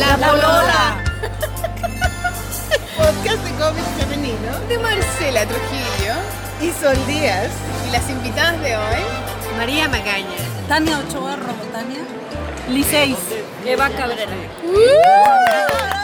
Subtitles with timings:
[0.00, 1.04] La Polola.
[2.96, 4.58] Podcast de cómic femenino.
[4.66, 6.14] De Marcela Trujillo.
[6.62, 7.50] Y Sol Díaz.
[7.86, 9.02] Y las invitadas de hoy.
[9.58, 10.24] María Magaña.
[10.68, 11.36] Tania Ochoa
[11.70, 12.00] Tania.
[12.70, 13.18] Liceis.
[13.66, 14.32] Eva Cabrera.
[14.64, 15.99] Wow,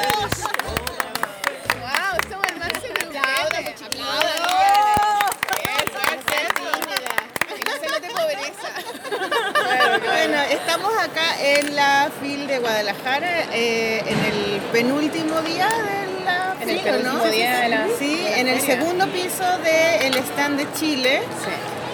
[10.50, 16.70] estamos acá en la FIL de Guadalajara, eh, en el penúltimo día de la En
[16.70, 17.24] el penúltimo ¿no?
[17.30, 18.76] día de la- Sí, de la en el feria.
[18.78, 21.22] segundo piso del stand de Chile.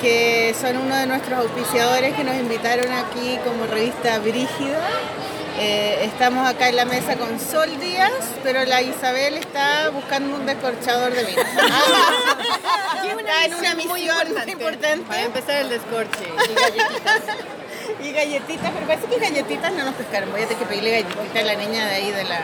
[0.01, 4.81] que son uno de nuestros auspiciadores que nos invitaron aquí como revista Brígida.
[5.61, 8.11] Eh, estamos acá en la mesa con Sol Díaz,
[8.43, 11.43] pero la Isabel está buscando un descorchador de vino.
[13.21, 14.51] está en una misión muy importante.
[14.51, 15.05] importante.
[15.07, 17.23] Para empezar el descorche y galletitas.
[18.01, 20.31] Y galletitas, pero parece que galletitas no nos pescaron.
[20.33, 22.41] Voy a tener que pedirle galletitas a la niña de ahí de la...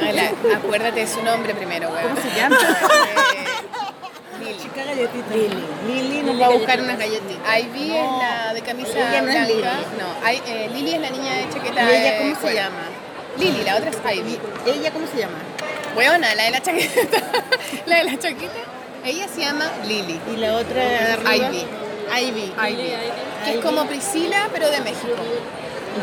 [0.00, 2.02] Hola, acuérdate de su nombre primero, güey.
[2.02, 2.56] ¿Cómo se llama?
[4.40, 4.58] Lili.
[4.58, 5.34] Chica galletita.
[5.34, 5.64] Lili.
[5.86, 7.58] Lili nos va a buscar unas galletitas.
[7.60, 9.44] Ivy es la de camisa no blanca.
[9.46, 9.62] Lili.
[9.62, 11.82] No, hay- eh, Lili es la niña de chaqueta.
[11.84, 12.80] ¿Y ella de cómo se llama?
[13.38, 14.38] Lili, la otra es Ivy.
[14.66, 15.38] ¿Ella cómo se llama?
[15.96, 17.18] Weona, la de la chaqueta.
[17.86, 18.52] la de la chaqueta.
[19.04, 20.18] Ella se llama Lili.
[20.32, 20.82] Y la otra
[21.14, 21.34] arriba.
[21.48, 21.66] Ivy.
[22.20, 22.52] Ivy.
[22.68, 22.92] Ivy.
[23.44, 25.16] Que es como Priscila, pero de México.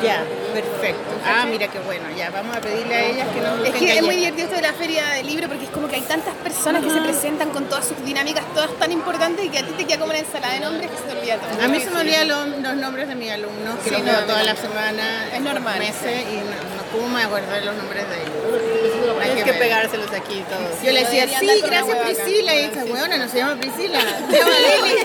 [0.03, 0.23] Ya,
[0.53, 1.09] perfecto.
[1.25, 2.05] Ah, mira qué bueno.
[2.15, 4.61] Ya, vamos a pedirle a ellas que nos Es que es muy divertido esto de
[4.61, 7.65] la feria del libro porque es como que hay tantas personas que se presentan con
[7.65, 10.53] todas sus dinámicas, todas tan importantes y que a ti te queda como una ensalada
[10.53, 11.63] de nombres que se te olvida todo.
[11.63, 14.11] A mí se me olvidan los, los nombres de mis alumnos, que Sí, los no,
[14.11, 15.79] veo toda la semana, Es normal.
[15.79, 19.17] meses, y no, no- ¿cómo me acuerdo de los nombres de ellos?
[19.21, 20.81] Hay que pegárselos aquí todos.
[20.83, 21.97] Yo le decía, sí, gracias.
[21.97, 23.99] Priscila, y esta huevona no se llama Priscila,
[24.31, 24.51] se llama
[24.85, 24.97] Lili.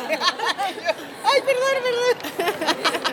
[1.27, 3.04] Ay, perdón, perdón.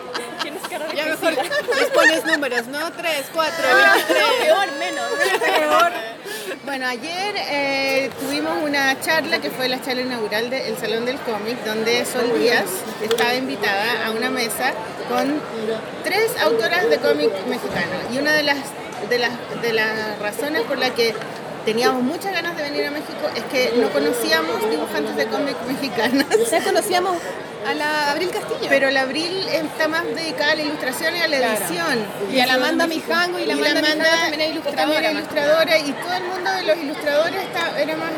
[0.94, 2.92] Ya mejor les pones números, ¿no?
[2.92, 4.24] Tres, cuatro, Ah, veintitrés.
[4.42, 5.10] peor, menos.
[5.40, 5.92] Peor.
[6.64, 11.58] Bueno, ayer eh, tuvimos una charla que fue la charla inaugural del Salón del Cómic,
[11.64, 12.64] donde Sol Díaz
[13.02, 14.72] estaba invitada a una mesa
[15.08, 15.40] con
[16.04, 17.92] tres autoras de cómic mexicano.
[18.12, 18.58] Y una de las,
[19.08, 21.14] de las, de las razones por la que
[21.64, 26.26] teníamos muchas ganas de venir a México es que no conocíamos dibujantes de cómic mexicanas.
[26.42, 27.16] O sea, conocíamos
[27.66, 28.66] a la Abril Castillo.
[28.68, 31.58] Pero la Abril está más dedicada a la ilustración y a la Claro.
[31.64, 32.06] edición.
[32.32, 35.92] Y a la Amanda Mijango, y la Amanda Mijango también es ilustradora, también ilustradora, y
[35.92, 38.10] todo el mundo de los ilustradores está, era más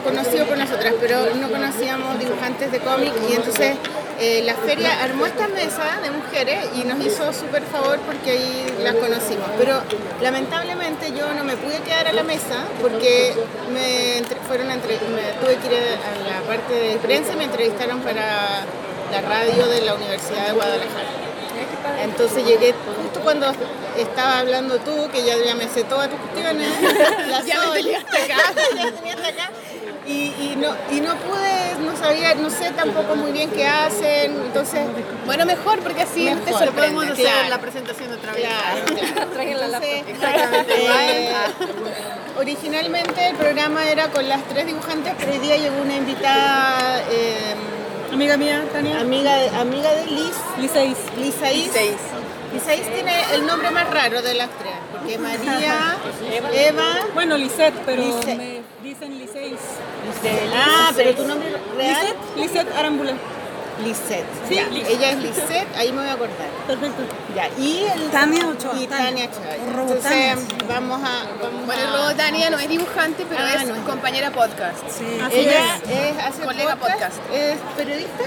[0.00, 3.76] conocido por nosotras, pero no conocíamos dibujantes de cómic y entonces
[4.18, 8.74] eh, la feria armó esta mesa de mujeres y nos hizo súper favor porque ahí
[8.82, 9.48] las conocimos.
[9.58, 9.80] Pero
[10.22, 13.34] lamentablemente yo no me pude quedar a la mesa porque
[13.72, 17.44] me entre- fueron entre- me tuve que ir a la parte de prensa y me
[17.44, 18.64] entrevistaron para
[19.12, 21.08] la radio de la Universidad de Guadalajara.
[22.02, 22.72] Entonces llegué
[23.02, 23.46] justo cuando
[23.98, 26.68] estaba hablando tú, que ya, ya me sé todas tus cuestiones.
[27.28, 28.36] La Ya me acá.
[28.48, 29.50] hasta acá.
[30.06, 34.32] Y, y no, y no pude, no sabía, no sé tampoco muy bien qué hacen.
[34.46, 34.80] Entonces,
[35.26, 36.80] Bueno, mejor porque así Mejor, te sorprende.
[36.80, 37.48] Podemos hacer Claro.
[37.50, 38.42] la presentación otra vez.
[38.42, 39.30] claro, claro.
[39.34, 39.90] Traigan la laptop.
[39.90, 41.32] Entonces, Exactamente eh,
[42.38, 47.54] originalmente el programa era con las tres dibujantes, pero hoy día llegó una invitada, eh,
[48.12, 49.00] Amiga mía, Tania.
[49.00, 50.96] amiga, de- amiga de Liz, Liceis.
[51.16, 51.70] Lisaís.
[51.72, 51.92] Seis.
[52.52, 55.96] Lisaís tiene el nombre más raro de las tres, porque María,
[56.52, 56.82] Eva,
[57.14, 58.36] Bueno, Lisette, pero Lisette.
[58.36, 59.16] me dicen
[60.22, 60.52] Liceis.
[60.54, 63.12] ah, pero tu nombre real, Lisette, Lisette Arambula.
[63.84, 64.26] Lisette.
[64.46, 66.48] Sí, Ya, ella es Lisette, ahí me voy a acordar.
[66.66, 67.02] Perfecto.
[67.34, 68.74] Ya, y el, Tania Ochoa.
[68.78, 69.56] Y Tania Ochoa.
[69.56, 70.36] Entonces, Tania.
[70.68, 71.24] vamos a.
[71.42, 74.78] Vamos Bueno, a- luego Tania no es dibujante, pero Ah, es no compañera podcast.
[74.90, 75.04] Sí.
[75.32, 77.16] Ella es, hace Colega podcast.
[77.32, 78.24] ¿Es periodista?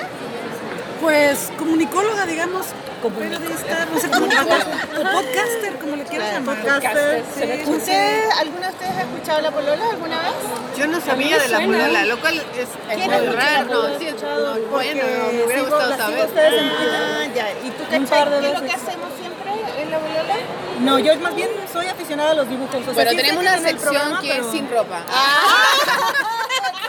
[1.04, 2.66] Pues comunicóloga, digamos.
[3.04, 6.62] Periodista, no sé cómo O podcaster, como le quieras llamar.
[6.62, 7.22] podcaster.
[7.36, 7.70] Sí.
[7.70, 10.78] ¿Usted, ¿Alguna de ustedes ha escuchado La Polola alguna vez?
[10.78, 13.66] Yo no sabía de la polola, lo cual es, es ¿Quién muy raro.
[13.90, 15.04] No, sí, es- Escuchado no, porque bueno,
[15.34, 16.22] me hubiera gustado saber.
[16.22, 17.52] a ustedes en Ah, ya.
[17.52, 19.52] ¿Y tú qué es lo que hacemos siempre
[19.82, 20.36] en La Polola?
[20.82, 22.76] No, yo más bien soy aficionada a los dibujos.
[22.76, 25.00] O sea, Pero sí tenemos una sección programa, que es pero- sin ropa.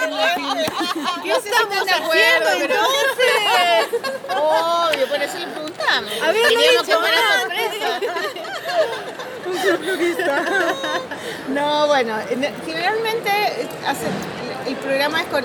[1.24, 4.00] ¿Qué estamos haciendo entonces?
[4.36, 6.10] Obvio, por eso le preguntamos.
[6.12, 8.00] He dicho sorpresa.
[11.48, 13.30] No, bueno, en- generalmente
[13.86, 14.06] hace-
[14.68, 15.44] el programa es con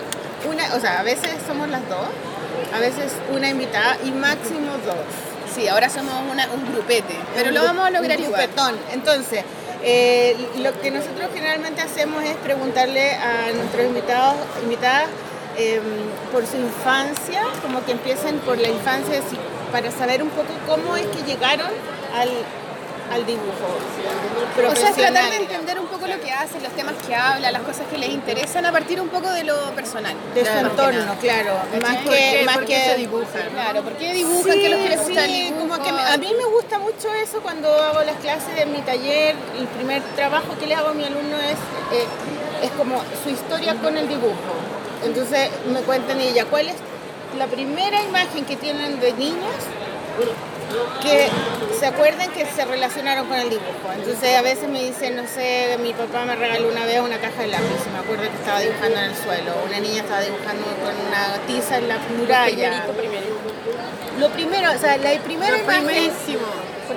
[0.50, 2.08] una, o sea, a veces somos las dos,
[2.74, 4.96] a veces una invitada y máximo dos.
[5.56, 8.42] Sí, ahora somos una- un grupete, pero Un lo vamos a lograr un igual.
[8.42, 8.76] grupetón.
[8.94, 9.44] Entonces,
[9.84, 15.06] eh, lo que nosotros generalmente hacemos es preguntarle a nuestros invitados, invitadas
[15.58, 15.82] eh,
[16.32, 19.20] por su infancia, como que empiecen por la infancia,
[19.74, 21.68] para saber un poco cómo es que llegaron
[22.16, 22.30] al,
[23.12, 23.68] al dibujo.
[24.72, 27.52] O sea, es tratar de entender un poco lo que hacen, los temas que habla,
[27.52, 30.14] las cosas que les interesan a partir un poco de lo personal.
[30.36, 31.54] de su entorno, claro.
[31.82, 32.44] Más ¿Por que, qué?
[32.46, 33.40] más ¿Por qué que se dibuja?
[33.54, 34.44] Claro, ¿por qué dibujan?
[34.54, 37.14] ¿Qué es lo que les gusta sí, como que me- a mí me gusta mucho
[37.16, 39.36] eso cuando hago las clases de mi taller.
[39.58, 41.58] El primer trabajo que le hago a mi alumno es,
[41.98, 42.06] eh,
[42.64, 44.54] es como su historia con el dibujo.
[45.04, 46.76] Entonces me cuentan ella, ¿cuál es
[47.38, 49.56] la primera imagen que tienen de niños
[51.02, 51.28] que
[51.80, 53.92] se acuerden que se relacionaron con el dibujo?
[53.96, 57.42] Entonces a veces me dicen, no sé, mi papá me regaló una vez una caja
[57.42, 59.52] de lápiz y me acuerdo que estaba dibujando en el suelo.
[59.66, 62.84] Una niña estaba dibujando con una tiza en la muralla.
[64.20, 65.86] Lo primero, o sea, la primera Lo imagen.
[65.86, 66.46] primerísimo.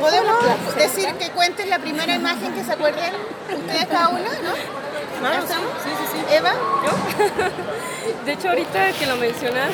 [0.01, 0.37] ¿Podemos
[0.77, 3.13] decir que cuenten la primera imagen que se acuerden
[3.49, 4.83] ustedes cada una, no?
[5.23, 5.71] ¿Ya estamos?
[5.85, 6.35] Sí, sí, sí.
[6.35, 6.53] Eva,
[8.27, 9.71] De hecho, ahorita que lo mencionas,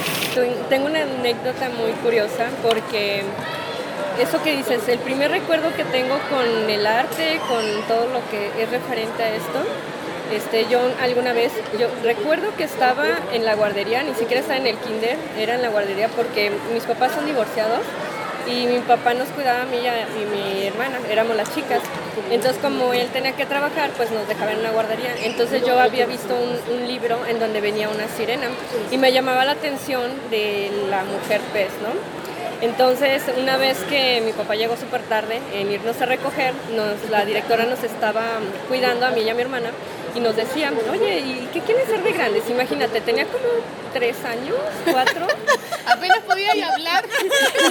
[0.68, 3.22] tengo una anécdota muy curiosa porque
[4.18, 8.62] eso que dices, el primer recuerdo que tengo con el arte, con todo lo que
[8.62, 9.62] es referente a esto,
[10.32, 14.66] este, yo alguna vez, yo recuerdo que estaba en la guardería, ni siquiera estaba en
[14.66, 17.80] el kinder, era en la guardería porque mis papás son divorciados
[18.46, 21.80] y mi papá nos cuidaba a mí y a mi hermana, éramos las chicas.
[22.30, 25.14] Entonces como él tenía que trabajar, pues nos dejaba en una guardería.
[25.22, 28.48] Entonces yo había visto un, un libro en donde venía una sirena
[28.90, 32.27] y me llamaba la atención de la mujer pez, ¿no?
[32.60, 37.24] Entonces, una vez que mi papá llegó súper tarde en irnos a recoger, nos, la
[37.24, 38.22] directora nos estaba
[38.68, 39.70] cuidando a mí y a mi hermana
[40.14, 42.50] y nos decía, oye, ¿y qué quieren ser de grandes?
[42.50, 43.44] Imagínate, tenía como
[43.92, 44.56] tres años,
[44.90, 45.26] cuatro,
[45.86, 47.04] Apenas podía hablar.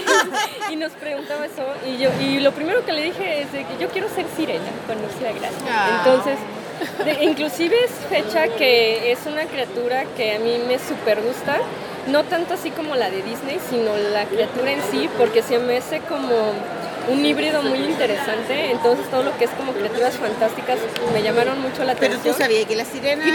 [0.71, 3.77] y nos preguntaba eso y yo y lo primero que le dije es de que
[3.79, 6.01] yo quiero ser sirena cuando sea grande Ah.
[6.03, 6.37] entonces
[7.05, 11.59] de- inclusive es fecha que es una criatura que a mí me súper gusta
[12.09, 15.77] no tanto así como la de Disney sino la criatura en sí porque se me
[15.77, 16.29] hace como
[17.09, 20.77] un híbrido muy interesante entonces todo lo que es como criaturas fantásticas
[21.13, 23.25] me llamaron mucho la pero atención tú sabías que las sirenas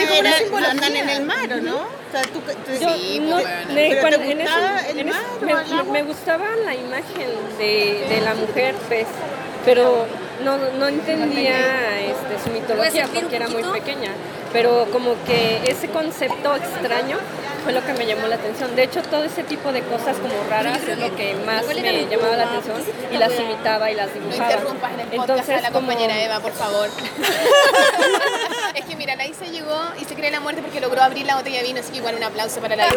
[0.70, 1.76] andan en el mar, ¿o no?
[1.76, 3.74] O sea, tú, tú- Yo Sí, no- pues, bueno.
[3.74, 6.74] de- ¿Pero cuando- te en ese- el en ese- mar o me, me gustaba la
[6.74, 9.06] imagen de, de la mujer pez,
[9.64, 10.06] pero
[10.44, 14.12] no, no entendía este, su mitología porque era muy pequeña.
[14.52, 17.16] Pero como que ese concepto extraño
[17.64, 18.76] fue lo que me llamó la atención.
[18.76, 22.36] De hecho, todo ese tipo de cosas como raras es lo que más me llamaba
[22.36, 22.76] la atención
[23.10, 24.52] y las imitaba y las No dibujaba.
[24.52, 26.88] interrumpas en el podcast a la como- compañera Eva, por favor.
[28.74, 31.36] es que mira, la Isa llegó y se cree la muerte porque logró abrir la
[31.36, 32.94] botella de vino, así que igual un aplauso para la Isa.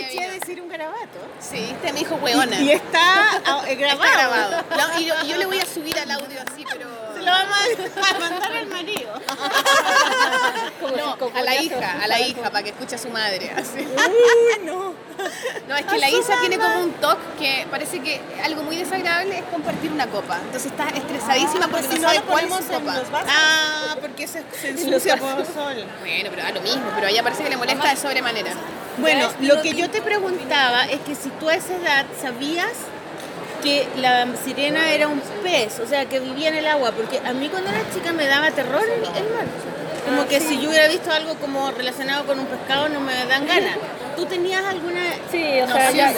[0.00, 0.32] Escuché vino.
[0.32, 1.18] decir un garabato.
[1.40, 2.60] Sí, este me dijo hueona.
[2.60, 4.12] Y está ah, eh, Está grabado.
[4.12, 4.64] grabado.
[4.70, 7.11] No, y yo, y yo le voy a subir al audio así, pero...
[7.24, 7.56] Lo vamos
[8.14, 9.12] a mandar al marido.
[10.96, 13.50] No, a la hija, a la hija, para que escuche a su madre.
[13.56, 13.78] Así.
[13.78, 14.94] Uy, no.
[15.68, 19.38] No, es que la Isa tiene como un toque que parece que algo muy desagradable
[19.38, 20.38] es compartir una copa.
[20.44, 23.02] Entonces está estresadísima porque Si no sabe cuál es copa.
[23.28, 25.84] Ah, porque se, se ensucia por el sol.
[26.00, 28.52] Bueno, pero da lo mismo, pero a ella parece que le molesta de sobremanera.
[28.98, 32.72] Bueno, lo que yo te preguntaba es que si tú a esa edad sabías
[33.62, 37.32] que la sirena era un pez, o sea, que vivía en el agua, porque a
[37.32, 39.46] mí cuando era chica me daba terror el, mar.
[40.04, 43.46] Como que si yo hubiera visto algo como relacionado con un pescado no me dan
[43.46, 43.76] ganas.
[44.16, 45.00] ¿Tú tenías alguna
[45.30, 46.12] Sí, o sea, ya,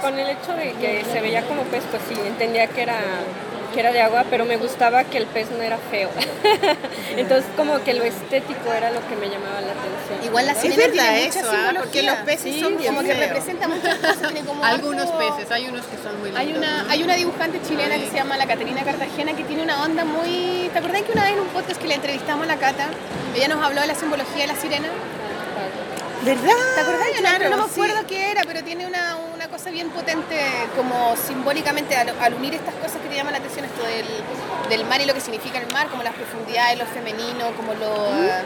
[0.00, 3.00] con el hecho de que se veía como pez, pues sí, entendía que era,
[3.72, 6.08] que era de agua, pero me gustaba que el pez no era feo.
[7.16, 10.24] Entonces, como que lo estético era lo que me llamaba la atención.
[10.24, 11.54] Igual la Es sirena verdad tiene mucha eso, ¿ah?
[11.54, 11.80] simbología.
[11.82, 13.20] porque los peces Sí, son como que feos.
[13.28, 16.40] representa muchas cosas, como Algunos peces, hay unos que son muy lindos.
[16.40, 19.82] Hay una, hay una dibujante chilena que se llama la Caterina Cartagena que tiene una
[19.82, 20.70] onda muy...
[20.72, 22.86] ¿Te acordás que una vez en un podcast que le entrevistamos a la Cata,
[23.34, 24.88] ella nos habló de la simbología de la sirena?
[26.24, 26.52] ¿Verdad?
[26.74, 27.06] ¿Te acordás?
[27.14, 27.70] Yo no- Claro, no, me sí.
[27.80, 30.36] acuerdo qué era, pero tiene una, una cosa bien potente
[30.76, 34.06] como simbólicamente al, al unir estas cosas que te llaman la atención, esto del,
[34.68, 38.06] del mar y lo que significa el mar, como las profundidades, lo femenino, como lo,
[38.24, 38.42] eh,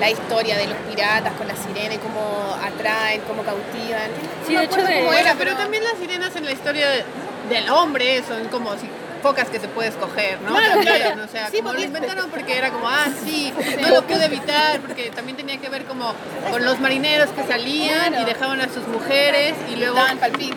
[0.00, 4.10] la historia de los piratas con la sirena y cómo atraen, cómo cautivan.
[4.46, 7.04] Sí, No de hecho, de- Bueno, era, pero también las sirenas en la historia de-
[7.48, 8.90] del hombre son como si
[9.26, 10.54] pocas que te puedes coger, ¿no?
[10.54, 11.24] Claro.
[11.24, 14.78] O sea, Sí, como lo inventaron porque era como, ah, sí, no lo pude evitar,
[14.80, 16.14] porque también tenía que ver como
[16.50, 18.22] con los marineros que salían Claro.
[18.22, 19.98] y dejaban a sus mujeres y luego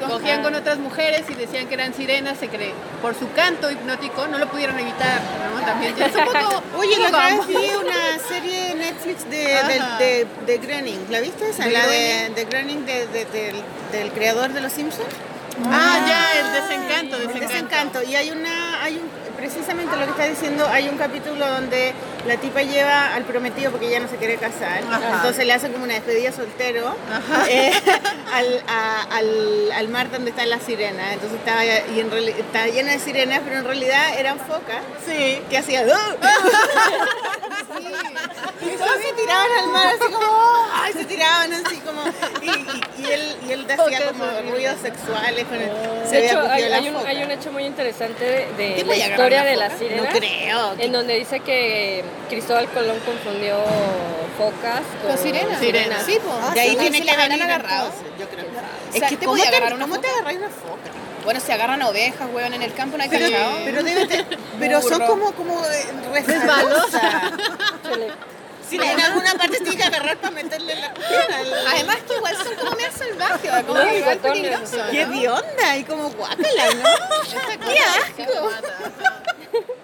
[0.07, 4.27] cogían con otras mujeres y decían que eran sirenas, se cree, por su canto hipnótico
[4.27, 5.19] no lo pudieron evitar,
[5.55, 5.65] ¿no?
[5.65, 6.63] También ya es un poco...
[6.77, 7.47] Oye, vez ambos.
[7.47, 9.57] vi una serie de Netflix de,
[9.99, 11.05] de, de Groening.
[11.09, 11.65] ¿La viste esa?
[11.65, 12.35] ¿De la de, Groening?
[12.35, 13.55] de Groening, de- de- del,
[13.91, 15.07] del creador de Los Simpsons.
[15.65, 17.47] Ah, ya, el desencanto, desencanto.
[17.47, 18.03] Desencanto.
[18.03, 21.93] Y hay una, hay un, precisamente lo que está diciendo, hay un capítulo donde
[22.29, 24.81] la tipa lleva al prometido porque ella no se quiere casar.
[25.15, 26.95] Entonces le hace como una despedida soltero
[27.49, 27.71] eh,
[28.33, 31.13] al, a- al, al mar donde están las sirenas.
[31.13, 34.81] Entonces estaba, y en reali- estaba llena de sirenas, pero en realidad eran focas.
[35.05, 35.41] Sí.
[35.49, 35.85] Que hacían.
[38.61, 40.27] Y todos se tiraban al mar así como.
[40.73, 40.93] ¡Ay!
[40.93, 42.01] Se tiraban así como.
[42.41, 45.71] Y, y- y él, y él decía como ruidos sexuales con el.
[46.09, 48.89] se De hecho, hay, la hay un, hay un hecho muy interesante de, de ¿Tipo
[48.91, 49.79] la historia de las foca?
[49.85, 50.05] sirenas.
[50.13, 50.75] No creo.
[50.79, 53.57] En donde dice que Cristóbal Colón confundió
[54.37, 55.59] focas con, ¿Con sirenas?
[55.59, 56.03] Sirenas.
[56.05, 56.53] Sí, pues.
[56.53, 57.91] De ahí Sí, tiene que venir agarrado.
[58.19, 58.45] yo creo.
[58.45, 60.89] O Es que ¿te ¿cómo te, agarrar una ¿cómo te agarras una foca?
[61.25, 63.51] Bueno, se agarran ovejas, weón, en el campo, ¿no hay Pero, cachado?
[63.65, 64.25] pero, debe te-
[64.57, 67.03] pero son como, como eh, resbalosas.
[68.71, 71.37] En alguna parte tiene que agarrar para meterle la cuchara.
[71.73, 73.63] Además que igual son como medio salvajes, ¿va?
[73.63, 74.81] como igual peligrosos.
[74.91, 76.89] Qué de onda y como guácala, ¿no?
[77.67, 78.49] Qué asco.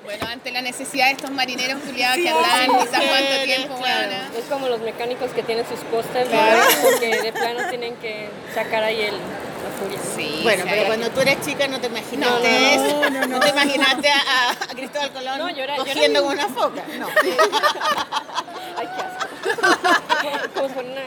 [0.05, 4.11] Bueno, ante la necesidad de estos marineros culiados que andan quizás cuánto tiempo, claro.
[4.37, 6.57] Es como los mecánicos que tienen sus postes, Claro.
[6.57, 6.67] ¿verdad?
[6.83, 9.99] porque de plano tienen que sacar ahí el, la furia.
[10.15, 12.85] Sí, Bueno, sí, pero cuando tú eres chica no te imaginaste No, no, no.
[12.99, 13.09] eso.
[13.09, 16.23] No, no, te imaginaste a, a- a Cristóbal Colón No, yo era- yo era cogiendo
[16.23, 16.83] con una foca.
[16.99, 17.07] No.
[18.77, 19.27] Ay, qué asco.
[20.53, 21.01] como por una,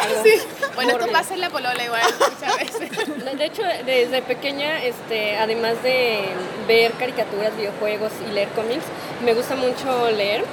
[0.00, 0.22] algo
[0.74, 3.36] Bueno, esto pasa en la polola igual muchas veces.
[3.38, 6.24] De hecho, desde pequeña, este, además de
[6.66, 8.84] ver caricaturas, videojuegos y leer cómics,
[9.24, 10.44] me gusta mucho leer.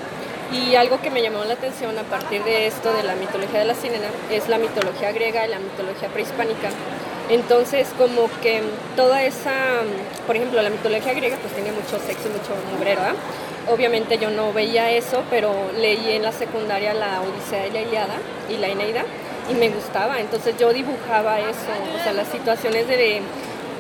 [0.52, 3.66] Y algo que me llamó la atención a partir de esto de la mitología de
[3.66, 6.70] la sirena es la mitología griega y la mitología prehispánica.
[7.30, 8.62] Entonces, como que
[8.98, 9.54] toda esa,
[10.28, 13.16] por ejemplo, la mitología griega pues tiene mucho sexo mucho mugrero, ¿verdad?
[13.68, 18.16] Obviamente yo no veía eso, pero leí en la secundaria la Odisea y la Iliada
[18.50, 19.04] y la Eneida
[19.50, 20.20] y me gustaba.
[20.20, 23.22] Entonces yo dibujaba eso, o sea, las situaciones de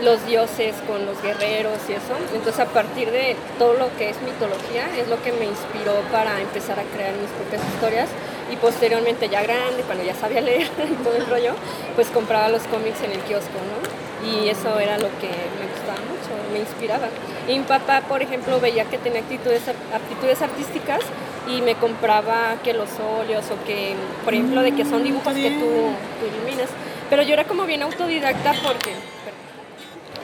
[0.03, 2.13] los dioses con los guerreros y eso.
[2.33, 6.39] Entonces a partir de todo lo que es mitología es lo que me inspiró para
[6.41, 8.09] empezar a crear mis propias historias
[8.51, 11.53] y posteriormente ya grande, cuando ya sabía leer y todo el rollo,
[11.95, 13.79] pues compraba los cómics en el kiosco, ¿no?
[14.21, 16.20] Y eso era lo que me gustaba mucho,
[16.51, 17.07] me inspiraba.
[17.47, 21.01] Y mi papá, por ejemplo, veía que tenía actitudes, aptitudes artísticas
[21.47, 25.49] y me compraba que los óleos o que, por ejemplo, de que son dibujos que
[25.51, 26.69] tú, tú iluminas.
[27.09, 28.95] Pero yo era como bien autodidacta porque...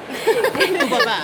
[0.80, 1.18] Tu papá.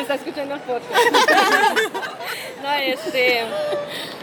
[0.00, 0.82] Está escuchando el.
[2.62, 3.42] No, este.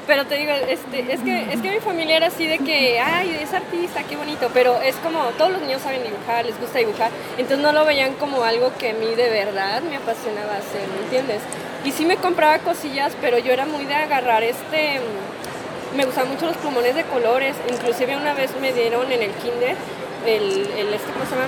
[0.07, 3.39] Pero te digo, este, es que es que mi familia era así de que, ay,
[3.41, 7.11] es artista, qué bonito, pero es como todos los niños saben dibujar, les gusta dibujar,
[7.37, 11.03] entonces no lo veían como algo que a mí de verdad me apasionaba hacer, ¿me
[11.03, 11.41] entiendes?
[11.85, 14.99] Y sí me compraba cosillas, pero yo era muy de agarrar este
[15.95, 17.55] me gustaban mucho los plumones de colores.
[17.69, 19.75] Inclusive una vez me dieron en el kinder
[20.25, 21.47] el, el este, ¿cómo se llama?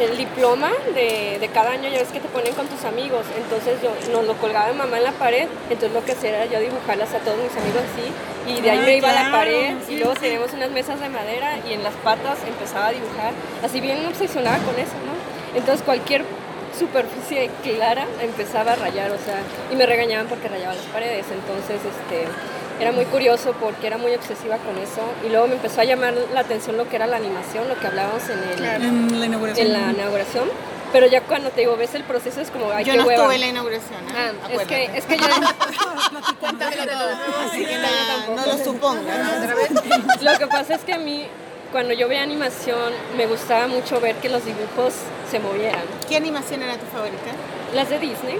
[0.00, 3.24] El diploma de, de cada año, ya ves que te ponen con tus amigos.
[3.36, 5.46] Entonces yo nos lo colgaba mi mamá en la pared.
[5.70, 8.50] Entonces lo que hacía era yo dibujarlas a todos mis amigos así.
[8.50, 9.74] Y de ahí Ay, me iba a la pared.
[9.86, 10.20] sí, y luego sí.
[10.22, 13.32] teníamos unas mesas de madera y en las patas empezaba a dibujar.
[13.62, 15.14] Así bien obsesionada con eso, ¿no?
[15.58, 16.24] Entonces cualquier
[16.76, 19.38] superficie clara empezaba a rayar, o sea,
[19.70, 21.24] y me regañaban porque rayaba las paredes.
[21.30, 22.26] Entonces, este
[22.80, 26.14] era muy curioso porque era muy obsesiva con eso y luego me empezó a llamar
[26.32, 29.66] la atención lo que era la animación, lo que hablábamos en, el, En la inauguración.
[29.66, 30.48] en la inauguración.
[30.92, 33.22] Pero ya cuando te digo, ves el proceso es como, ay, Yo qué no hueva.
[33.22, 34.04] estuve en la inauguración.
[34.04, 34.12] ¿eh?
[34.16, 35.24] Ah, es que, es que yo,
[36.40, 37.10] Cuéntamelo todo.
[37.48, 39.18] Así que nada, no lo supongas.
[40.22, 41.26] lo que pasa es que a mí,
[41.72, 44.94] cuando yo veía animación, me gustaba mucho ver que los dibujos
[45.30, 45.82] se movieran.
[46.08, 47.32] ¿Qué animación era tu favorita?
[47.74, 48.38] Las de Disney,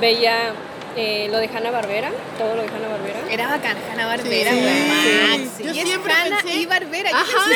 [0.00, 0.54] veía
[0.96, 3.18] eh, lo de Hanna Barbera, todo lo de Hanna Barbera.
[3.30, 5.50] Era bacán, Hanna Barbera, Sí.
[5.56, 5.62] Sí.
[5.62, 7.10] Y Yo es siempre Hanna pensé- y Barbera.
[7.10, 7.54] ¿qué Ajá, yo,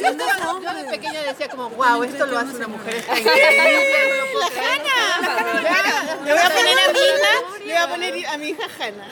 [0.00, 3.22] yo- yo de pequeña decía como, wow, esto lo hace una mujer, no lo
[4.32, 4.82] puedo creer.
[6.24, 9.04] Le voy a poner a mi hija, le voy a poner a mi hija Hanna.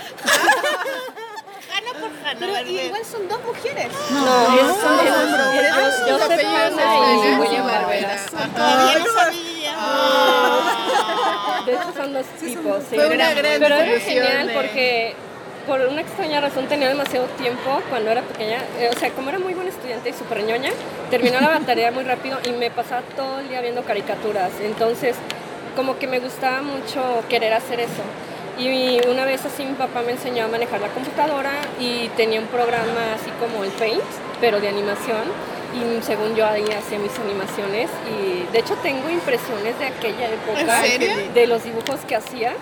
[1.72, 2.36] Hanna por Hanna.
[2.38, 2.82] Pero Barbera.
[2.84, 3.88] igual son dos mujeres.
[4.10, 5.72] No, es, son dos hombres.
[6.06, 6.86] Joseph apellidos Hanna y
[7.28, 7.40] Hanna.
[7.40, 8.16] William Barbera.
[8.54, 9.72] Todavía no sabía.
[11.66, 12.96] De hecho son dos tipos, sí.
[12.96, 15.14] Fue una gran Pero era genial de- porque
[15.66, 18.58] por una extraña razón tenía demasiado tiempo cuando era pequeña.
[18.78, 20.70] Eh, O sea, como era muy buena estudiante y súper ñoña,
[21.10, 24.52] terminaba la tarea muy rápido y me pasaba todo el día viendo caricaturas.
[24.62, 25.16] Entonces,
[25.74, 28.02] como que me gustaba mucho querer hacer eso.
[28.58, 32.46] Y una vez así mi papá me enseñó a manejar la computadora y tenía un
[32.46, 34.02] programa así como el Paint,
[34.40, 35.24] pero de animación.
[35.74, 40.82] Y según yo ahí hacía mis animaciones y de hecho tengo impresiones de aquella época
[41.34, 42.54] de los dibujos que hacía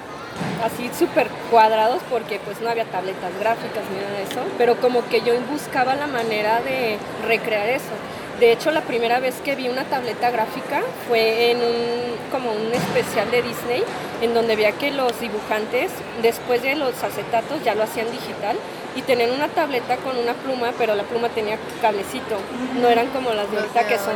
[0.64, 5.06] así súper cuadrados porque pues no había tabletas gráficas ni nada de eso, pero como
[5.08, 7.94] que yo buscaba la manera de recrear eso.
[8.40, 12.72] De hecho, la primera vez que vi una tableta gráfica fue en un, como un
[12.72, 13.84] especial de Disney,
[14.22, 18.56] en donde veía que los dibujantes, después de los acetatos, ya lo hacían digital
[18.96, 22.36] y tenían una tableta con una pluma, pero la pluma tenía cablecito.
[22.80, 24.14] No eran como las de ahorita que son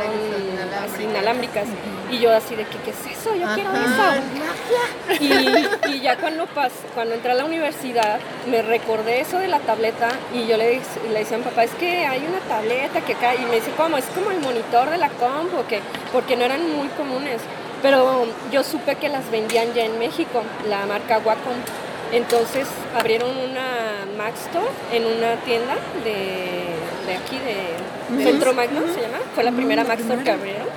[0.83, 1.65] así inalámbricas.
[2.11, 3.35] Y yo así de que, ¿qué es eso?
[3.35, 5.19] Yo quiero eso.
[5.19, 8.19] Y, y ya cuando, pas, cuando entré a la universidad,
[8.49, 10.81] me recordé eso de la tableta y yo le,
[11.11, 13.35] le decía a mi papá, es que hay una tableta que cae.
[13.41, 13.97] Y me dice, ¿cómo?
[13.97, 15.81] Es como el monitor de la comp o qué?
[16.11, 17.41] Porque no eran muy comunes.
[17.81, 21.53] Pero yo supe que las vendían ya en México, la marca Wacom.
[22.11, 26.65] Entonces abrieron una Mac Store en una tienda de,
[27.07, 29.17] de aquí, de Centro Magno se llama.
[29.35, 30.67] Fue la primera Mac Store que abrieron.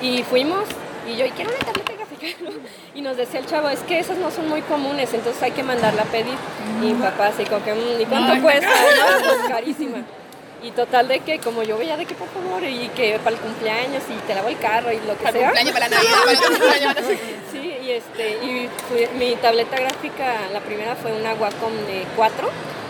[0.00, 0.64] Y fuimos
[1.08, 2.26] y yo, y quiero una tableta gráfica.
[2.94, 5.62] Y nos decía el chavo, es que esas no son muy comunes, entonces hay que
[5.62, 6.34] mandarla a pedir.
[6.82, 8.66] Y papá así como que, "Mm, ¿y cuánto cuesta?
[8.68, 9.98] No, pues carísima.
[10.62, 13.42] Y total de que como yo veía de que por favor y que para el
[13.42, 15.42] cumpleaños y te lavo el carro y lo que Para el sea.
[15.48, 16.96] cumpleaños, para la Navidad, para el cumpleaños.
[17.52, 22.48] Sí, y este y fui- mi tableta gráfica, la primera fue una Wacom de 4,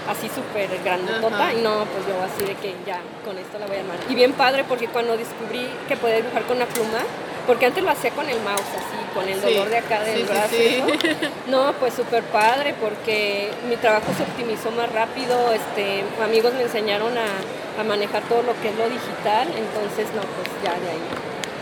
[0.09, 1.55] así súper grandotota Ajá.
[1.55, 3.97] y no, pues yo así de que ya con esto la voy a armar.
[4.09, 7.01] Y bien padre porque cuando descubrí que podía dibujar con una pluma,
[7.47, 10.19] porque antes lo hacía con el mouse así, con el Sí, dolor de acá del
[10.19, 10.49] sí, brazo.
[10.51, 10.83] sí.
[11.11, 11.31] eso.
[11.49, 17.13] No, pues súper padre porque mi trabajo se optimizó más rápido, este, amigos me enseñaron
[17.19, 21.03] a, a manejar todo lo que es lo digital, entonces no, pues ya de ahí.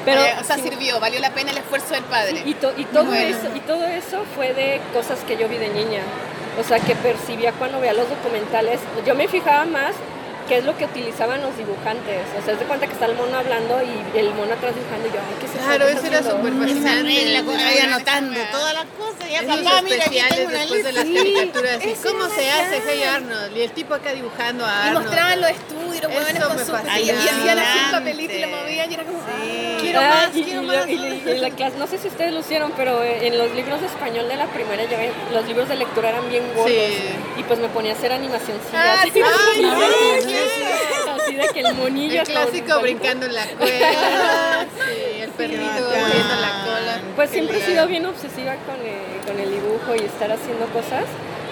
[0.05, 2.43] Pero Eh, o sea, sirvió, valió la pena el esfuerzo del padre.
[2.47, 3.37] y, to- y todo Bueno.
[3.37, 6.01] eso, y todo eso fue de cosas que yo vi de niña.
[6.59, 8.81] O sea, que percibía cuando veía los documentales.
[9.07, 9.93] Yo me fijaba más
[10.51, 12.27] qué es lo que utilizaban los dibujantes.
[12.37, 15.07] O sea, es de cuenta que está el mono hablando y el mono atrás dibujando
[15.07, 15.55] y yo, ay, ¿qué eso?
[15.63, 17.63] Claro, ¿Qué eso era súper fascinante.
[17.63, 19.31] ahí anotando todas las cosas.
[19.31, 21.07] Ya papá, mira, aquí tengo una después de lista.
[21.07, 21.85] las caricaturas.
[21.87, 22.83] ¿Y ese cómo se hace.
[22.85, 23.57] Hey Arnold?
[23.57, 25.07] Y el tipo acá dibujando a Y Arnold.
[25.07, 27.93] mostraban los estudios, los huevones con me su y hacían así Fascinante.
[27.93, 29.77] papelito y lo movían y era como, Sí.
[29.81, 30.89] quiero Ah, más, y, quiero y- más.
[30.89, 33.87] y- y la clase, no sé si ustedes lo hicieron, pero en los libros de
[33.87, 36.73] español de la primaria, ven, los libros de lectura eran bien gordos.
[36.73, 37.39] Sí.
[37.39, 38.75] Y pues me ponía a hacer animacioncillas.
[38.75, 39.21] Ah, sí,
[41.21, 42.21] Así, de que el monillo.
[42.23, 44.67] El clásico con- brincando en la cuerda.
[44.91, 47.01] Sí, el perrito moviendo la cola.
[47.17, 51.05] Pues siempre he sido bien obsesiva con el, con el dibujo y estar haciendo cosas.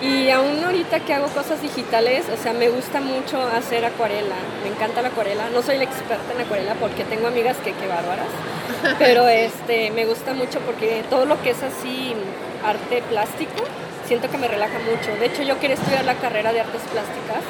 [0.03, 4.37] Y aún ahorita que hago cosas digitales, o sea, me gusta mucho hacer acuarela.
[4.62, 5.48] Me encanta la acuarela.
[5.51, 8.29] No soy la experta en acuarela porque tengo amigas que qué bárbaras.
[8.98, 12.14] Pero este, me gusta mucho porque todo lo que es así
[12.64, 13.64] arte plástico,
[14.07, 15.16] siento que me relaja mucho.
[15.18, 17.42] De hecho, yo quería estudiar la carrera de artes plásticas,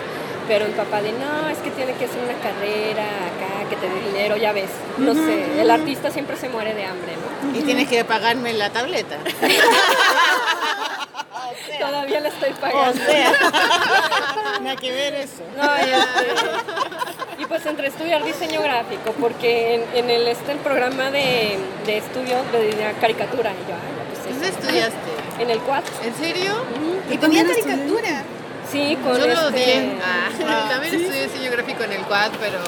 [0.48, 3.88] pero mi papá de no, es que tiene que ser una carrera acá que te
[3.88, 4.70] dé dinero, ya ves.
[4.96, 7.56] No sé, el artista siempre se muere de hambre, ¿no?
[7.58, 9.16] Y tienes que pagarme la tableta.
[11.80, 13.04] Todavía la estoy O pagando.
[13.04, 13.32] sea,
[14.62, 15.42] nada que ver eso.
[15.56, 20.58] No, y, este, y pues entre estudiar diseño gráfico, porque en, en el este el
[20.58, 24.58] programa de, de estudio de caricatura, y yo, ay, pues ¿Dónde eso.
[24.58, 25.42] estudiaste?
[25.42, 25.84] En el quad.
[26.04, 26.54] ¿En serio?
[27.10, 28.22] Y tenía caricatura.
[28.70, 29.46] Sí, con Yo lo este.
[29.46, 29.98] odié.
[30.04, 32.58] Ah, también estudié diseño gráfico en el quad, pero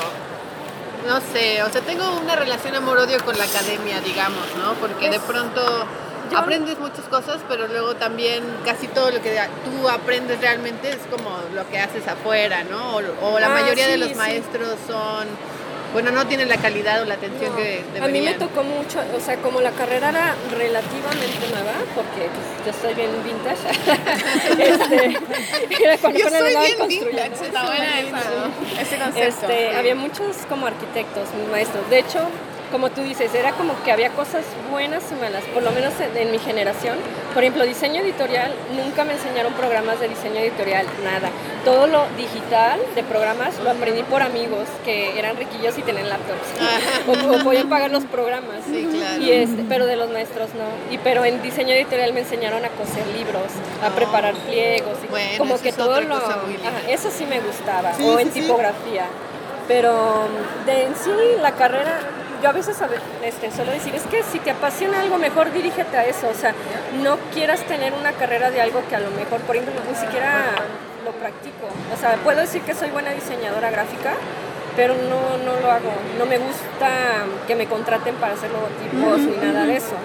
[1.07, 4.75] no sé, o sea, tengo una relación amor-odio con la academia, digamos, ¿no?
[4.75, 5.61] Porque de pronto
[6.31, 10.99] yo- aprendes muchas cosas, pero luego también casi todo lo que tú aprendes realmente es
[11.11, 12.97] como lo que haces afuera, ¿no?
[12.97, 14.15] O, o la Ah, mayoría de los sí.
[14.15, 15.27] maestros son,
[15.93, 18.39] bueno, no tienen la calidad o la atención que A mí me deberían.
[18.39, 23.11] tocó mucho, o sea, como la carrera era relativamente nueva, porque pues, yo soy bien
[23.25, 23.67] vintage.
[24.59, 29.47] este, era cuando Yo soy bien vintage, está buena esa, ese concepto.
[29.49, 31.89] Este, Había muchos como arquitectos, mis maestros.
[31.91, 32.29] De hecho,
[32.71, 36.17] como tú dices, era como que había cosas buenas y malas, por lo menos en,
[36.17, 36.97] en mi generación.
[37.35, 41.29] Por ejemplo, diseño editorial, nunca me enseñaron programas de diseño editorial, nada.
[41.65, 46.49] Todo lo digital de programas lo aprendí por amigos que eran riquillos y tenían laptops.
[47.09, 48.57] o, o podían pagar los programas.
[48.67, 49.21] Sí, claro.
[49.23, 50.93] Y este, pero de los maestros no.
[50.93, 53.51] Y pero en diseño editorial me enseñaron a coser libros,
[53.85, 53.93] a Oh.
[53.93, 56.69] preparar pliegos, y Bueno, como eso que es todo otra lo cosa muy linda.
[56.69, 58.41] ajá, eso sí me gustaba Sí, o en sí.
[58.41, 59.05] tipografía.
[59.69, 60.27] Pero
[60.67, 61.99] de en sí la carrera
[62.43, 62.77] yo a veces
[63.25, 66.29] este, suelo decir, es que si te apasiona algo, mejor dirígete a eso.
[66.29, 66.55] O sea,
[67.03, 70.45] no quieras tener una carrera de algo que a lo mejor, por ejemplo, ni siquiera
[71.05, 71.69] lo practico.
[71.95, 74.15] O sea, puedo decir que soy buena diseñadora gráfica,
[74.77, 75.93] pero no, no lo hago.
[76.19, 76.89] No me gusta
[77.47, 79.97] que me contraten para hacer logotipos ni nada de eso,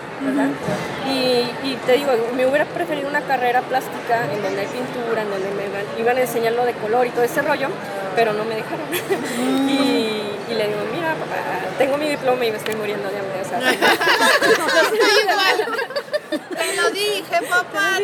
[1.63, 5.49] y te digo, me hubiera preferido una carrera plástica en donde hay pintura, en donde
[5.51, 7.69] me iban, iban a enseñar lo de color y todo ese rollo,
[8.15, 8.87] pero no me dejaron.
[9.69, 11.35] y, y le digo, mira, papá,
[11.77, 13.41] tengo mi diploma y me estoy muriendo de hambre.
[13.41, 13.59] O sea,
[16.57, 17.97] Te lo dije, papá.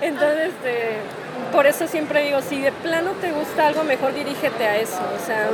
[0.00, 0.98] Entonces, este,
[1.52, 4.98] por eso siempre digo, si de plano te gusta algo, mejor dirígete a eso.
[5.20, 5.48] O sea,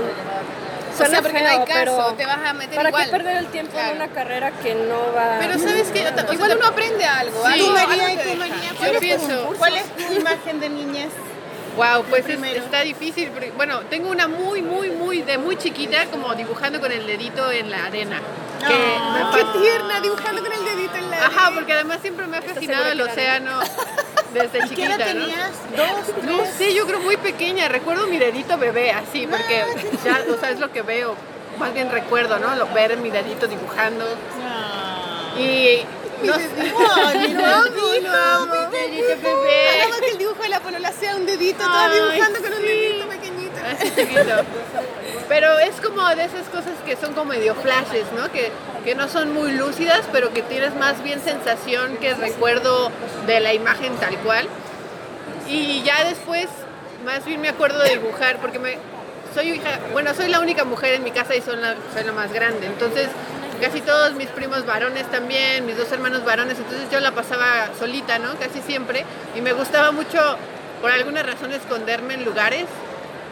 [0.92, 3.04] O suena sea, porque no hay caso, pero te vas a meter ¿para igual.
[3.04, 3.90] qué perder el tiempo Claro.
[3.90, 7.42] en una carrera que no va Pero ¿sabes o sea, Igual uno aprende algo.
[7.46, 7.52] Sí.
[7.52, 8.36] algo Tú, algo María, te y tú, deja.
[8.38, 11.10] María, Yo ¿cuál es, pienso- tu, ¿cuál es tu imagen de niñez?
[11.76, 13.30] Wow, pues es- está difícil.
[13.30, 17.50] porque, bueno, tengo una muy, muy, muy, de muy chiquita, como dibujando con el dedito
[17.50, 18.20] en la arena.
[18.60, 18.74] Que
[19.38, 22.86] Qué tierna, dibujando con el dedito en la Ajá, porque además siempre me ha fascinado
[22.92, 23.58] el océano
[24.32, 25.20] desde ¿Qué chiquita, edad ¿no?
[25.26, 25.50] tenías?
[25.76, 26.22] ¿Dos?
[26.24, 27.68] No sé, yo creo muy pequeña.
[27.68, 29.64] Recuerdo mi dedito bebé así, porque
[30.04, 31.16] ya, o sea, es lo que veo.
[31.58, 32.54] Más bien recuerdo, ¿no?
[32.54, 34.04] Lo, ver mi dedito dibujando.
[35.38, 35.84] Y.
[36.24, 36.48] No sé.
[36.94, 38.70] Ay, lo amo, lo amo.
[38.70, 39.00] Mi.
[39.00, 42.60] Hagamos que el dibujo de la polola sea un dedito, todo Ay, dibujando con un
[42.60, 42.66] sí.
[42.66, 43.56] dedito pequeñito.
[43.70, 44.44] Así chiquito.
[45.28, 48.30] Pero es como de esas cosas que son como medio flashes, ¿no?
[48.30, 48.52] Que,
[48.84, 52.90] que no son muy lúcidas, pero que tienes más bien sensación que recuerdo
[53.26, 54.46] de la imagen tal cual.
[55.48, 56.46] Y ya después,
[57.04, 58.78] más bien me acuerdo de dibujar, porque me,
[59.34, 62.12] soy hija, bueno, soy la única mujer en mi casa y soy la, soy la
[62.12, 62.66] más grande.
[62.66, 63.08] Entonces,
[63.62, 68.18] casi todos mis primos varones también, mis dos hermanos varones, entonces yo la pasaba solita,
[68.18, 68.34] ¿no?
[68.34, 69.04] Casi siempre.
[69.36, 70.18] Y me gustaba mucho,
[70.80, 72.64] por alguna razón, esconderme en lugares.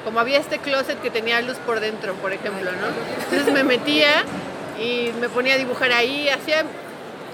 [0.05, 2.87] Como había este closet que tenía luz por dentro, por ejemplo, ¿no?
[3.25, 4.25] Entonces me metía
[4.79, 6.65] y me ponía a dibujar ahí, hacía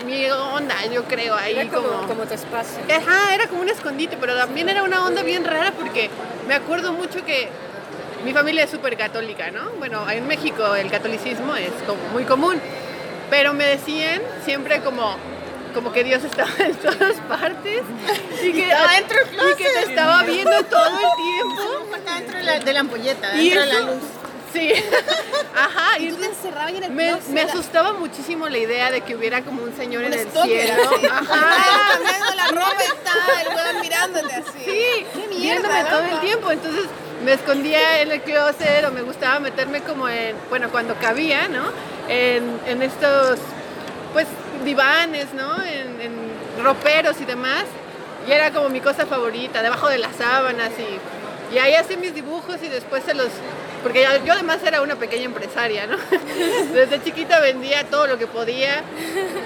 [0.06, 2.08] mi onda, yo creo, ahí Era como, como...
[2.08, 2.78] como tu espacio.
[2.88, 6.08] Ajá, era como un escondite, pero también era una onda bien rara porque
[6.48, 7.50] me acuerdo mucho que
[8.24, 9.70] mi familia es súper católica, ¿no?
[9.78, 12.60] Bueno, en México el catolicismo es como muy común,
[13.30, 15.16] pero me decían siempre como,
[15.74, 17.82] como que Dios estaba en todas partes
[18.42, 21.96] y que, estaba dentro del y que te estaba viendo todo el tiempo.
[21.96, 24.02] Está dentro de la, de la ampolleta, dentro de la luz.
[24.52, 24.72] Sí,
[25.54, 27.28] ajá, y Y tú te encerrabas en el me, closet.
[27.28, 30.66] me asustaba muchísimo la idea de que hubiera como un señor en Un el stalker,
[30.66, 30.90] cielo.
[31.12, 31.92] Ajá.
[31.92, 34.58] Cambiando la ropa está el weón mirándote así.
[34.64, 36.50] Sí, Qué mierda, viéndome todo el tiempo.
[36.50, 36.84] Entonces
[37.24, 41.64] me escondía en el closet o me gustaba meterme como en, bueno, cuando cabía, ¿no?
[42.08, 43.38] En, estos,
[44.12, 44.26] pues,
[44.64, 45.62] divanes, ¿no?
[45.62, 47.64] En, en roperos y demás.
[48.26, 52.14] Y era como mi cosa favorita, debajo de las sábanas y, y ahí hacía mis
[52.14, 53.28] dibujos y después se los...
[53.86, 55.96] Porque yo además era una pequeña empresaria, ¿no?
[56.74, 58.82] Desde chiquita vendía todo lo que podía,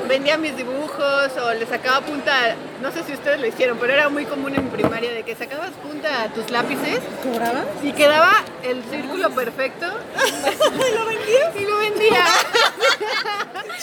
[0.09, 4.09] vendía mis dibujos o le sacaba punta, no sé si ustedes lo hicieron, pero era
[4.09, 7.65] muy común en primaria de que sacabas punta a tus lápices ¿Cobraba?
[7.83, 9.85] y quedaba el círculo perfecto.
[10.17, 11.53] ¿Y lo vendía?
[11.55, 12.25] Y lo vendía.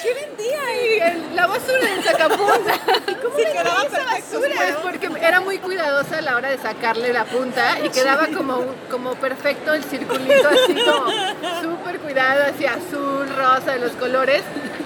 [0.02, 0.60] ¿Qué vendía?
[0.84, 2.80] Y la basura del sacapunta.
[3.22, 4.56] ¿Cómo le quedaba esa basura?
[4.56, 8.63] Pues porque era muy cuidadosa a la hora de sacarle la punta y quedaba como,
[8.89, 14.41] como perfecto el circulito, así como súper cuidado, así azul, rosa, de los colores.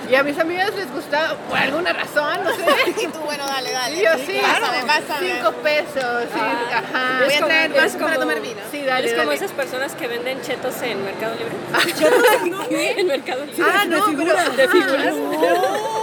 [0.10, 2.66] Y a mis amigas les gustaba, por alguna razón, no sé.
[3.02, 3.98] Y tú, bueno, dale, dale.
[3.98, 5.34] Y yo sí, Pásame, pásame.
[5.36, 7.20] cinco pesos, sí, ajá.
[7.20, 8.62] Voy a Es como- traer más para como- tomar vino.
[8.72, 11.56] Sí, dale, es como esas personas que venden chetos en Mercado Libre.
[13.00, 13.64] en Mercado Libre.
[13.66, 14.52] Ah, no, pero...
[14.58, 15.16] De figuras.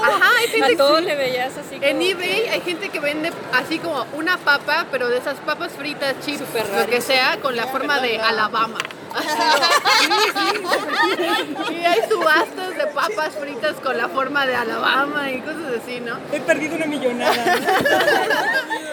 [0.04, 1.04] Ajá, hay gente A que todo sí.
[1.04, 1.84] le veías así como...
[1.84, 6.14] En eBay hay gente que vende así como una papa, pero de esas papas fritas,
[6.24, 6.40] chips,
[6.78, 8.78] lo que sea, con la forma de Alabama.
[11.70, 16.16] Y hay subastas de papas fritas con la forma de Alabama y cosas así, ¿no?
[16.32, 17.44] He perdido una millonada.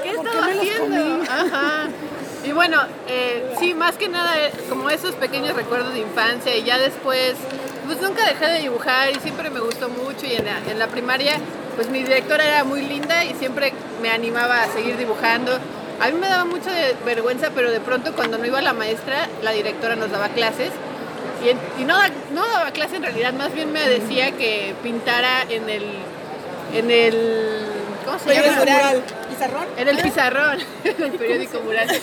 [0.04, 1.24] ¿Qué ¿Por qué estaba haciendo?
[1.24, 1.88] Ajá.
[2.44, 6.64] Y bueno, eh, sí, más que nada, eh, como esos pequeños recuerdos de infancia y
[6.64, 7.34] ya después,
[7.86, 10.88] pues nunca dejé de dibujar y siempre me gustó mucho y en la, en la
[10.88, 11.40] primaria,
[11.76, 15.60] pues mi directora era muy linda y siempre me animaba a seguir dibujando.
[16.00, 19.28] A mí me daba mucha de- vergüenza, pero de pronto cuando no iba la maestra,
[19.42, 20.70] la directora nos daba clases
[21.44, 21.98] y, en- y no,
[22.34, 25.84] no daba clase en realidad, más bien me decía que pintara en el,
[26.74, 27.68] en el,
[28.06, 28.60] ¿cómo se llama?
[28.60, 29.04] mural.
[29.36, 29.66] ¿Pizarrón?
[29.78, 31.88] En el pizarrón, en el periódico mural.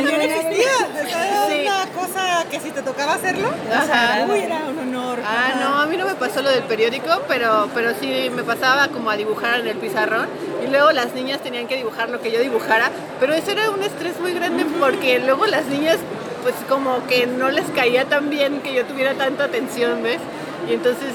[0.00, 0.68] No existía.
[0.98, 1.66] Era Sí.
[1.66, 5.18] una cosa que si te tocaba hacerlo, o sea, uy, era un honor.
[5.24, 8.88] Ah, no, a mí no me pasó lo del periódico, pero, pero sí me pasaba
[8.88, 10.26] como a dibujar en el pizarrón
[10.64, 13.82] y luego las niñas tenían que dibujar lo que yo dibujara, pero eso era un
[13.82, 15.98] estrés muy grande porque luego las niñas
[16.42, 20.20] pues como que no les caía tan bien que yo tuviera tanta atención, ¿ves?
[20.68, 21.10] Y entonces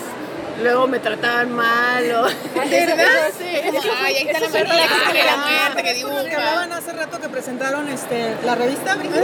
[0.61, 2.25] luego me trataban mal o...
[2.69, 3.29] ¿De verdad?
[3.37, 3.45] Sí.
[3.45, 6.35] Ay, ahí está la para- escribe la muerte, que lo que dibuja.
[6.37, 9.23] hablaban hace rato que presentaron este, la revista Brigida.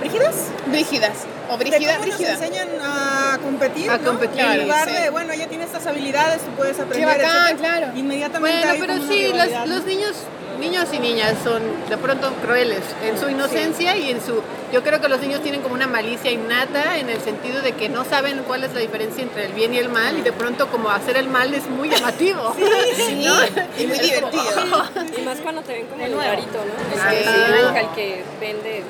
[0.00, 0.34] brígidas?
[0.66, 1.12] Brígidas.
[1.50, 2.32] O De brígida, cómo nos brígida.
[2.34, 4.04] enseñan a competir, A ¿no?
[4.04, 4.94] competir, En lugar sí.
[4.96, 7.56] de, bueno, ella tiene estas habilidades, tú puedes aprender, bacán, etcétera.
[7.78, 7.96] claro.
[7.98, 9.74] Inmediatamente Bueno, hay pero como una sí, rivalidad, los, ¿no?
[9.76, 10.16] los niños,
[10.58, 14.42] niños y niñas son de pronto crueles en su inocencia y en su...
[14.72, 17.88] Yo creo que los niños tienen como una malicia innata en el sentido de que
[17.88, 20.68] no saben cuál es la diferencia entre el bien y el mal y de pronto
[20.68, 22.54] como hacer el mal es muy llamativo.
[22.56, 23.26] Sí,
[23.78, 24.42] y muy divertido.
[25.16, 26.94] Y más cuando te ven como el rarito, ¿no?
[26.94, 27.16] El, Sí.
[27.16, 28.82] que, sí, el que vende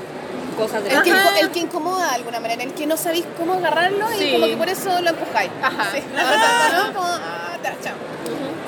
[0.56, 3.54] cosas de El que, el que incomoda de alguna manera, el que no sabéis cómo
[3.54, 4.32] agarrarlo y Sí.
[4.32, 5.50] como que por eso lo empujáis.
[5.62, 5.90] Ajá.
[5.94, 6.02] Sí.
[6.12, 6.92] ¿no?
[6.94, 7.94] Como, ah, chao.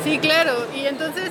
[0.05, 0.67] Sí, claro.
[0.75, 1.31] Y entonces,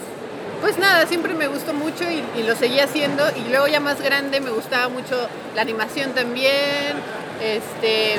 [0.61, 3.23] pues nada, siempre me gustó mucho y, y lo seguí haciendo.
[3.35, 6.97] Y luego ya más grande me gustaba mucho la animación también,
[7.41, 8.15] este,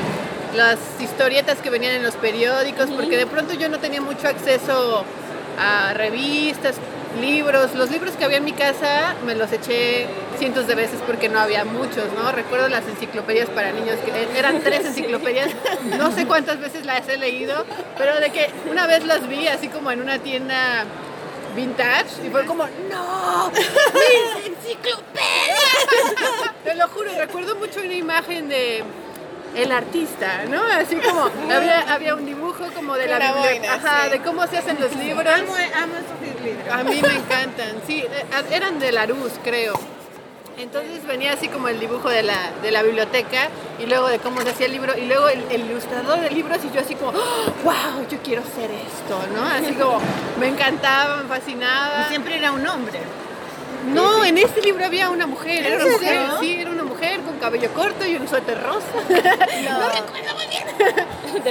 [0.55, 5.05] las historietas que venían en los periódicos, porque de pronto yo no tenía mucho acceso
[5.59, 6.75] a revistas,
[7.19, 7.75] libros.
[7.75, 11.39] Los libros que había en mi casa me los eché cientos de veces porque no
[11.39, 12.31] había muchos, ¿no?
[12.31, 15.49] Recuerdo las enciclopedias para niños, que eran tres enciclopedias,
[15.97, 17.65] no sé cuántas veces las he leído,
[17.97, 20.85] pero de que una vez las vi así como en una tienda
[21.55, 26.51] vintage y fue como, no, mis enciclopedias.
[26.63, 28.83] Te lo juro, recuerdo mucho una imagen de
[29.55, 30.63] el artista, ¿no?
[30.63, 34.11] Así como había, había un dibujo como de la boina, ajá, sí.
[34.11, 35.27] de cómo se hacen los libros.
[35.27, 36.73] Amo, amo esos libros.
[36.73, 39.73] A mí me encantan, sí, eh, eran de Larus, creo.
[40.57, 43.47] Entonces venía así como el dibujo de la, de la biblioteca
[43.79, 46.55] y luego de cómo se hacía el libro y luego el, el ilustrador del libro
[46.55, 49.43] y yo así como, wow, yo quiero ser esto, ¿no?
[49.45, 49.99] Así como
[50.39, 52.03] me encantaba, me fascinaba.
[52.05, 52.99] Y siempre era un hombre.
[53.91, 57.19] No, en este libro había una mujer, era una ¿En mujer, sí, era una mujer
[57.21, 58.85] con cabello corto y un suéter rosa.
[59.09, 59.21] de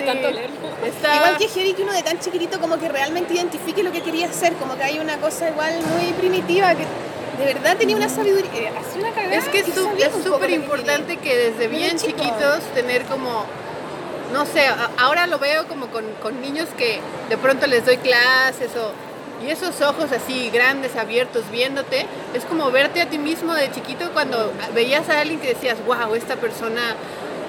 [0.00, 0.50] Sí, tanto leer.
[0.86, 4.02] estaba- Igual que heavy que uno de tan chiquitito como que realmente identifique lo que
[4.02, 6.84] quería hacer, como que hay una cosa igual muy primitiva que
[7.40, 9.66] de verdad tenía una sabiduría, eh, así una cagada Es que es
[10.24, 12.18] súper importante que desde bien chico.
[12.18, 13.46] chiquitos tener como,
[14.32, 14.66] no sé,
[14.98, 18.92] ahora lo veo como con, con niños que de pronto les doy clases o...
[19.42, 24.10] Y esos ojos así grandes, abiertos, viéndote, es como verte a ti mismo de chiquito
[24.12, 26.94] cuando veías a alguien que decías, wow, esta persona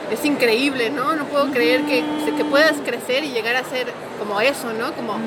[0.10, 1.15] es increíble, ¿no?
[1.15, 2.01] No puedo creer que,
[2.38, 3.88] que puedas crecer y llegar a ser
[4.19, 4.93] como eso, ¿no?
[4.93, 5.17] Como,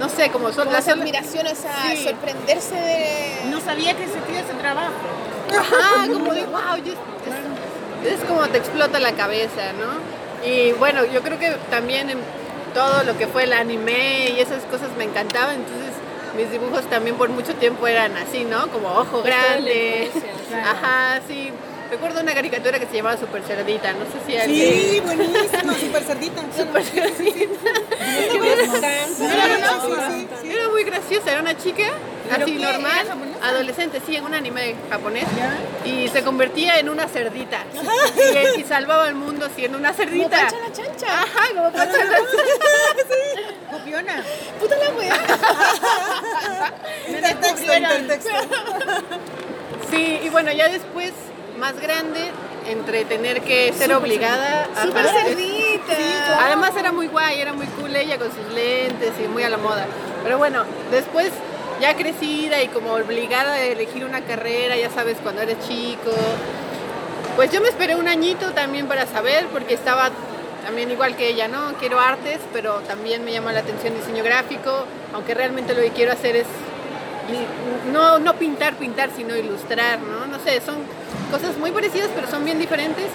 [0.00, 0.84] no sé, como son Como las
[1.96, 2.04] Sí.
[2.04, 3.50] sorprenderse de...
[3.50, 4.92] No sabía que existía ese trabajo.
[5.58, 10.46] Ajá, como de wow, yo- es, es como te explota la cabeza, ¿no?
[10.48, 12.18] Y bueno, yo creo que también en
[12.74, 15.92] todo lo que fue el anime y esas cosas me encantaba, entonces
[16.36, 18.68] mis dibujos también por mucho tiempo eran así, ¿no?
[18.68, 20.10] Como ojo Pues la grande.
[20.64, 21.50] Ajá, sí.
[21.90, 24.72] Recuerdo una caricatura que se llamaba Super Cerdita, no sé si alguien...
[24.74, 26.42] Sí, buenísima, súper cerdita.
[26.56, 27.70] Super Cerdita.
[28.32, 28.88] Que me encanta.
[29.06, 30.48] Sí, sí, sí.
[31.24, 31.84] Era una chica
[32.28, 32.62] ¿Pero así qué?
[32.64, 33.06] normal,
[33.42, 35.24] adolescente, sí, en un anime japonés,
[35.84, 37.58] y se convertía en una cerdita
[38.56, 40.28] y, y salvaba al mundo siendo una Como cerdita.
[40.30, 41.06] Pancha la chancha.
[41.06, 42.18] Ajá, como Pancha la
[43.78, 44.24] Copiona.
[44.60, 45.16] Puta la wea.
[47.08, 48.30] Intertexto, intertexto.
[49.90, 51.12] Sí, y bueno, ya después,
[51.58, 52.30] más grande,
[52.68, 54.82] entre tener que ser obligada a...
[54.82, 56.46] Súper Ajá, cerdita.
[56.46, 59.58] Además era muy guay, era muy cool ella con sus lentes y muy a la
[59.58, 59.86] moda.
[60.26, 61.30] Pero bueno, después
[61.80, 66.10] ya crecida y como obligada a elegir una carrera, ya sabes, cuando eres chico.
[67.36, 70.10] Pues yo me esperé un añito también para saber, porque estaba
[70.64, 71.74] también igual que ella, ¿no?
[71.74, 74.84] Quiero artes, pero también me llama la atención diseño gráfico,
[75.14, 76.46] aunque realmente lo que quiero hacer es
[77.92, 80.26] no, no pintar, pintar, sino ilustrar, ¿no?
[80.26, 80.78] No sé, son
[81.30, 83.06] cosas muy parecidas, pero son bien diferentes.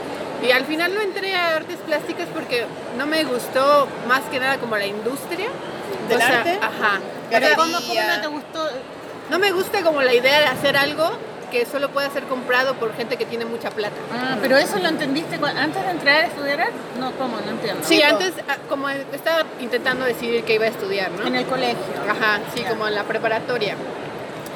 [0.41, 2.65] Y al final no entré a artes plásticas porque
[2.97, 5.47] no me gustó más que nada como la industria.
[6.09, 6.57] ¿Del arte?
[6.61, 6.99] Ajá.
[7.29, 8.69] Pero O sea, ¿cómo, cómo no te gustó?
[9.29, 11.09] no me gusta como la idea de hacer algo
[11.51, 13.95] que solo pueda ser comprado por gente que tiene mucha plata.
[14.13, 16.69] Ah, pero eso lo entendiste antes de entrar a estudiar?
[16.99, 17.37] No, ¿cómo?
[17.41, 17.83] No entiendo.
[17.85, 21.27] Sí, antes ah, como estaba intentando decidir qué iba a estudiar, ¿no?
[21.27, 21.77] En el colegio.
[22.09, 23.75] Ajá, sí, como en la preparatoria.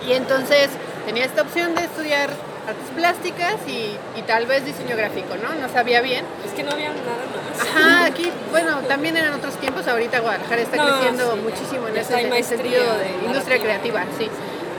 [0.07, 0.69] Y entonces
[1.05, 2.29] tenía esta opción de estudiar
[2.67, 5.53] artes plásticas y, y tal vez diseño gráfico, ¿no?
[5.55, 6.25] No sabía bien.
[6.45, 7.67] Es que no había nada más.
[7.67, 11.39] Ajá, aquí, bueno, también eran otros tiempos, ahorita Guadalajara está No, creciendo sí.
[11.41, 14.29] muchísimo en ese, maestría sentido de industria creativa, sí.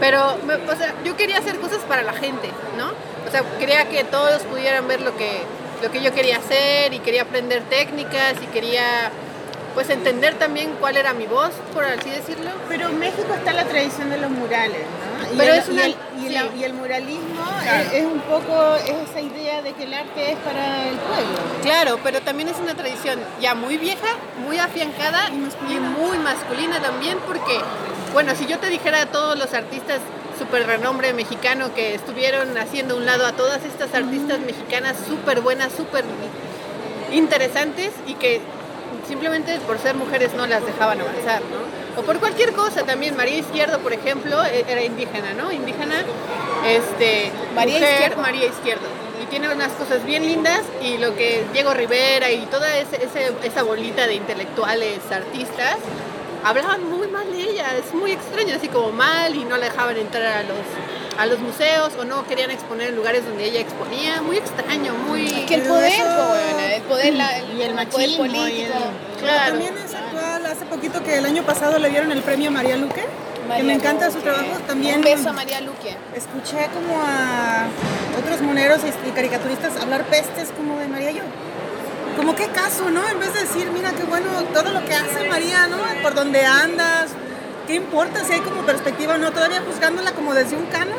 [0.00, 2.90] Pero, o sea, yo quería hacer cosas para la gente, ¿no?
[3.26, 5.40] O sea, quería que todos pudieran ver lo que,
[5.82, 9.10] lo que yo quería hacer y quería aprender técnicas y quería,
[9.74, 12.50] pues, entender también cuál era mi voz, por así decirlo.
[12.68, 15.15] Pero en México está la tradición de los murales, ¿no?
[15.32, 16.48] Y Pero el, es una- y el, y la- sí.
[16.58, 17.80] y el muralismo Claro.
[17.88, 21.38] es, es un poco es esa idea de que el arte es para el pueblo.
[21.62, 24.06] Claro, pero también es una tradición ya muy vieja,
[24.46, 25.36] muy afiancada y
[25.80, 27.58] muy masculina también, porque
[28.12, 30.00] bueno, si yo te dijera a todos los artistas
[30.38, 35.72] súper renombre mexicano que estuvieron haciendo un lado a todas estas artistas mexicanas súper buenas,
[35.72, 36.04] súper
[37.12, 38.40] interesantes y que
[39.08, 41.75] simplemente por ser mujeres no las dejaban avanzar, ¿no?
[41.96, 43.16] O por cualquier cosa también.
[43.16, 45.50] María Izquierdo, por ejemplo, e- era indígena, ¿no?
[45.50, 46.04] Indígena,
[46.66, 48.22] este, María mujer, Izquierdo.
[48.22, 48.86] María Izquierdo.
[49.22, 53.32] Y tiene unas cosas bien lindas y lo que Diego Rivera y toda ese- ese-
[53.44, 55.76] esa bolita de intelectuales, artistas,
[56.44, 57.76] hablaban muy mal de ella.
[57.76, 60.58] Es muy extraño, así como mal y no la dejaban entrar a los
[61.18, 65.26] a los museos o no querían exponer en lugares donde ella exponía, muy extraño, muy...
[65.26, 66.34] Es que el poder, eso-
[66.74, 68.72] el poder, la- Y el poder machismo y político.
[69.16, 69.50] el- Claro.
[69.52, 72.76] también es actual, hace poquito que el año pasado le dieron el premio a María
[72.76, 73.04] Luque,
[73.56, 74.58] que me encanta su trabajo.
[74.66, 75.96] También Un beso a María Luque.
[76.14, 77.66] escuché como a
[78.20, 81.22] otros moneros y y caricaturistas hablar pestes como de María Yo.
[82.16, 83.06] Como qué caso, ¿no?
[83.08, 85.76] En vez de decir, mira qué bueno todo lo que hace María, ¿no?
[86.02, 87.08] Por donde andas,
[87.66, 89.32] ¿qué importa si hay como perspectiva o no?
[89.32, 90.98] Todavía juzgándola como desde un canon.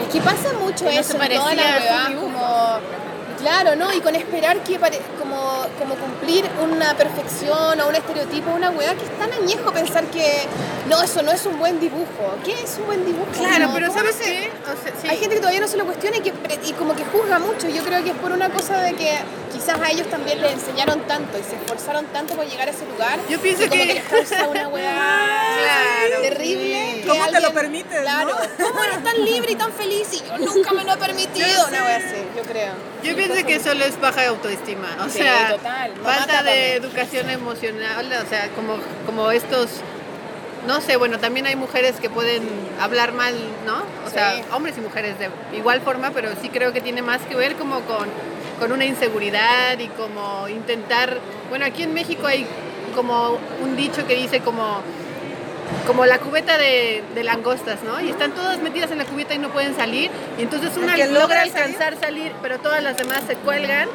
[0.00, 2.26] Es que pasa mucho no eso parecía las a su weas, dibujo.
[2.32, 3.05] como
[3.38, 3.92] claro, ¿no?
[3.92, 8.94] Y con esperar que pare- como, como cumplir una perfección o un estereotipo, una weá
[8.94, 10.42] que es tan añejo pensar que
[10.88, 12.36] no, eso no es un buen dibujo.
[12.44, 13.26] ¿Qué es un buen dibujo?
[13.32, 14.50] Claro, No, pero ¿cómo ¿sabes qué?
[14.64, 15.08] O sea, sí.
[15.08, 16.32] Hay gente que todavía no se lo cuestiona y, que,
[16.64, 17.68] y como que juzga mucho.
[17.68, 19.18] Yo creo que es por una cosa de que
[19.52, 22.86] quizás a ellos también les enseñaron tanto y se esforzaron tanto por llegar a ese
[22.86, 23.18] lugar.
[23.28, 24.94] Yo pienso y como que- que, una weá
[25.56, 26.22] Claro.
[26.22, 27.00] terrible.
[27.02, 28.30] que ¿Cómo te lo permites, Claro.
[28.58, 28.66] no?
[28.66, 31.66] ¿Cómo eres tan libre y tan feliz y yo nunca me lo he permitido?
[31.68, 32.72] Una wea así, yo creo.
[33.02, 35.92] Yo Que solo es baja de autoestima, o Sí, sea, total.
[36.02, 39.68] Falta de educación emocional, o sea, como, como estos,
[40.66, 42.42] no sé, bueno, también hay mujeres que pueden
[42.80, 43.34] hablar mal,
[43.66, 43.78] ¿no?
[44.04, 44.14] O Sí.
[44.14, 47.54] sea, hombres y mujeres de igual forma, pero sí creo que tiene más que ver
[47.56, 48.08] como con,
[48.58, 51.18] con una inseguridad y como intentar,
[51.50, 52.46] bueno, aquí en México hay
[52.94, 54.80] como un dicho que dice como
[55.86, 58.00] como la cubeta de, de langostas, ¿no?
[58.00, 60.10] Y están todas metidas en la cubeta y no pueden salir.
[60.38, 63.88] Y entonces una que logra logra alcanzar salir, pero todas las demás se cuelgan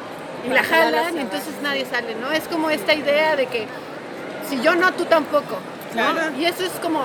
[0.46, 2.30] y la jalan y entonces nadie sale, ¿no?
[2.32, 3.66] Es como esta idea de que
[4.48, 5.58] si yo no, tú tampoco.
[5.94, 6.14] ¿no?
[6.14, 6.36] Claro.
[6.38, 7.04] Y eso es como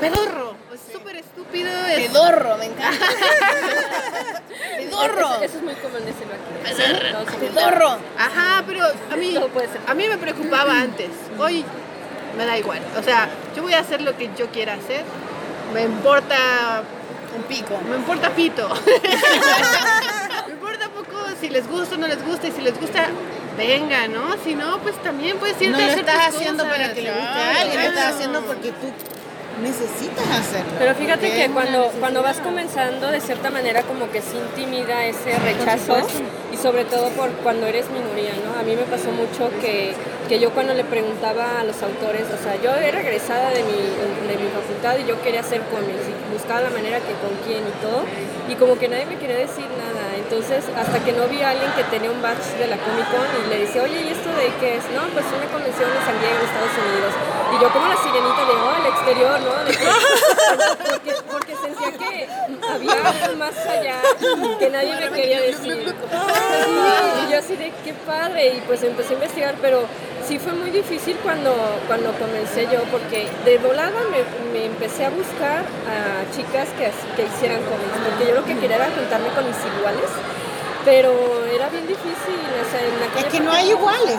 [0.00, 1.70] pedorro, es súper estúpido.
[1.86, 3.06] es- Pedorro, me encanta.
[4.78, 5.34] Pedorro.
[5.34, 6.74] Eso, eso es muy común decirlo aquí.
[6.74, 7.98] Sí, Pedorro.
[8.18, 9.80] Ajá, pero a mí, Todo puede ser.
[9.86, 11.10] a mí me preocupaba antes.
[11.38, 11.64] Hoy
[12.36, 12.80] me da igual.
[12.98, 15.02] O sea, yo voy a hacer lo que yo quiera hacer.
[15.72, 16.82] Me importa
[17.36, 17.78] Un pico.
[17.90, 18.68] Me importa pito.
[20.46, 22.46] me importa poco si les gusta o no les gusta.
[22.46, 23.06] Y si les gusta,
[23.58, 24.36] venga, ¿no?
[24.44, 26.78] Si no, pues también puedes irte No a lo estás tus haciendo cosas.
[26.78, 28.14] para que le guste a alguien, lo estás claro.
[28.14, 28.92] haciendo porque tú
[29.62, 30.72] necesitas hacerlo.
[30.78, 35.38] Pero fíjate que cuando, cuando vas comenzando, de cierta manera como que sí intimida ese
[35.38, 35.96] rechazo
[36.52, 38.58] y sobre todo por cuando eres minoría, ¿no?
[38.58, 39.94] A mí me pasó mucho que,
[40.28, 43.78] que yo cuando le preguntaba a los autores, o sea, yo era egresada de mi,
[44.28, 47.62] de mi facultad y yo quería hacer cómics y buscaba la manera que con quién
[47.62, 48.04] y todo
[48.48, 50.14] y como que nadie me quería decir nada.
[50.16, 53.26] Entonces, hasta que no vi a alguien que tenía un badge de la Comic Con
[53.44, 54.84] y le decía, oye, ¿y esto de qué es?
[54.94, 57.12] No, pues una convención en San Diego, Estados Unidos.
[57.54, 59.64] Y yo como la sirenita de, oh, al exterior, ¿no?
[59.64, 59.78] De
[60.90, 62.28] porque, porque sentía que
[62.68, 64.00] había algo más allá
[64.58, 65.94] que nadie me quería decir.
[67.22, 69.84] Y yo así de qué padre, y pues empecé a investigar, pero
[70.26, 71.54] sí fue muy difícil cuando,
[71.86, 77.28] cuando comencé yo, porque de volada me, me empecé a buscar a chicas que, que
[77.28, 80.10] hicieran cómics, porque yo lo que quería era juntarme con mis iguales,
[80.84, 81.12] pero
[81.52, 84.18] era bien difícil, o sea, en aquella Es que no hay iguales.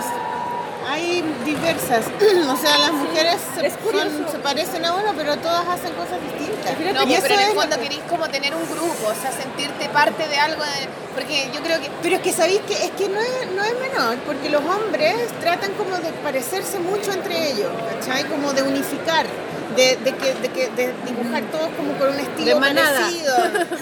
[0.87, 2.05] Hay diversas.
[2.49, 4.09] o sea, las mujeres se, es curioso.
[4.09, 6.77] son- se parecen a uno, pero todas hacen cosas distintas.
[6.93, 9.15] No, y eso pero en es el fondo que- querís como tener un grupo, o
[9.21, 12.73] sea, sentirte parte de algo, de- porque yo creo que Pero es que sabéis que
[12.73, 17.11] es que no es, no es menor, porque los hombres tratan como de parecerse mucho
[17.13, 18.25] entre ellos, ¿cachai?
[18.25, 19.25] Como de unificar,
[19.75, 23.35] de, de que, de, que, de dibujar todos como con un estilo parecido.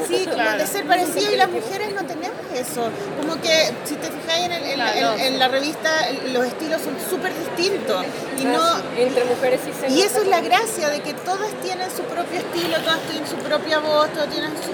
[0.08, 2.89] Sí, como de ser parecido y las mujeres no tenemos eso.
[3.19, 5.89] Como que si te fijáis en, el- en la- en- en la revista,
[6.32, 8.06] los estilos son súper distintos.
[8.39, 8.63] Y no,
[8.97, 12.39] entre mujeres sí se y eso es la gracia de que todas tienen su propio
[12.39, 14.71] estilo, todas tienen su propia voz, todas tienen su,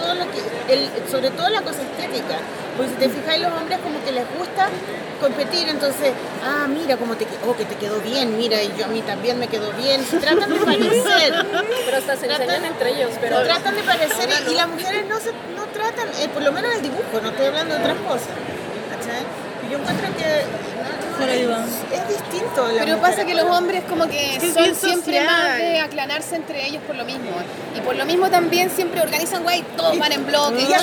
[0.00, 0.40] todo lo que,
[0.72, 2.36] el, sobre todo la cosa estética.
[2.76, 4.68] Porque si te fijáis, los hombres como que les gusta
[5.20, 6.12] competir, entonces,
[6.44, 9.38] ah, mira cómo te, oh, que te quedó bien, mira, y yo a mí también
[9.38, 10.04] me quedó bien.
[10.20, 11.46] Tratan de parecer.
[11.84, 13.42] Pero hasta se Tratan- enseñan entre ellos, pero...
[13.44, 16.70] Tratan de parecer y, y las mujeres no se no tratan, eh, por lo menos
[16.72, 18.28] en el dibujo, no estoy hablando de otras cosas.
[18.90, 19.22] ¿cachai?
[19.66, 20.40] Y yo encuentro que
[21.20, 22.66] es, es distinto.
[22.66, 25.26] la Pero mujer pasa que los hombres como que Es son siempre social.
[25.26, 27.30] más de aclanarse entre ellos por lo mismo.
[27.76, 30.74] Y por lo mismo también siempre organizan guay, todos van en bloque, y Y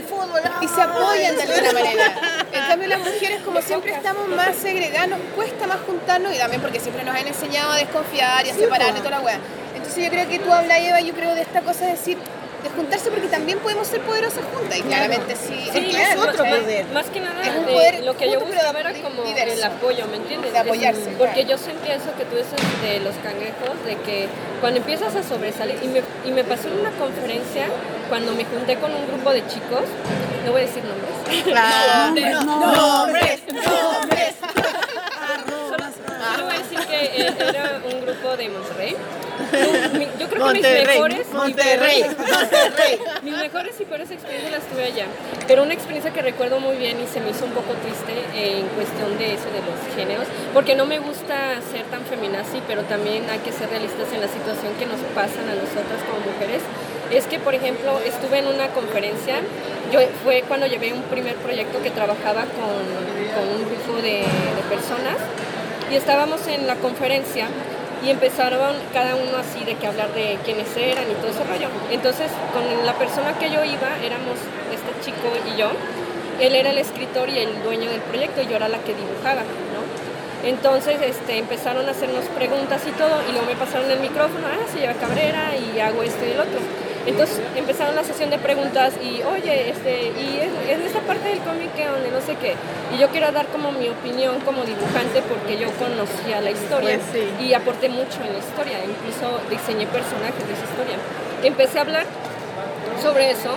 [0.00, 2.14] los "Oh, hueones- y en el fútbol, y se apoyan de alguna manera.
[2.52, 6.60] En cambio las mujeres como siempre estamos más segregadas, nos cuesta más juntarnos y también
[6.62, 9.38] porque siempre nos han enseñado a desconfiar y a separar y toda la wea.
[9.74, 12.18] Entonces yo creo que tú hablas, Eva, yo creo de esta cosa de decir,
[12.64, 16.44] de juntarse porque también podemos ser poderosas juntas y claramente sí, Sí, es es otro
[16.44, 16.86] más- poder.
[16.86, 19.52] Más que nada, Es un eh, poder lo que yo buscaba era como diverso.
[19.54, 20.52] el apoyo, ¿me entiendes?
[20.52, 21.48] De apoyarse, Porque claro.
[21.50, 24.28] yo sentía eso que tú dices de los cangrejos, de que
[24.60, 27.66] cuando empiezas a sobresalir, y me, y me pasó en una conferencia,
[28.08, 29.84] cuando me junté con un grupo de chicos,
[30.46, 31.44] no voy a decir nombres.
[31.44, 32.14] Claro.
[32.14, 33.40] Nombres,
[36.34, 38.96] solo voy a decir que eh, era un grupo de Monterrey.
[40.18, 42.98] Yo creo que mis Monterrey, mejores, Monterrey, Monterrey.
[43.22, 45.06] mis mejores y peores experiencias las tuve allá.
[45.46, 48.60] Pero una experiencia que recuerdo muy bien y se me hizo un poco triste eh,
[48.60, 52.82] en cuestión de eso de los géneros, porque no me gusta ser tan feminazi, pero
[52.82, 56.62] también hay que ser realistas en la situación que nos pasan a nosotras como mujeres.
[57.10, 59.36] Es que, por ejemplo, estuve en una conferencia,
[59.92, 62.82] yo fue cuando llevé un primer proyecto que trabajaba con,
[63.34, 65.18] con un grupo de, de personas
[65.90, 67.48] y estábamos en la conferencia
[68.04, 71.68] y empezaron cada uno así de que hablar de quiénes eran y todo ese rollo.
[71.90, 74.36] Entonces, con la persona que yo iba, éramos
[74.72, 75.70] este chico y yo,
[76.40, 79.42] él era el escritor y el dueño del proyecto y yo era la que dibujaba,
[79.42, 79.84] ¿no?
[80.48, 84.66] Entonces este, empezaron a hacernos preguntas y todo, y luego me pasaron el micrófono, ah,
[84.70, 86.60] se lleva Cabrera y hago esto y el otro.
[87.06, 91.38] Entonces empezaron la sesión de preguntas y, oye, este, y es, es esta parte del
[91.40, 92.54] cómic que donde no sé qué.
[92.94, 97.02] Y yo quiero dar como mi opinión como dibujante porque yo conocía la historia Pues
[97.12, 97.44] sí.
[97.44, 100.96] y aporté mucho en la historia, incluso diseñé personajes de esa historia.
[101.42, 102.06] Empecé a hablar
[103.02, 103.50] sobre eso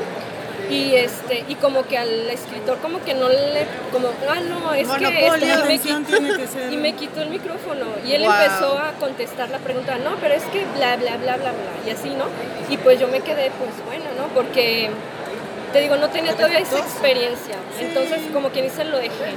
[0.70, 4.88] y este y como que al escritor como que no le como ah no es
[4.88, 5.54] que Monopolio.
[5.54, 7.86] esto", y me quitó, tiene que ser- y me quitó el micrófono.
[8.06, 8.32] Y él Wow.
[8.34, 11.90] empezó a contestar la pregunta no pero es que bla bla bla bla bla y
[11.92, 12.26] así no
[12.70, 14.90] y pues yo me quedé pues bueno no porque
[15.74, 17.56] te digo no tenía todavía esa experiencia.
[17.80, 19.34] Entonces como que ni se lo dejé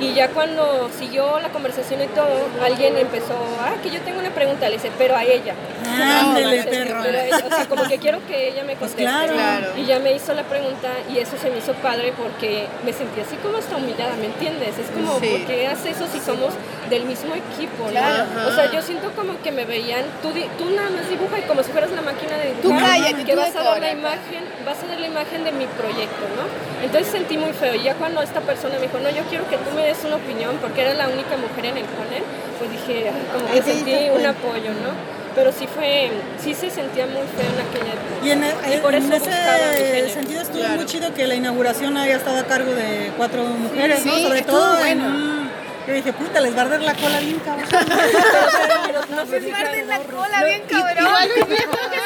[0.00, 2.28] y ya cuando siguió la conversación y todo,
[2.64, 5.54] alguien empezó, ah, que yo tengo una pregunta, le dice, pero a ella.
[5.84, 7.00] Ándale, Entonces, perro.
[7.02, 9.02] pero a ella, o sea, como que quiero que ella me Pues conteste.
[9.02, 9.32] claro.
[9.34, 9.66] Claro.
[9.76, 13.20] Y ya me hizo la pregunta y eso se me hizo padre porque me sentí
[13.20, 14.78] así como hasta humillada, ¿me entiendes?
[14.78, 15.26] Es como, Sí.
[15.28, 16.54] ¿por qué hace eso si somos
[16.88, 18.48] del mismo equipo, no?
[18.48, 21.62] O sea, yo siento como que me veían, tú, tú nada más dibuja y como
[21.62, 24.42] si fueras la máquina de Tú dibujar, cállate, que tú vas a dar la imagen,
[24.64, 26.44] vas a dar la imagen de mi proyecto, ¿no?
[26.84, 29.56] Entonces sentí muy feo y ya cuando esta persona me dijo, no, yo quiero que
[29.58, 32.22] tú me des una opinión porque era la única mujer en el panel,
[32.58, 35.20] pues dije, como que sentí un apoyo, ¿no?
[35.34, 36.10] Pero sí fue,
[36.42, 38.26] sí se sentía muy feo en aquella época.
[38.26, 40.74] Y en, e- Y por en eso ese sentido estuvo Claro.
[40.74, 44.12] muy chido que la inauguración haya estado a cargo de cuatro mujeres, ¿no?
[44.14, 45.04] Sí, Sobre todo en bueno.
[45.16, 45.50] un...
[45.86, 47.66] Yo dije, puta, les va a arder la cola bien cabrón.
[49.10, 51.06] No sé si Guarden la cola bien cabrón.
[51.06, 51.56] Igual es que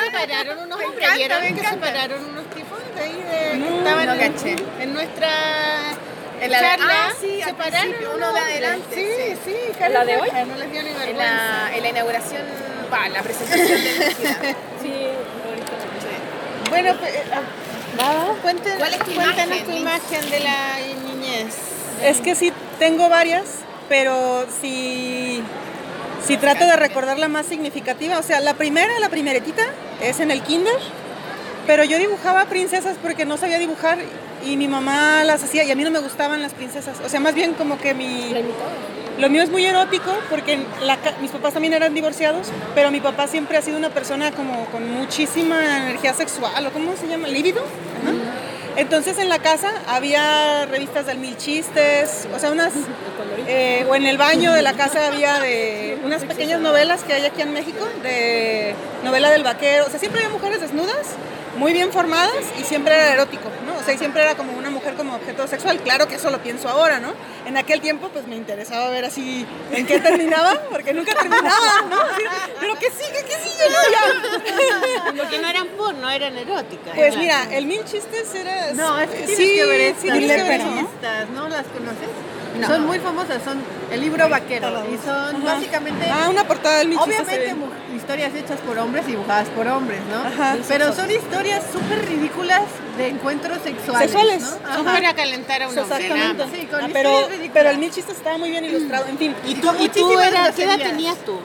[0.05, 1.71] separaron unos Me hombres, encanta, ¿vieron que encanta.
[1.71, 5.29] separaron unos tipos de ahí de, No, que estaban no en, en nuestra
[6.41, 6.87] En la de- charla?
[7.09, 9.57] ah, sí, al principio, uno de adelante, Sí, sí,
[9.91, 10.29] ¿La de hoy?
[10.47, 12.43] No les dio ni En la, en la inauguración,
[12.93, 14.37] va, la presentación de la ciudad.
[14.83, 14.93] Sí,
[15.49, 16.71] ahorita.
[16.71, 17.13] Bueno, pues,
[18.01, 20.77] ah, cuenten- ¿Cuál es tu cuéntanos imagen, tu imagen de la
[21.07, 21.55] niñez.
[22.03, 23.45] Es que sí, tengo varias,
[23.89, 25.43] pero si,
[26.27, 29.63] si trato de recordar la más significativa, o sea, la primera, la primeretita,
[30.03, 30.75] es en el kinder,
[31.67, 33.99] pero yo dibujaba princesas porque no sabía dibujar
[34.45, 36.99] y mi mamá las hacía y a mí no me gustaban las princesas.
[37.05, 38.35] O sea, más bien como que mi...
[39.19, 43.29] Lo mío es muy erótico porque la mis papás también eran divorciados, pero mi papá
[43.29, 47.29] siempre ha sido una persona como con muchísima energía sexual, o ¿cómo se llama?
[47.29, 47.61] ¿Líbido?
[47.61, 48.13] Ajá.
[48.77, 52.73] Entonces en la casa había revistas de mil chistes, o sea, unas...
[53.47, 57.25] eh, o en el baño de la casa había de unas pequeñas novelas que hay
[57.25, 61.15] aquí en México, de novela del vaquero, o sea, siempre había mujeres desnudas,
[61.57, 63.77] muy bien formadas y siempre era erótico, ¿no?
[63.79, 65.79] O sea, y siempre era como una mujer como objeto sexual.
[65.81, 67.13] Claro que eso lo pienso ahora, ¿no?
[67.47, 72.01] En aquel tiempo pues me interesaba ver así en qué terminaba, porque nunca terminaba, ¿no?
[72.01, 72.23] Así,
[72.61, 73.91] Pero que sigue, que sigue, ¿no?
[73.93, 75.23] Ya.
[75.23, 76.95] Porque no eran porno, eran eróticas.
[76.95, 78.73] Pues mira, el mil chistes era...
[78.73, 80.19] No, es que tienes sí, que ver sí, estas.
[80.19, 80.81] tienes que ver ¿no?
[80.81, 82.09] estas, ¿no las conoces?
[82.69, 85.55] Son muy famosas, son el libro vaquero y son Ajá.
[85.57, 87.21] básicamente Ah, una portada del mil chistes.
[87.27, 87.55] Obviamente
[88.05, 90.21] historias hechas por hombres y dibujadas por hombres, ¿no?
[90.21, 90.59] Ajá.
[90.69, 92.61] Pero son historias súper ridículas
[92.99, 94.11] de encuentros sexuales.
[94.11, 94.43] Sexuales.
[94.43, 94.75] ¿no?
[94.75, 95.97] Son para calentar a un hombre.
[95.97, 96.45] Exactamente.
[96.55, 99.35] Sí, con Ah, pero, pero el mil chistes estaba muy bien ilustrado, en fin.
[99.47, 101.39] ¿Y tú, y tú era, qué edad tenías tú?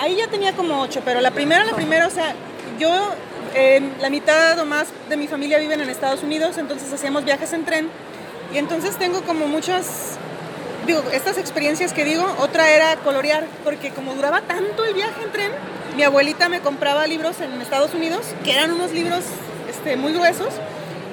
[0.00, 2.34] Ahí ya tenía como ocho, pero la primera, la primera, o sea,
[2.78, 3.12] yo,
[3.54, 7.52] eh, la mitad o más de mi familia viven en Estados Unidos, entonces hacíamos viajes
[7.52, 7.90] en tren.
[8.54, 10.16] Y entonces tengo como muchas,
[10.86, 15.32] digo, estas experiencias que digo, otra era colorear, porque como duraba tanto el viaje en
[15.32, 15.52] tren,
[15.96, 19.24] mi abuelita me compraba libros en Estados Unidos, que eran unos libros
[19.70, 20.48] este, muy gruesos,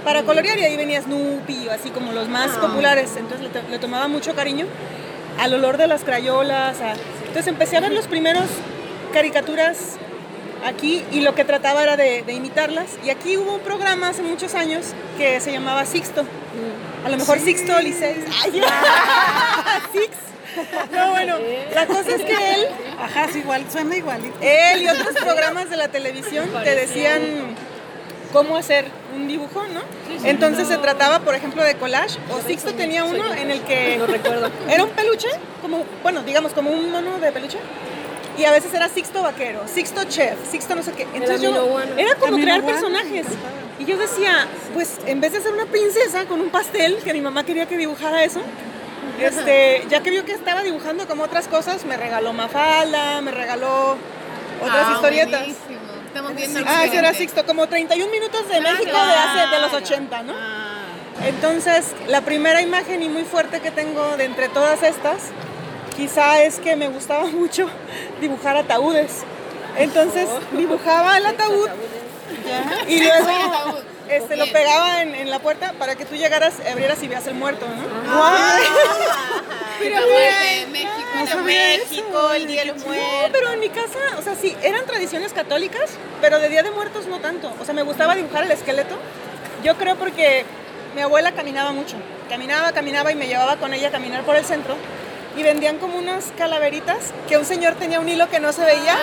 [0.03, 3.11] para colorear y ahí venía Snoopy, así como los más populares.
[3.17, 4.65] Entonces le, to- le tomaba mucho cariño
[5.39, 6.81] al olor de las crayolas.
[6.81, 6.93] a-
[7.27, 8.43] Entonces empecé a ver los primeros
[9.13, 9.77] caricaturas
[10.65, 12.87] aquí y lo que trataba era de, de imitarlas.
[13.05, 16.25] Y aquí hubo un programa hace muchos años que se llamaba Sixto.
[17.05, 18.17] A lo mejor Sixto Liceis.
[19.93, 20.09] Six.
[20.91, 21.37] No, bueno,
[21.73, 22.67] la cosa es que él
[23.01, 24.35] Ajá, es igual, suena igualito.
[24.41, 27.21] él y otros programas de la televisión te decían
[28.31, 28.85] cómo hacer
[29.15, 29.81] un dibujo, ¿no?
[30.23, 34.07] Entonces se trataba, por ejemplo, de collage, o Sixto tenía uno en el que No
[34.07, 34.49] recuerdo.
[34.69, 35.27] era un peluche,
[35.61, 37.57] como, bueno, digamos como un mono de peluche,
[38.37, 41.03] y a veces era Sixto vaquero, Sixto chef, Sixto no sé qué.
[41.13, 43.27] Entonces yo, era como crear personajes.
[43.79, 47.21] Y yo decía, pues en vez de ser una princesa con un pastel, que mi
[47.21, 48.41] mamá quería que dibujara eso,
[49.19, 53.97] este, ya que vio que estaba dibujando como otras cosas, me regaló Mafalda, me regaló
[54.61, 55.39] otras Ah, historietas.
[55.41, 55.79] buenísimo.
[56.07, 57.13] Estamos viendo el Ah, ese era.
[57.13, 60.33] Sixto, como 31 minutos de México de hace de los 80, ¿no?
[61.25, 65.17] Entonces, la primera imagen y muy fuerte que tengo de entre todas estas,
[65.95, 67.67] quizá es que me gustaba mucho
[68.21, 69.23] dibujar ataúdes.
[69.77, 71.67] Entonces, dibujaba el ataúd
[72.87, 73.79] y luego
[74.17, 77.35] este, lo pegaba en, en la puerta para que tú llegaras, abrieras y veas el
[77.35, 78.15] muerto, ¿no?
[78.17, 78.63] ¡Guay!
[79.79, 80.89] Pero de México.
[81.25, 83.29] Pero México, el Día de los No, Muertos.
[83.31, 85.91] pero en mi casa, o sea, sí, eran tradiciones católicas,
[86.21, 87.51] pero de Día de Muertos no tanto.
[87.59, 88.95] O sea, me gustaba dibujar el esqueleto.
[89.63, 90.45] Yo creo porque
[90.95, 91.95] mi abuela caminaba mucho.
[92.29, 94.75] Caminaba, caminaba y me llevaba con ella a caminar por el centro.
[95.35, 96.97] Y vendían como unas calaveritas
[97.27, 98.95] que un señor tenía un hilo que no se veía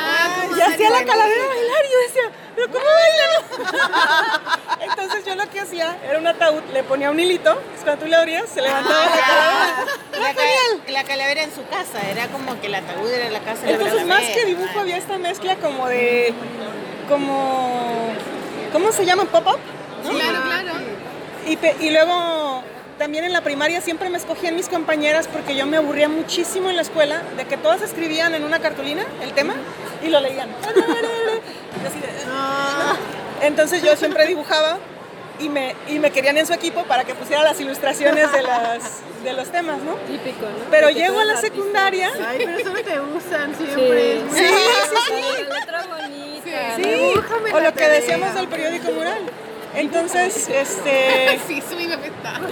[0.56, 1.84] y hacía la calavera bailar.
[1.84, 2.22] Y yo decía,
[2.54, 3.78] ¿pero cómo baila?
[5.53, 8.61] Que hacía era un ataúd, le ponía un hilito, pues cuando tú le abrías se
[8.62, 9.84] levantaba la calavera.
[10.20, 13.62] La, ca- la calavera en su casa, era como que el ataúd era la casa
[13.62, 14.34] de la Entonces, más calavera.
[14.40, 16.32] que dibujo, había esta mezcla como de.
[17.09, 18.12] como.
[18.72, 19.24] ¿Cómo se llama?
[19.24, 19.59] ¿Pop-up?
[20.05, 20.11] ¿no?
[20.11, 20.72] Claro, claro.
[21.48, 22.62] Y, y luego
[22.98, 26.76] también en la primaria siempre me escogían mis compañeras porque yo me aburría muchísimo en
[26.76, 29.55] la escuela de que todas escribían en una cartulina el tema
[30.05, 30.48] y lo leían.
[31.86, 34.78] Así de- Entonces yo siempre dibujaba
[35.41, 39.01] y me, y me querían en su equipo para que pusiera las ilustraciones de, las,
[39.24, 39.95] de los temas, ¿no?
[40.07, 40.70] Típico, ¿no?
[40.70, 42.11] Pero llego a la artistas- secundaria.
[42.28, 44.20] Ay, pero eso no te usan Sí, siempre.
[44.32, 45.45] sí, Sí, sí, sí.
[45.49, 46.76] La letra bonita.
[46.76, 49.18] Sí, Dibújame o lo que decíamos del periódico mural.
[49.74, 51.62] Entonces, este, Sí,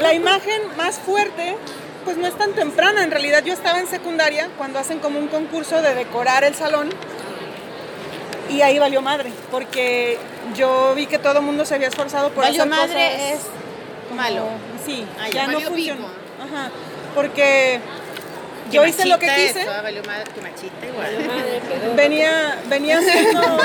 [0.01, 1.57] la imagen más fuerte,
[2.05, 3.03] pues no es tan temprana.
[3.03, 6.91] En realidad yo estaba en secundaria cuando hacen como un concurso de decorar el salón
[8.49, 10.16] y ahí valió madre, porque
[10.55, 13.40] yo vi que todo el mundo se había esforzado por Valió hacer madre cosas
[14.11, 14.44] es malo.
[14.84, 15.46] Sí, Ah, ya.
[15.49, 16.07] no funcionó.
[16.07, 16.70] Ajá,
[17.14, 17.80] porque
[18.70, 19.61] yo hice lo que quise.
[19.62, 21.26] eso, ah, valió madre, qué machista igual.
[21.26, 21.94] Madre, pedorra.
[21.96, 23.40] venía, venía haciendo,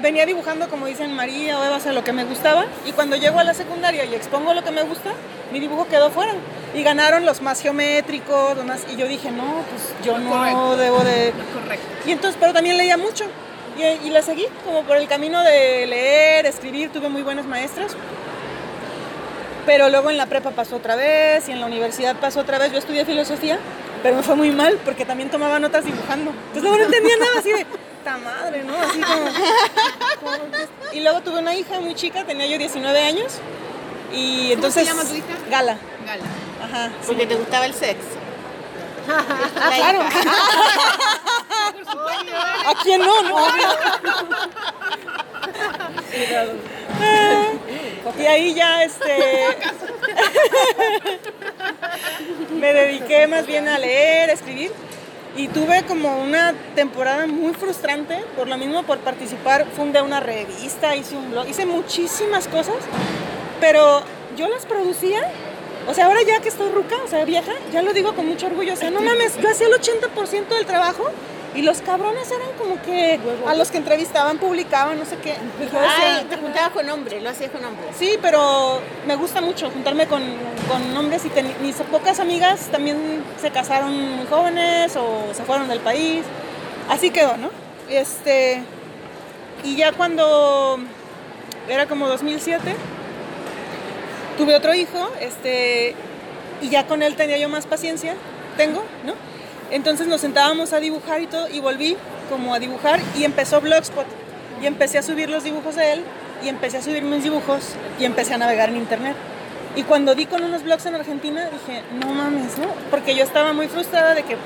[0.00, 3.16] venía dibujando como dicen María o Eva, o sea, lo que me gustaba y cuando
[3.16, 5.10] llego a la secundaria y expongo lo que me gusta,
[5.52, 6.32] mi dibujo quedó fuera
[6.74, 10.76] y ganaron los más geométricos, los más, y yo dije, no, pues yo no Correcto.
[10.76, 11.32] debo de...
[11.54, 11.86] Correcto.
[12.06, 13.24] Y entonces, pero también leía mucho
[13.78, 17.92] y, y la seguí como por el camino de leer, escribir, tuve muy buenas maestras.
[19.66, 22.72] Pero luego en la prepa pasó otra vez y en la universidad pasó otra vez.
[22.72, 23.58] Yo estudié filosofía,
[24.02, 26.30] pero me fue muy mal porque también tomaba notas dibujando.
[26.30, 27.66] Entonces luego no entendía nada así de,
[28.02, 28.74] ¡ta madre, ¿no?
[28.80, 33.34] Así como, como que- Y luego tuve una hija muy chica, tenía yo 19 años.
[34.10, 34.86] Y entonces...
[34.86, 35.26] llama tu hija?
[35.50, 35.76] Gala.
[36.06, 36.22] Gala.
[36.64, 36.90] Ajá.
[37.06, 38.06] Porque te gustaba el sexo.
[39.10, 40.00] Ah, claro.
[42.66, 43.22] ¿A quién no?
[43.22, 43.38] no?
[48.18, 49.56] Y ahí ya este
[52.58, 54.72] me dediqué más bien a leer, a escribir
[55.36, 60.96] y tuve como una temporada muy frustrante por lo mismo por participar, fundé una revista,
[60.96, 62.76] hice un blog, hice muchísimas cosas,
[63.60, 64.02] pero
[64.36, 65.22] yo las producía
[65.88, 68.46] o sea, ahora ya que estoy ruca, o sea, vieja, ya lo digo con mucho
[68.46, 68.74] orgullo.
[68.74, 71.10] O sea, no mames, yo hacía el 80% del trabajo
[71.54, 73.18] y los cabrones eran como que
[73.48, 75.34] a los que entrevistaban, publicaban, no sé qué.
[75.88, 77.86] Ay, te juntabas con hombres, lo hacías con hombres.
[77.98, 80.22] Sí, pero me gusta mucho juntarme con,
[80.68, 85.68] con hombres y ten- mis pocas amigas también se casaron muy jóvenes o se fueron
[85.68, 86.24] del país.
[86.90, 87.50] Así quedó, ¿no?
[87.88, 88.62] Este,
[89.64, 90.78] y ya cuando
[91.68, 92.74] era como 2007,
[94.36, 95.94] tuve otro hijo, este,
[96.62, 98.14] y ya con él tenía yo más paciencia,
[98.56, 99.14] tengo, ¿no?
[99.70, 101.96] Entonces nos sentábamos a dibujar y todo, y volví
[102.30, 104.06] como a dibujar y empezó Blogspot.
[104.62, 106.04] Y empecé a subir los dibujos de él,
[106.44, 107.62] y empecé a subir mis dibujos,
[108.00, 109.14] y empecé a navegar en internet.
[109.76, 112.66] Y cuando di con unos blogs en Argentina, dije, no mames, ¿no?
[112.90, 114.36] Porque yo estaba muy frustrada de que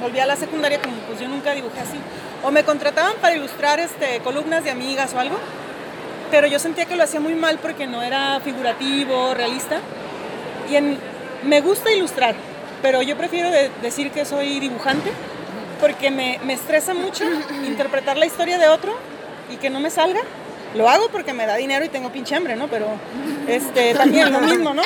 [0.00, 1.96] volví a la secundaria como pues yo nunca dibujé así.
[2.42, 5.36] O me contrataban para ilustrar este, columnas de amigas o algo,
[6.30, 9.78] pero yo sentía que lo hacía muy mal porque no era figurativo, realista.
[10.70, 10.98] Y en-
[11.44, 12.34] me gusta ilustrar,
[12.84, 15.10] pero yo prefiero de- decir que soy dibujante
[15.80, 17.24] porque me, me estresa mucho
[17.66, 18.94] interpretar la historia de otro
[19.50, 20.20] y que no me salga.
[20.74, 22.68] Lo hago porque me da dinero y tengo pinche hambre, ¿no?
[22.68, 22.88] Pero
[23.48, 24.82] este, también lo mismo, ¿no?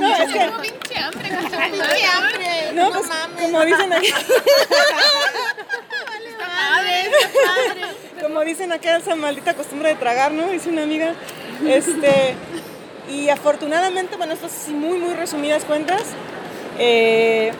[0.00, 1.28] No, es que, Tengo pinche hambre.
[1.28, 2.72] ¡Qué hambre!
[2.74, 3.06] no, pues,
[3.40, 4.12] como dicen aquí,
[8.20, 10.48] como dicen acá, esa maldita costumbre de tragar, ¿no?
[10.48, 11.12] Dice una amiga.
[11.66, 12.34] Este,
[13.10, 16.02] y afortunadamente, bueno, esto es así muy, muy resumidas cuentas,
[16.78, 17.52] eh,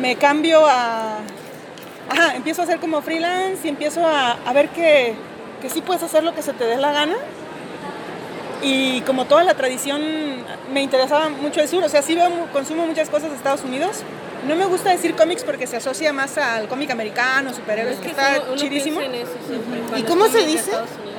[0.00, 1.18] me cambio a...
[2.08, 5.14] Ajá, empiezo a hacer como freelance y empiezo a, a ver que,
[5.60, 7.16] que sí puedes hacer lo que se te dé la gana.
[8.62, 10.02] Y como toda la tradición,
[10.72, 12.16] me interesaba mucho el sur, o sea, sí
[12.52, 14.02] consumo muchas cosas de Estados Unidos.
[14.46, 18.36] No me gusta decir cómics porque se asocia más al cómic americano, superhéroes, que está
[18.36, 19.00] uno- uno chidísimo.
[19.00, 20.70] piensa en eso siempre, cuando cómo se dice?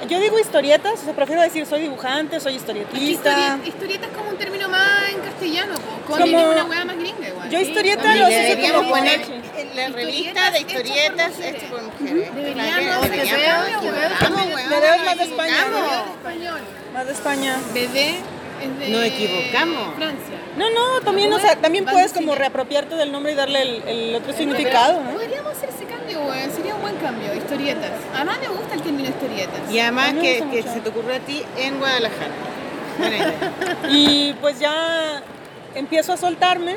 [0.07, 3.31] Yo digo historietas, o sea, prefiero decir soy dibujante, soy historietista.
[3.31, 5.73] Historieta, historieta es como un término más en castellano.
[6.07, 7.49] Con Como- una weá más gringa igual.
[7.49, 9.19] Yo historieta también lo Deberíamos como poner
[9.75, 10.19] la revista
[10.49, 12.35] Historietas de historietas hechas por mujeres.
[12.35, 13.09] Deberíamos,
[15.05, 15.65] más de España.
[16.93, 17.57] Más de España.
[17.73, 18.15] Bebé
[18.61, 19.95] es de Nos equivocamos.
[19.95, 20.35] Francia.
[20.57, 23.83] No, no, también, o sea, también puedes de como reapropiarte del nombre y darle el,
[23.87, 25.11] el otro significado, ¿no?
[25.11, 26.51] Podríamos hacer ese cambio, weón.
[26.51, 27.33] Sería un buen cambio.
[27.35, 27.91] Historietas.
[28.15, 29.71] Además me gusta el término historietas.
[29.71, 32.31] Y además A mí me que, que se te ocurrió a ti en Guadalajara.
[32.97, 33.53] Buena idea.
[33.89, 35.21] Y pues ya
[35.75, 36.75] empiezo a soltarme,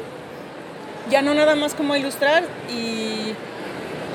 [1.11, 3.35] ya no nada más como a ilustrar y,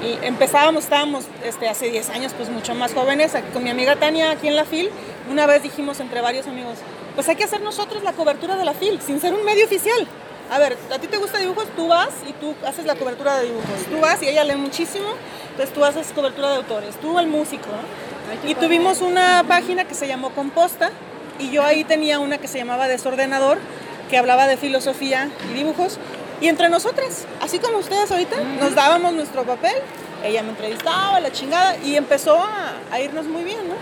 [0.06, 4.32] y empezábamos, estábamos este, hace 10 años pues mucho más jóvenes, con mi amiga Tania
[4.32, 4.90] aquí en la FIL,
[5.32, 6.78] una vez dijimos entre varios amigos,
[7.16, 10.08] pues hay que hacer nosotros la cobertura de la FIL, sin ser un medio oficial.
[10.52, 13.46] A ver, a ti te gusta dibujos, tú vas y tú haces la cobertura de
[13.46, 13.86] dibujos.
[13.90, 15.08] Tú vas y ella lee muchísimo,
[15.52, 17.66] entonces tú haces cobertura de autores, tú el músico.
[17.66, 18.50] ¿no?
[18.50, 20.92] Y tuvimos una página que se llamó Composta
[21.40, 23.58] y yo ahí tenía una que se llamaba Desordenador,
[24.10, 25.98] que hablaba de filosofía y dibujos.
[26.42, 29.74] Y entre nosotras, así como ustedes ahorita, nos dábamos nuestro papel,
[30.24, 33.76] ella me entrevistaba, la chingada, y empezó a, a irnos muy bien, ¿no?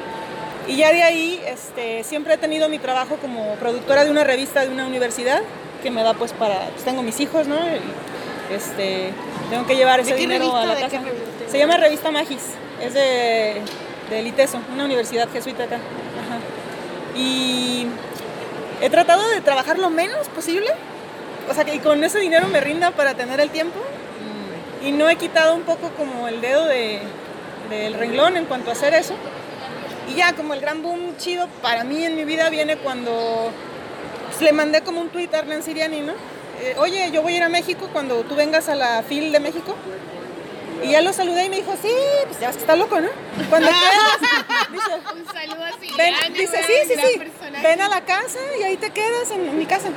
[0.67, 4.61] Y ya de ahí este, siempre he tenido mi trabajo como productora de una revista
[4.61, 5.41] de una universidad
[5.81, 7.57] que me da pues para, pues tengo mis hijos, ¿no?
[7.57, 9.11] Y, este,
[9.49, 11.01] tengo que llevar ese dinero a la ¿De casa.
[11.49, 12.41] Se llama Revista Magis,
[12.81, 13.61] es de,
[14.09, 15.75] de Liteso, una universidad jesuita acá.
[15.75, 17.17] Ajá.
[17.17, 17.87] Y
[18.81, 20.67] he tratado de trabajar lo menos posible,
[21.49, 23.79] o sea, que con ese dinero me rinda para tener el tiempo.
[24.83, 26.99] Y no he quitado un poco como el dedo de,
[27.69, 29.15] del renglón en cuanto a hacer eso.
[30.09, 33.51] Y ya como el gran boom chido para mí en mi vida viene cuando
[34.29, 36.13] pues, le mandé como un tweet a Hernán Siriani, ¿no?
[36.61, 39.39] Eh, Oye, yo voy a ir a México cuando tú vengas a la FIL de
[39.39, 39.75] México.
[40.83, 41.89] Y ya lo saludé y me dijo, sí,
[42.27, 43.07] pues ya ves que está loco, ¿no?
[43.49, 45.93] Cuando quieras, dice, Un saludo así.
[45.97, 47.21] ven, grande, dice, sí, sí, sí,
[47.63, 49.87] ven a la casa y ahí te quedas en, en mi casa.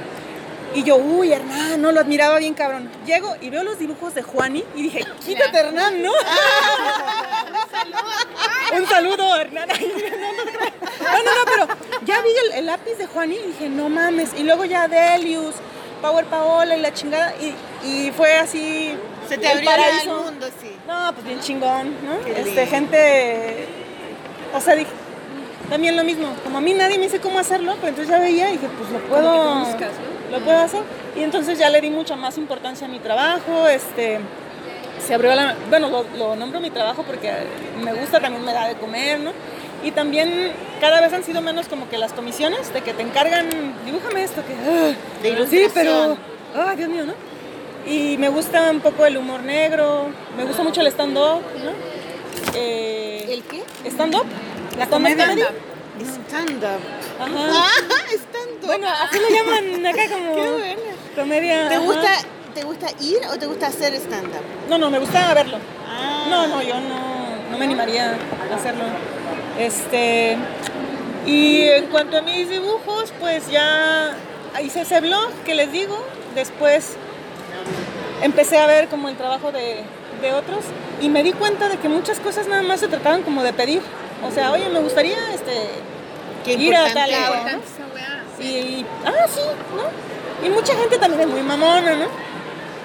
[0.74, 2.90] Y yo, uy, Hernán, no, lo admiraba bien cabrón.
[3.06, 6.12] Llego y veo los dibujos de Juani y dije, quítate, Hernán, ¿no?
[8.76, 9.68] Un saludo, Hernán.
[9.70, 11.66] Ay, No, no, no, no, no, pero
[12.04, 14.30] ya vi el, el lápiz de Juani y dije, no mames.
[14.36, 15.54] Y luego ya Delius,
[16.02, 17.34] Power Paola y la chingada.
[17.40, 17.54] Y,
[17.86, 18.94] y fue así.
[19.28, 20.18] Se te el abrió paraíso.
[20.18, 20.76] el mundo, sí.
[20.86, 22.20] No, pues bien chingón, ¿no?
[22.24, 22.66] Qué Este, lindo.
[22.70, 23.66] gente.
[24.54, 24.90] O sea, dije.
[25.70, 26.28] También lo mismo.
[26.44, 28.90] Como a mí nadie me dice cómo hacerlo, pero entonces ya veía y dije, pues
[28.90, 29.54] lo puedo.
[29.64, 29.90] buscas,
[30.30, 30.82] Lo puedo hacer.
[31.16, 33.66] Y entonces ya le di mucha más importancia a mi trabajo.
[33.68, 34.20] Este.
[35.06, 35.54] Se abrió la.
[35.68, 37.32] Bueno, lo, lo nombro mi trabajo porque
[37.82, 39.32] me gusta, también me da de comer, ¿no?
[39.84, 43.46] Y también cada vez han sido menos como que las comisiones de que te encargan,
[43.84, 44.54] dibújame esto, que.
[44.54, 46.16] ah, De Sí, pero.
[46.54, 47.14] Ay, Dios mío, ¿no?
[47.86, 51.72] Y me gusta un poco el humor negro, me gusta mucho el stand-up, ¿no?
[52.54, 53.62] Eh, ¿El qué?
[53.88, 54.24] ¿Stand-up?
[54.76, 55.28] ¿La comedia.
[55.28, 55.42] comedy?
[56.04, 56.80] Stand-up.
[57.20, 57.30] Ajá.
[57.52, 58.66] Ah, stand-up.
[58.66, 60.76] Bueno, así lo llaman acá como Qué
[61.16, 61.68] comedia.
[61.68, 61.84] ¿Te ajá.
[61.84, 62.10] gusta,
[62.54, 64.42] ¿Te gusta ir o te gusta hacer stand-up?
[64.68, 65.58] No, no, me gusta verlo.
[65.88, 66.26] Ah.
[66.28, 68.16] No, no, yo no, no me animaría
[68.50, 68.84] a hacerlo.
[69.58, 70.36] Este.
[71.26, 74.14] Y en cuanto a mis dibujos, pues ya
[74.62, 75.98] hice ese blog que les digo.
[76.34, 76.96] Después
[78.22, 79.82] empecé a ver como el trabajo de,
[80.20, 80.64] de otros
[81.00, 83.80] y me di cuenta de que muchas cosas nada más se trataban como de pedir.
[84.24, 85.70] O sea, oye, me gustaría este,
[86.44, 87.10] Qué ir a tal.
[88.38, 89.40] Y, y- ah, sí,
[89.76, 90.46] ¿no?
[90.46, 92.06] Y mucha gente también es muy mamona, ¿no?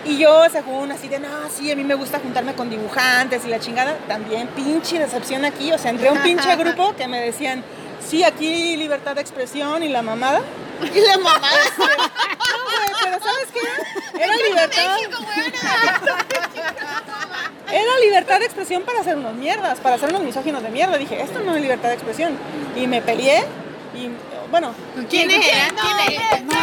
[0.03, 3.49] Y yo, según así de, no, sí, a mí me gusta juntarme con dibujantes y
[3.49, 5.71] la chingada, también pinche decepción aquí.
[5.71, 7.63] O sea, entré a un pinche grupo que me decían,
[8.05, 10.41] sí, aquí libertad de expresión y la mamada.
[10.93, 13.59] Y la mamá No, güey, pero ¿sabes qué?
[14.23, 14.97] Era libertad.
[17.71, 20.97] era libertad de expresión para hacer unos mierdas, para hacer unos misóginos de mierda.
[20.97, 22.37] Dije, esto no es libertad de expresión.
[22.75, 23.43] Y me peleé
[23.95, 24.09] y,
[24.49, 24.73] bueno,
[25.09, 25.75] ¿Quiénes eran?
[25.75, 26.19] ¿Quiénes?
[26.43, 26.57] no, no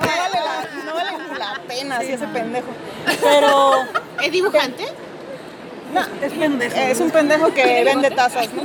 [0.00, 2.68] vale la, no vale la pena así ese pendejo.
[3.22, 3.84] Pero
[4.22, 4.84] ¿Es dibujante?
[5.92, 6.76] no, es, pendejo.
[6.76, 8.62] es un pendejo que vende tazas, ¿no?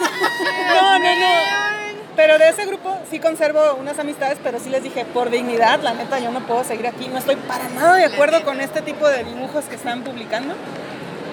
[0.00, 1.98] No, no, no.
[2.16, 5.94] Pero de ese grupo sí conservo unas amistades, pero sí les dije, por dignidad, la
[5.94, 7.06] neta, yo no puedo seguir aquí.
[7.08, 10.54] No estoy para nada de acuerdo con este tipo de dibujos que están publicando.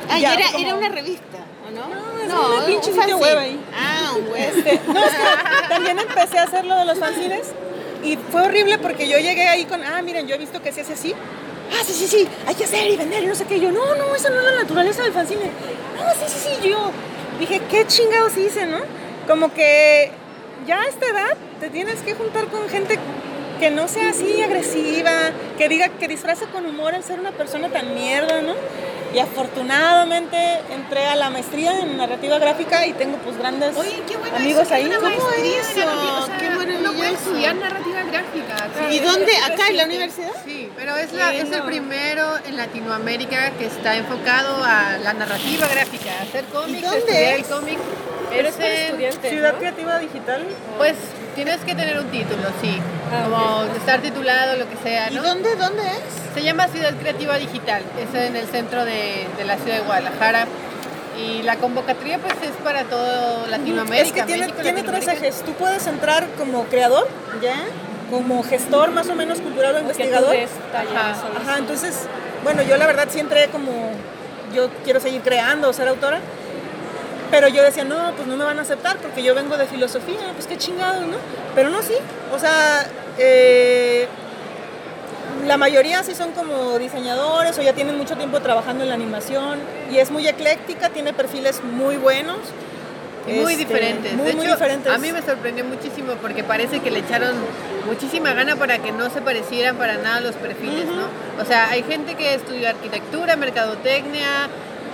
[0.09, 1.38] Ah, Ya, era, como- era una revista,
[1.68, 1.88] ¿o no?
[1.88, 3.59] No, es una pinche un sitio web ahí.
[3.76, 4.53] Ah, un web.
[4.55, 7.47] Este, no, es que también empecé a hacer lo de los fanzines
[8.03, 10.82] y fue horrible porque yo llegué ahí con, ah, miren, yo he visto que se
[10.82, 11.16] hace así.
[11.72, 13.57] Ah, sí, sí, sí, hay que hacer y vender y no sé qué.
[13.57, 15.45] Y yo, no, no, esa no es la naturaleza del fanzine.
[15.97, 16.70] No, sí, sí, sí.
[16.70, 16.91] Yo
[17.40, 18.80] dije, qué chingados hice, ¿no?
[19.28, 20.12] Como que
[20.66, 22.98] ya a esta edad te tienes que juntar con gente
[23.60, 25.12] que no sea así agresiva,
[25.58, 28.54] que diga, que disfrace con humor el ser una persona tan mierda, ¿no?
[29.16, 30.38] Y afortunadamente
[30.74, 34.63] entré a la maestría en narrativa gráfica y tengo pues grandes Oye, qué bueno amigos
[34.63, 34.86] eso, ahí.
[34.86, 36.20] una ¿Cómo maestría narrativa, eso?
[36.20, 37.13] o sea, Qué Uno puede maravilloso.
[37.13, 38.91] estudiar narrativa gráfica.
[38.91, 39.32] ¿Y dónde?
[39.38, 40.32] ¿Acá en la universidad?
[40.45, 45.66] Sí, pero es, la, es el primero en Latinoamérica que está enfocado a la narrativa
[45.70, 47.39] gráfica, hacer cómics, estudiar es?
[47.39, 47.80] el cómic.
[48.34, 49.59] Es es para en- estudiantes, Ciudad ¿no?
[49.59, 50.45] Creativa Digital.
[50.78, 50.95] Pues
[51.36, 52.82] tienes que tener un título, sí.
[53.10, 56.34] Como estar titulado, lo que sea, ¿Y dónde, dónde es?
[56.34, 60.47] Se llama Ciudad Creativa Digital, es en el centro de, de la ciudad de Guadalajara.
[61.18, 64.06] Y la convocatoria pues es para todo Latinoamérica.
[64.06, 65.43] Es que tiene, México, tiene tres ejes.
[65.43, 67.08] Tú puedes entrar como creador,
[67.41, 67.56] ¿Ya?
[68.10, 70.36] como gestor más o menos cultural o investigador.
[70.36, 72.01] Ajá, Ajá, entonces,
[72.43, 73.72] bueno, yo la verdad sí entré como,
[74.53, 76.20] yo quiero seguir creando, ser autora,
[77.32, 80.32] pero yo decía, no, pues no me van a aceptar porque yo vengo de filosofía,
[80.34, 81.18] pues qué chingado, ¿no?
[81.54, 81.96] Pero no, sí,
[82.34, 84.08] o sea, eh,
[85.46, 89.60] la mayoría sí son como diseñadores o ya tienen mucho tiempo trabajando en la animación
[89.92, 92.38] y es muy ecléctica, tiene perfiles muy buenos.
[93.28, 94.14] Y muy este, diferentes.
[94.14, 94.94] Muy, de muy hecho, diferentes.
[94.94, 97.34] a mí me sorprendió muchísimo porque parece que le echaron
[97.88, 101.42] muchísima gana para que no se parecieran para nada los perfiles, ¿no?
[101.42, 104.48] O sea, hay gente que estudia arquitectura, mercadotecnia,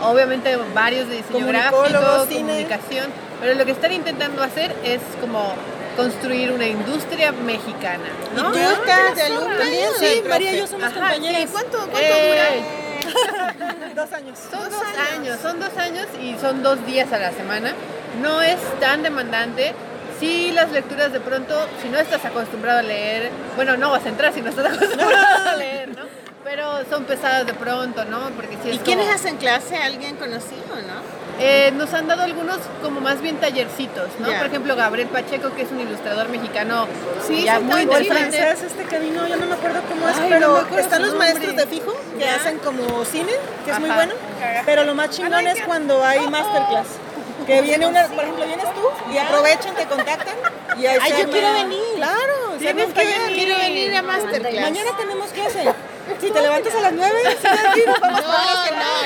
[0.04, 2.40] obviamente varios de diseño gráfico, cine.
[2.42, 3.08] comunicación,
[3.40, 5.54] pero lo que están intentando hacer es como
[5.98, 8.50] construir una industria mexicana, ¿no?
[8.50, 9.58] ¿Y tú estás de alumna?
[9.58, 11.42] También, sí, María y yo somos Ajá, compañeras.
[11.42, 12.64] sí, ¿Cuánto, cuánto Eh,
[13.96, 14.40] Dos años.
[14.50, 14.82] Son dos,
[15.18, 15.40] años.
[15.42, 17.74] son dos años y son dos días a la semana.
[18.22, 19.74] No es tan demandante.
[20.20, 24.10] Sí, las lecturas de pronto, si no estás acostumbrado a leer, bueno, no vas a
[24.10, 26.04] entrar si no estás acostumbrado a leer, ¿no?
[26.44, 28.30] Pero son pesadas de pronto, ¿no?
[28.36, 29.78] Porque sí es ¿Y quiénes como- hacen clase?
[29.78, 31.22] ¿Alguien conocido, no?
[31.40, 34.30] Eh, nos han dado algunos como más bien tallercitos, ¿no?
[34.30, 34.38] Ya.
[34.40, 36.88] Por ejemplo, Gabriel Pacheco, que es un ilustrador mexicano
[37.26, 40.16] Sí, ya sí, muy el francés este que vino, yo no me acuerdo cómo es,
[40.18, 41.30] Ay, no pero me acuerdo están los nombre.
[41.34, 42.36] maestros de fijo que Ya.
[42.36, 43.32] hacen como cine,
[43.66, 43.98] que es muy Ajá.
[44.00, 44.14] bueno,
[44.66, 46.88] pero lo más chingón es cuando hay masterclass.
[47.46, 50.36] Que viene una, por ejemplo, vienes tú y aprovechan, te contactan
[50.78, 51.80] y ahí Ay, se yo arma- quiero venir.
[51.96, 53.34] Claro, Tienes que venir.
[53.36, 54.62] Quiero venir a Masterclass.
[54.62, 55.74] Mañana tenemos clase.
[56.20, 58.22] Si te levantas a las 9, sí, nos vamos.
[58.22, 58.28] No,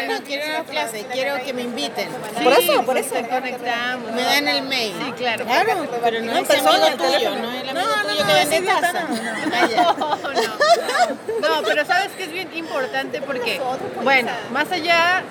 [0.07, 2.09] no, no quiero una clase, quiero que me inviten.
[2.43, 3.15] Por eso, por eso.
[3.29, 4.11] Conectamos.
[4.11, 4.95] Me dan el mail.
[5.05, 5.45] Sí, claro.
[5.45, 8.27] Claro, Pero no, No, es amigo tuyo, no es el No, amigo no, tuyo no,
[8.27, 9.01] que vende taza.
[9.03, 9.07] no,
[9.75, 10.17] no.
[10.17, 11.47] No, no.
[11.61, 13.61] No, pero sabes que es bien importante porque,
[14.03, 15.23] bueno, más allá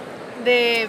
[0.45, 0.89] de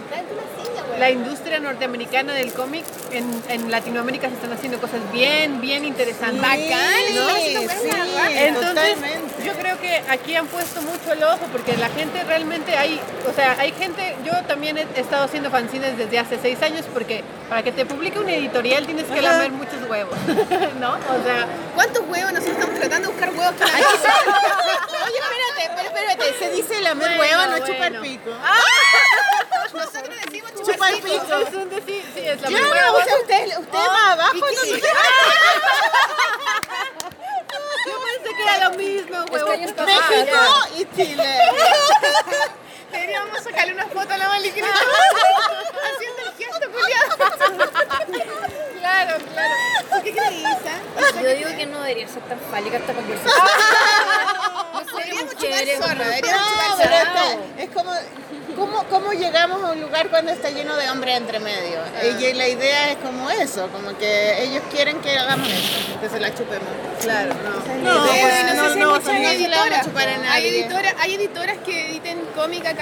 [1.00, 6.42] la industria norteamericana del cómic, en, en Latinoamérica se están haciendo cosas bien, bien interesantes.
[6.42, 7.36] ¿no?
[7.36, 7.90] Sí, sí,
[8.36, 9.46] Entonces, totalmente.
[9.46, 13.00] yo creo que aquí han puesto mucho el ojo porque la gente realmente hay,
[13.30, 17.24] o sea, hay gente, yo también he estado haciendo fanzines desde hace seis años porque
[17.50, 19.22] para que te publique una editorial tienes que Ajá.
[19.22, 20.16] lamer muchos huevos,
[20.80, 20.94] ¿no?
[20.94, 22.32] O sea, ¿Cuántos huevos?
[22.34, 27.42] Nosotros estamos tratando de buscar huevos para Oye, espérate, espérate, se dice lamer Bueno, huevo,
[27.44, 27.66] no bueno.
[27.68, 28.32] chupar pico.
[29.74, 31.36] Nosotros decimos Chupar pico.
[31.36, 34.36] es un decir, sí, es la Claro, o sea, usted, usted más abajo,
[37.86, 39.50] Yo pensé que era lo mismo, huevo.
[39.50, 41.40] México Ah, y Chile.
[42.96, 47.10] Deberíamos sacarle una foto a la Maliquina haciendo el gesto, culiado.
[48.80, 49.54] Claro, claro.
[49.92, 51.22] ¿Tú qué crees, Isa?
[51.22, 53.34] Yo digo que no debería ser tan fálica esta conversación.
[54.96, 57.92] Deberíamos chupar deberíamos No, chupar es como,
[58.56, 61.80] ¿cómo, ¿cómo llegamos a un lugar cuando está lleno de hombres entre medio?
[62.20, 66.20] Y la idea es como eso, como que ellos quieren que hagamos eso, que se
[66.20, 66.70] la chupemos.
[67.02, 67.76] Claro, no.
[67.76, 69.76] No, Sí, pues, no, no, sé si no, hay muchas no se la vamos a
[69.76, 69.86] editoras.
[69.86, 70.60] chupar a ¿Hay, nadie.
[70.60, 71.18] editoras, ¿Hay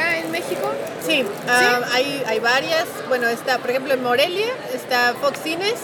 [0.03, 0.71] acá en México?
[1.05, 2.85] Sí, ah, hay, hay varias.
[3.07, 5.75] Bueno, está, por ejemplo, en Morelia está Fox Cines,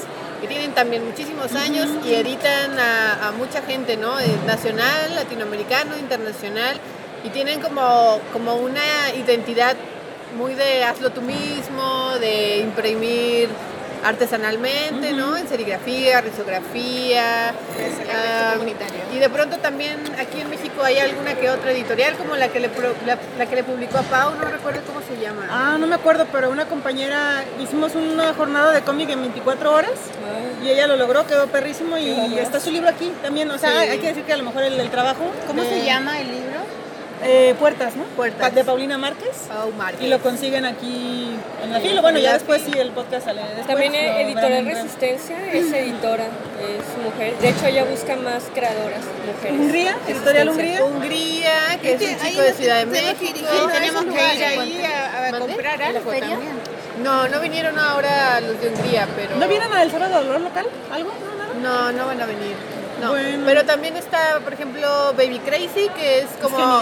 [0.41, 4.20] que tienen también muchísimos años y editan a, a mucha gente, ¿no?
[4.20, 6.80] Eh, nacional, latinoamericano, internacional.
[7.24, 9.76] y tienen como, como una identidad
[10.38, 13.49] muy de hazlo tú mismo, de imprimir
[14.04, 15.36] artesanalmente, ¿no?
[15.38, 17.50] En serigrafía, risografía.
[18.14, 18.56] ah,
[19.14, 22.60] y de pronto también aquí en México hay alguna que otra editorial, como la que
[22.60, 25.47] le, pro- la, la que le publicó a Pau, no recuerdo cómo se llama.
[25.50, 29.91] Ah, no me acuerdo, pero una compañera, hicimos una jornada de cómic en 24 horas
[30.64, 33.50] y ella lo logró, quedó perrísimo y está su libro aquí también.
[33.52, 33.89] O sea, Sí.
[33.89, 35.24] hay que decir que a lo mejor el, el trabajo.
[35.47, 36.59] ¿Cómo de- se llama el libro?
[37.22, 38.03] Eh, Puertas, ¿no?
[38.15, 38.55] Puertas.
[38.55, 39.47] De Paulina Márquez.
[39.49, 40.01] Pau Márquez.
[40.01, 42.01] Y lo consiguen aquí en la fila.
[42.01, 43.41] Bueno, ya después sí el podcast sale.
[43.41, 44.65] Después También Editorial.
[44.65, 47.38] Resistencia es editora, es mujer.
[47.39, 49.59] De hecho, ella busca más creadoras mujeres.
[49.59, 50.49] Hungría, Editorial.
[50.49, 50.84] Hungría.
[50.86, 51.51] Hungría,
[51.82, 53.49] que es un chico de Ciudad de México.
[53.72, 56.39] tenemos que ir ahí a, comprar algo también.
[57.03, 59.38] No, no vinieron ahora los de Hungría, pero...
[59.38, 60.65] ¿No vienen a de Dolor local?
[60.91, 61.11] ¿Algo?
[61.61, 62.78] No, no van a venir.
[63.00, 63.10] No.
[63.10, 63.43] Bueno.
[63.45, 66.82] Pero también está, por ejemplo, Baby Crazy, que es como.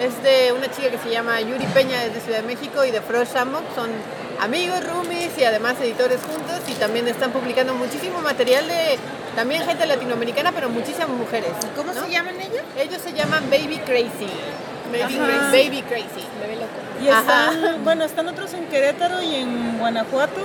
[0.00, 2.90] es de una chica que se llama Yuri Peña, es de Ciudad de México, y
[2.90, 3.62] de Frost Shamok.
[3.74, 3.90] Son
[4.40, 6.60] amigos, roomies y además editores juntos.
[6.68, 8.98] Y también están publicando muchísimo material de
[9.34, 11.50] también gente latinoamericana, pero muchísimas mujeres.
[11.76, 12.04] ¿Cómo ¿no?
[12.04, 12.62] se llaman ellos?
[12.78, 14.30] Ellos se llaman Baby Crazy.
[14.92, 15.26] Baby Ajá.
[15.26, 15.68] Crazy.
[15.68, 16.26] Baby Crazy.
[16.40, 16.84] Bebé loco.
[17.02, 20.42] Y están, bueno, están otros en Querétaro y en Guanajuato,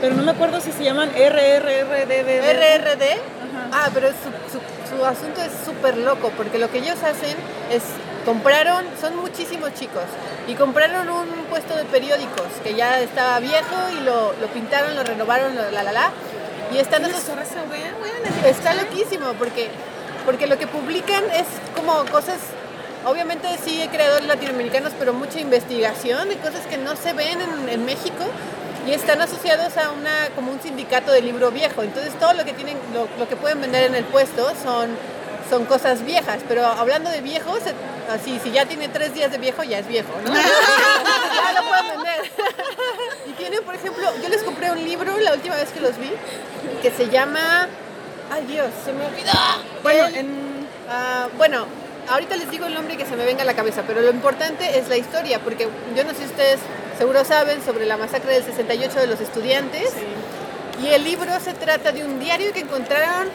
[0.00, 2.28] pero no me acuerdo si se llaman RRRDD.
[2.52, 3.41] RRD.
[3.72, 7.36] Ah, pero su, su- su asunto es súper loco porque lo que ellos hacen
[7.70, 7.82] es
[8.24, 10.04] compraron, son muchísimos chicos
[10.46, 15.02] y compraron un puesto de periódicos que ya estaba viejo y lo, lo pintaron, lo
[15.02, 16.10] renovaron, lo- la la la
[16.72, 17.20] y están esos
[18.46, 19.70] está loquísimo porque
[20.24, 22.38] porque lo que publican es como cosas
[23.04, 27.68] obviamente sí hay creadores latinoamericanos pero mucha investigación de cosas que no se ven en,
[27.68, 28.24] en México
[28.86, 31.82] y están asociados a una como un sindicato de libro viejo.
[31.82, 34.90] Entonces todo lo que tienen lo, lo que pueden vender en el puesto son
[35.50, 36.40] son cosas viejas.
[36.48, 37.74] Pero hablando de viejos eh,
[38.10, 40.34] así si ya tiene tres días de viejo ya es viejo ¿no?
[40.34, 42.30] ya lo pueden vender.
[43.28, 46.10] Y tienen por ejemplo yo les compré un libro la última vez que los vi
[46.82, 47.68] que se llama
[48.32, 49.30] ay Dios se me olvidó.
[49.82, 50.52] Bueno, El- en,
[50.94, 51.64] Ah, bueno,
[52.10, 54.78] ahorita les digo el nombre que se me venga a la cabeza, pero lo importante
[54.78, 55.66] es la historia, porque
[55.96, 56.58] yo no sé si ustedes
[57.02, 59.90] seguro saben sobre la masacre del 68 de los estudiantes.
[60.80, 63.26] Y el libro se trata de un diario que encontraron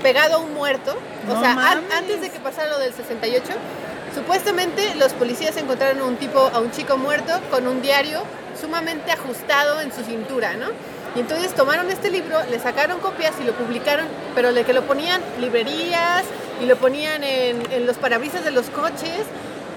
[0.00, 0.94] pegado a un muerto.
[1.28, 3.42] O sea, an- antes de que pasara lo del 68,
[4.14, 8.22] supuestamente los policías encontraron a un tipo, a un chico muerto con un diario
[8.60, 10.68] sumamente ajustado en su cintura, ¿no?
[11.16, 14.82] Y entonces tomaron este libro, le sacaron copias y lo publicaron, pero de que lo
[14.82, 16.22] ponían librerías
[16.62, 19.22] y lo ponían en, en los parabrisas de los coches.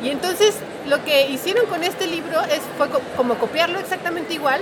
[0.04, 0.56] Y entonces
[0.88, 4.62] lo que hicieron con este libro es, fue co- como copiarlo exactamente igual,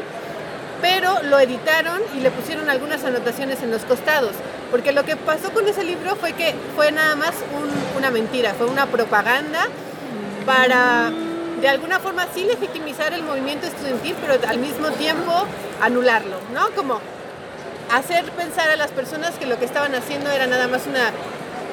[0.81, 4.31] pero lo editaron y le pusieron algunas anotaciones en los costados.
[4.71, 8.53] Porque lo que pasó con ese libro fue que fue nada más un- una mentira,
[8.53, 9.67] fue una propaganda
[10.45, 11.11] para
[11.61, 15.31] de alguna forma sí legitimizar el movimiento estudiantil, pero al mismo tiempo
[15.81, 16.69] anularlo, ¿no?
[16.75, 16.99] Como
[17.91, 21.11] hacer pensar a las personas que lo que estaban haciendo era nada más una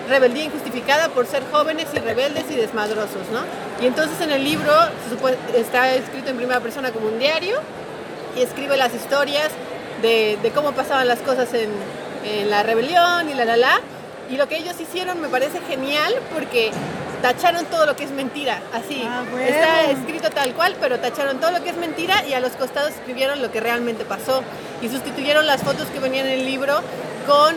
[0.08, 3.40] rebeldía injustificada por ser jóvenes y rebeldes y desmadrosos, ¿no?
[3.82, 4.72] Y entonces en el libro
[5.54, 7.58] está escrito en primera persona como un diario
[8.36, 9.50] y escribe las historias
[10.00, 11.70] de, de cómo pasaban las cosas en,
[12.24, 13.80] en la rebelión y la la la.
[14.30, 16.70] Y lo que ellos hicieron me parece genial porque
[17.20, 19.02] tacharon todo lo que es mentira, así.
[19.06, 19.46] Ah, bueno.
[19.46, 22.90] Está escrito tal cual, pero tacharon todo lo que es mentira y a los costados
[22.90, 24.42] escribieron lo que realmente pasó.
[24.80, 26.80] Y sustituyeron las fotos que venían en el libro
[27.26, 27.54] con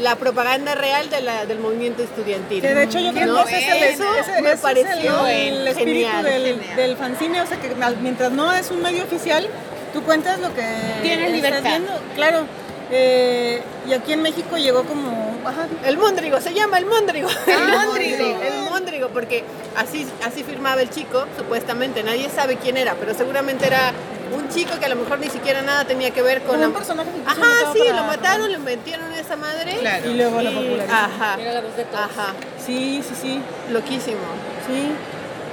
[0.00, 2.60] la propaganda real de la- del movimiento estudiantil.
[2.62, 3.44] que de hecho yo creo ¿No?
[3.44, 6.76] que ese es el, ese- me ese es pareció el, el espíritu genial, del, genial.
[6.76, 7.70] del fanzine, o sea que
[8.00, 9.46] mientras no es un medio oficial,
[9.92, 10.62] tú cuentas lo que
[11.02, 11.68] Tienes estás libertad.
[11.70, 11.92] viendo.
[12.14, 12.46] Claro.
[12.90, 15.38] Eh, y aquí en México llegó como...
[15.44, 17.28] ajá, El Móndrigo, se llama el Móndrigo.
[17.46, 18.40] el Móndrigo.
[18.42, 19.44] El Móndrigo, porque
[19.76, 22.02] así, así firmaba el chico, supuestamente.
[22.02, 23.92] Nadie sabe quién era, pero seguramente era
[24.34, 26.48] un chico que a lo mejor ni siquiera nada tenía que ver con...
[26.56, 29.76] Como la- un personaje Ajá, sí, para- lo mataron, lo metieron en esa madre.
[29.78, 30.10] Claro.
[30.10, 30.92] Y luego lo popularizó.
[30.94, 32.04] Ajá, Era la voz de todos.
[32.04, 32.34] ajá,
[32.64, 33.40] Sí, sí, sí.
[33.70, 34.18] loquísimo.
[34.66, 34.92] Sí.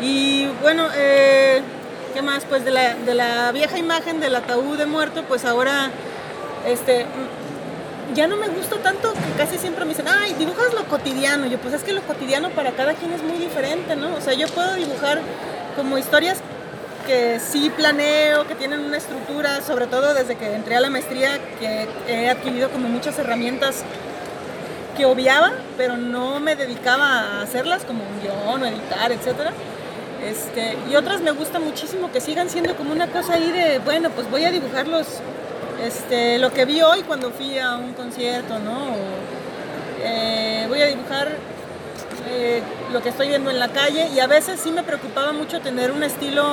[0.06, 1.62] Y bueno, eh,
[2.14, 2.44] ¿qué más?
[2.46, 5.90] Pues de la, de la vieja imagen del ataúd de muerto, pues ahora,
[6.66, 10.86] este, mm, ya no me gusta tanto que casi siempre me dicen, ay, dibujas lo
[10.86, 11.48] cotidiano.
[11.48, 14.16] Yo, pues es que lo cotidiano para cada quien es muy diferente, ¿no?
[14.16, 15.20] O sea, yo puedo dibujar
[15.76, 16.40] como historias
[17.06, 21.40] que sí planeo, que tienen una estructura, sobre todo desde que entré a la maestría,
[21.60, 23.84] que he adquirido como muchas herramientas
[24.98, 29.52] que obviaba, pero no me dedicaba a hacerlas como un guion o editar, etcétera.
[30.24, 34.10] Este, y otras me gusta muchísimo que sigan siendo como una cosa ahí de, bueno,
[34.10, 35.06] pues voy a dibujarlos,
[35.84, 38.96] este, lo que vi hoy cuando fui a un concierto, ¿no?
[40.04, 41.30] Eh, voy a dibujar
[42.30, 42.62] eh,
[42.92, 45.92] lo que estoy viendo en la calle y a veces sí me preocupaba mucho tener
[45.92, 46.44] un estilo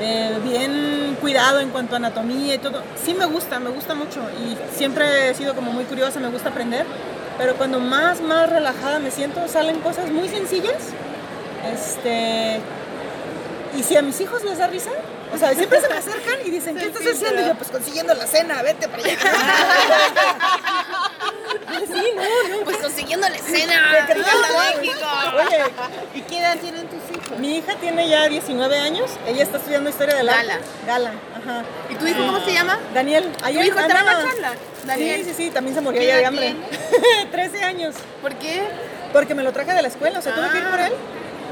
[0.00, 2.82] eh, bien cuidado en cuanto a anatomía y todo.
[3.02, 6.50] Sí me gusta, me gusta mucho y siempre he sido como muy curiosa, me gusta
[6.50, 6.86] aprender,
[7.38, 10.92] pero cuando más, más relajada me siento salen cosas muy sencillas.
[11.72, 12.60] Este,
[13.78, 14.90] y si a mis hijos les da risa,
[15.32, 17.42] o sea, siempre se me acercan y dicen, ¿qué estás haciendo?
[17.42, 19.16] Y yo, pues consiguiendo la cena, vete para allá.
[21.86, 22.64] sí, no, no.
[22.64, 23.36] Pues consiguiendo la.
[23.36, 24.26] De que ¡Viva
[24.80, 25.06] México!
[25.36, 25.58] Oye,
[26.14, 27.38] ¿Y qué edad tienen tus hijos?
[27.38, 30.46] mi hija tiene ya 19 años, ella está estudiando historia del arte.
[30.46, 30.60] Gala.
[30.86, 31.62] Gala, ajá.
[31.90, 32.78] ¿Y tu hijo cómo se llama?
[32.94, 34.52] Daniel, ¿Tu hijo está en la charla?
[34.84, 35.24] Daniel.
[35.24, 36.54] Sí, sí, sí, también se murió ¿Qué ya de hambre.
[37.30, 38.62] 13 años, ¿Por qué?
[39.12, 40.92] porque me lo traje de la escuela, o sea, tuve que ir por él.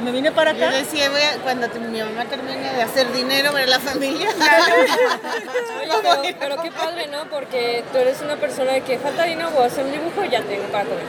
[0.05, 0.77] Me vine para Yo acá.
[0.77, 4.29] decía, voy a- cuando te- mi mamá termine de hacer dinero para la familia.
[6.21, 7.25] Oye, pero, pero qué padre, ¿no?
[7.31, 10.41] Porque tú eres una persona que falta dinero, voy a hacer un dibujo y ya
[10.43, 11.05] tengo para comer.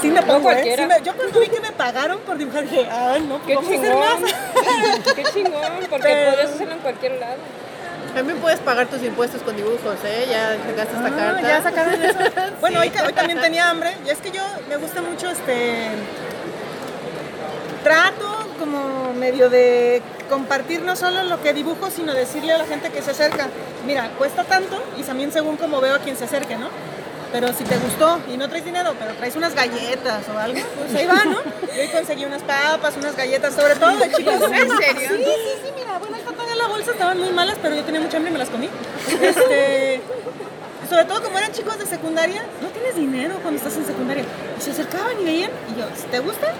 [0.00, 0.74] Sí me pongo, ¿eh?
[0.76, 3.70] Sí me- yo cuando vi que me pagaron por dibujar dije, ay, no, Qué vamos
[3.70, 4.22] a hacer chingón.
[4.22, 5.14] más.
[5.14, 7.36] Qué chingón, porque Pero- podrías hacerlo en cualquier lado.
[8.14, 10.26] También puedes pagar tus impuestos con dibujos, ¿eh?
[10.30, 11.40] Ya sacaste esta Ah, carta.
[11.48, 12.18] ya sacaron eso.
[12.60, 13.96] Bueno, hoy, hoy también tenía hambre.
[14.06, 15.88] Y es que yo me gusta mucho este.
[17.84, 22.88] Trato como medio de compartir no solo lo que dibujo, sino decirle a la gente
[22.90, 23.48] que se acerca.
[23.86, 26.68] Mira, cuesta tanto y también según como veo a quien se acerque, ¿no?
[27.30, 30.94] Pero si te gustó y no traes dinero, pero traes unas galletas o algo, pues
[30.94, 31.42] ahí va, ¿no?
[31.42, 34.34] Yo conseguí unas papas, unas galletas, sobre todo de chicos.
[34.34, 35.10] ¿En serio?
[35.10, 38.00] Sí, sí, sí, mira, bueno, están en la bolsa, estaban muy malas, pero yo tenía
[38.00, 38.70] mucha hambre y me las comí.
[39.20, 40.00] Este,
[40.88, 44.24] sobre todo como eran chicos de secundaria, no tienes dinero cuando estás en secundaria.
[44.58, 46.52] Y se acercaban y veían, y yo, ¿te gusta?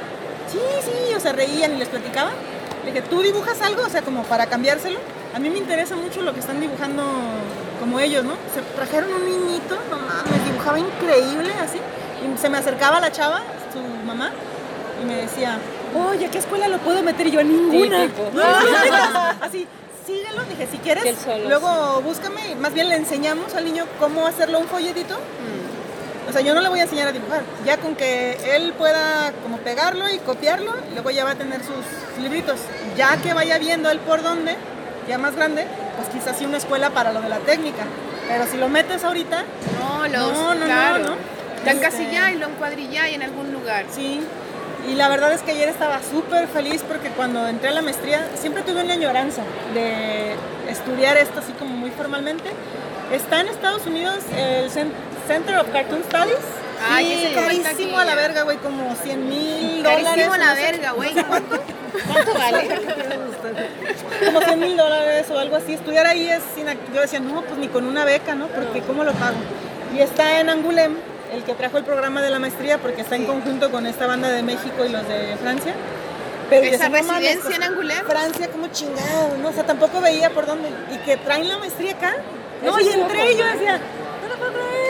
[0.54, 2.30] Sí, sí, o sea, reían y les platicaba.
[2.84, 3.82] Le dije, ¿tú dibujas algo?
[3.82, 4.98] O sea, como para cambiárselo.
[5.34, 7.02] A mí me interesa mucho lo que están dibujando
[7.80, 8.34] como ellos, ¿no?
[8.54, 11.78] Se trajeron un niñito, no mames, dibujaba increíble así.
[11.78, 13.42] Y se me acercaba la chava,
[13.72, 14.30] su mamá,
[15.02, 15.58] y me decía,
[16.08, 17.26] oye, ¿a qué escuela lo puedo meter?
[17.26, 18.06] Y yo, a ninguna.
[18.06, 18.42] No, no,
[19.40, 19.66] así,
[20.06, 24.68] síguelo, dije, si quieres, luego búscame, más bien le enseñamos al niño cómo hacerlo un
[24.68, 25.18] folletito.
[26.28, 29.32] O sea, yo no le voy a enseñar a dibujar, ya con que él pueda
[29.42, 32.58] como pegarlo y copiarlo, luego ya va a tener sus libritos.
[32.96, 34.56] Ya que vaya viendo él por dónde,
[35.08, 35.66] ya más grande,
[35.96, 37.82] pues quizás sí una escuela para lo de la técnica.
[38.26, 39.44] Pero si lo metes ahorita,
[39.78, 40.98] No, los, No, no, no, claro.
[41.04, 41.10] no.
[41.64, 43.84] La Este- encasillá y lo encuadrillá en algún lugar.
[43.94, 44.20] Sí,
[44.90, 48.26] y la verdad es que ayer estaba súper feliz porque cuando entré a la maestría
[48.40, 49.42] siempre tuve una añoranza
[49.74, 50.34] de
[50.70, 52.50] estudiar esto así como muy formalmente.
[53.12, 54.92] Está en Estados Unidos el Cen-
[55.26, 56.36] Center of Cartoon Studies.
[56.90, 60.04] Ay, Sí, ese carísimo a la verga, güey, como 100 mil dólares.
[60.04, 61.12] Carísimo o la no sé- verga, güey.
[61.14, 61.60] ¿Cuánto?
[62.12, 62.68] ¿Cuánto vale?
[64.26, 65.74] Como 100 mil dólares o algo así.
[65.74, 66.66] Estudiar ahí es sin...
[66.94, 68.48] Yo decía, no, pues ni con una beca, ¿no?
[68.48, 69.36] Porque ¿cómo lo pago?
[69.94, 70.96] Y está en Angoulême,
[71.32, 74.28] el que trajo el programa de la maestría, porque está en conjunto con esta banda
[74.28, 75.72] de México y los de Francia.
[76.50, 78.04] Pero ¿Esa decía, no mames, residencia en Angoulême?
[78.04, 79.48] Francia, como chingado, ¿no?
[79.48, 80.68] O sea, tampoco veía por dónde.
[80.92, 82.14] Y que traen la maestría acá.
[82.62, 83.78] No, Eso y entré y yo decía,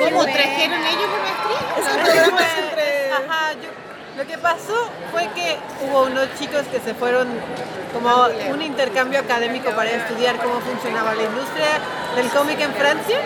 [0.05, 1.61] ¿Cómo trajeron ellos por maestría?
[1.79, 3.13] Es un programa es entre...
[3.13, 3.75] Ajá, yo-
[4.17, 7.27] lo que pasó fue que hubo unos chicos que se fueron
[7.93, 11.67] como un intercambio académico para estudiar cómo funcionaba la industria
[12.17, 13.19] del cómic en Francia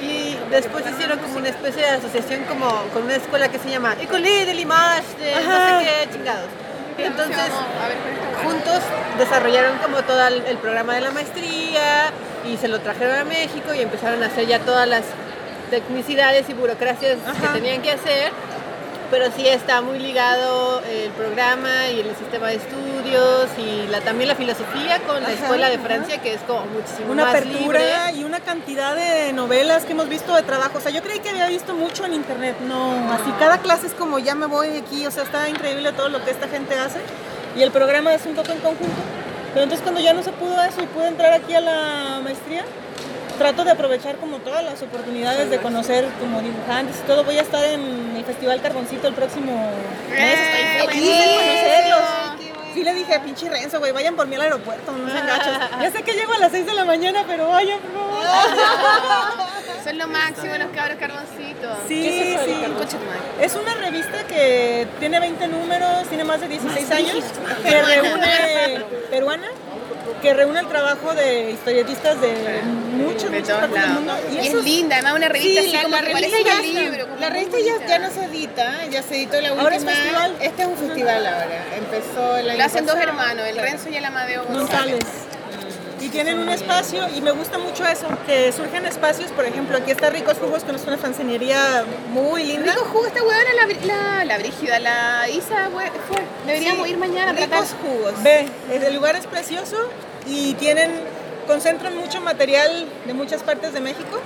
[0.00, 3.94] y después hicieron como una especie de asociación como con una escuela que se llama
[4.00, 6.48] École de l'Image, de no sé qué chingados.
[6.98, 7.96] Entonces, A ver,
[8.42, 8.80] ¿cuál juntos
[9.18, 12.10] desarrollaron como todo el, el programa de la maestría
[12.50, 15.02] y se lo trajeron a México y empezaron a hacer ya todas las
[15.80, 18.30] tecnicidades y burocracias que tenían que hacer.
[19.10, 24.26] Pero sí está muy ligado el programa y el sistema de estudios y la, también
[24.28, 25.84] la filosofía con la Ajá, escuela de ajá.
[25.84, 28.18] Francia que es como muchísimo una más apertura libre.
[28.20, 30.78] y una cantidad de novelas que hemos visto de trabajo.
[30.78, 32.56] O sea, yo creí que había visto mucho en internet.
[32.66, 35.06] No, así cada clase es como ya me voy de aquí.
[35.06, 37.00] O sea, está increíble todo lo que esta gente hace.
[37.54, 39.02] Y el programa es un poco en conjunto.
[39.52, 42.64] Pero entonces cuando ya no se pudo eso y pude entrar aquí a la maestría,
[43.42, 47.24] trato de aprovechar como todas las oportunidades de conocer como dibujantes y todo.
[47.24, 49.68] Voy a estar en el Festival Carboncito el próximo
[50.08, 50.38] mes.
[50.38, 52.52] Estoy feliz de conocerlos.
[52.72, 55.58] Sí le dije, pinche Renzo, güey, vayan por mí al aeropuerto, no sean gachos.
[55.82, 58.22] Ya sé que llego a las 6 de la mañana, pero vayan, por favor.
[59.84, 61.78] Son lo máximo los cabros carboncitos.
[61.88, 62.96] Sí, ¿Qué es eso, sí.
[63.40, 67.16] Es una revista que tiene 20 números, tiene más de 16 años,
[67.64, 69.48] que reúne, peruana,
[70.20, 72.60] que reúne el trabajo de historietistas de
[72.92, 74.14] muchos, De muchos partes del mundo.
[74.32, 76.62] Y es linda, además una revista Sí, así la, como la que revista, ya, un
[76.62, 76.92] libro.
[76.92, 79.62] está- como la revista ya, ya no se edita, ya se editó la última.
[79.62, 80.36] Ahora es festival.
[80.40, 81.64] Este es un festival ahora.
[81.76, 83.56] Empezó el año Lo hacen dos hermanos, el.
[83.58, 84.68] Renzo y el Amadeo González.
[85.00, 85.06] González.
[86.04, 89.90] Y tienen un espacio y me gusta mucho eso, que surgen espacios, por ejemplo, aquí
[89.92, 92.72] está Ricos Jugos, que es una fanzinería muy linda.
[92.72, 96.22] Rico jugo esta huevona, la, la, la Brígida, la Isa, hue- fue.
[96.46, 97.34] Deberíamos Sí, ir mañana a.
[97.34, 98.14] Ricos Jugos.
[98.22, 99.76] Ve, el lugar es precioso
[100.26, 100.90] y tienen,
[101.46, 104.20] concentran mucho material de muchas partes de México.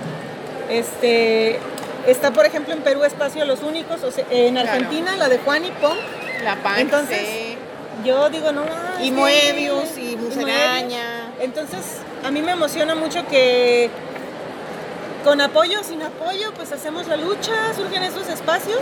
[0.69, 1.59] Este,
[2.07, 5.65] está, por ejemplo, en Perú Espacio Los Únicos, o sea, en Argentina la de Juan
[5.65, 5.97] y Pong.
[6.43, 6.79] La pan.
[6.79, 7.57] Entonces, sí.
[8.05, 8.63] Yo digo, no,
[8.99, 11.26] Y es que- Moebius, y y Musaraña.
[11.39, 11.81] Entonces,
[12.25, 13.89] a mí me emociona mucho que
[15.23, 18.81] con apoyo o sin apoyo, pues hacemos la lucha, surgen esos espacios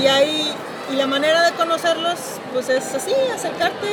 [0.00, 0.54] y hay
[0.90, 2.18] y la manera de conocerlos,
[2.52, 3.86] pues es así, acercarte.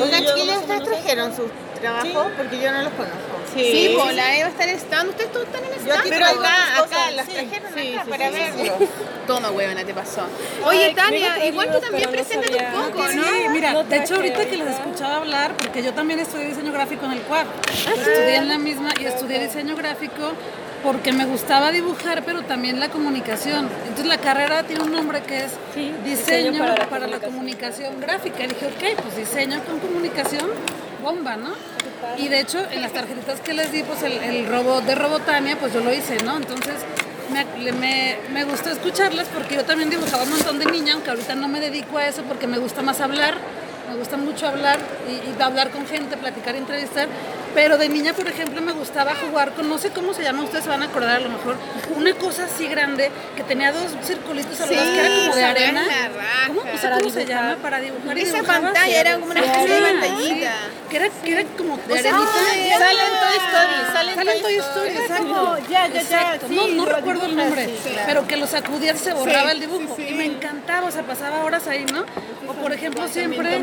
[0.00, 2.06] Oigan, chiquillos, ¿ustedes trajeron sus trabajos?
[2.06, 2.32] Sí.
[2.36, 3.35] Porque yo no los conozco.
[3.64, 5.08] Sí, pues la Eva está en stand.
[5.10, 6.00] ¿Ustedes todos están en Yo stand?
[6.00, 7.32] aquí Pero acá, acá, las sí.
[7.32, 8.88] trajeron Sí, acá sí, para sí, verlos.
[9.26, 10.22] Toma, huevona, te pasó.
[10.64, 13.50] Oye, Ay, Tania, igual tú también no preséntate un poco, Sí, ¿no?
[13.52, 17.06] mira, No de hecho ahorita que les escuchaba hablar, porque yo también estudié diseño gráfico
[17.06, 20.32] en el CUAP, estudié en la misma y estudié diseño gráfico
[20.82, 23.68] porque me gustaba dibujar, pero también la comunicación.
[23.88, 27.24] Entonces la carrera tiene un nombre que es Sí, diseño, diseño para para, la la
[27.26, 28.44] comunicación gráfica.
[28.44, 30.48] Y dije, ok, pues diseño con comunicación,
[31.02, 31.48] bomba, ¿no?
[32.18, 35.56] Y de hecho, en las tarjetitas que les di, pues el, el robot de Robotania,
[35.58, 36.36] pues yo lo hice, ¿no?
[36.36, 36.74] Entonces
[37.32, 41.34] me, me, me gustó escucharlas porque yo también dibujaba un montón de niña, aunque ahorita
[41.34, 43.34] no me dedico a eso porque me gusta más hablar,
[43.96, 44.78] me gusta mucho hablar
[45.08, 47.08] y, y hablar con gente, platicar, entrevistar.
[47.54, 50.64] Pero de niña, por ejemplo, me gustaba jugar con, no sé cómo se llama, ustedes
[50.64, 51.56] se van a acordar a lo mejor,
[51.96, 55.82] una cosa así grande que tenía dos circulitos a lados que era como de arena.
[55.82, 56.46] raja.
[56.48, 57.56] ¿Cómo, Para cómo se llama?
[57.62, 60.50] Para dibujar y Esa pantalla era como una especie de pantallita.
[60.52, 62.18] sí, Que era, que era como de O arenita.
[62.18, 64.88] ah, Sale en Toy Story, sale en Toy Toy Story.
[64.90, 65.58] Story, exacto.
[65.70, 68.02] ya, ya, ya, sí, no, no recuerdo el nombre, sí, claro.
[68.06, 69.96] pero que lo sacudías y se borraba Sí, el dibujo.
[69.96, 70.12] sí, sí.
[70.12, 72.04] Y me encantaba, o sea, pasaba horas ahí, ¿no?
[72.48, 73.60] O por ejemplo, siempre,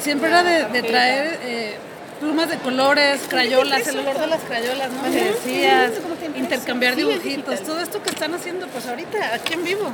[0.00, 1.76] siempre era de, de traer eh,
[2.18, 5.02] plumas de colores, crayolas, el olor de las crayolas, ¿no?
[5.02, 5.92] Me decías,
[6.36, 9.90] intercambiar dibujitos, todo esto que están haciendo, pues ahorita, aquí en vivo.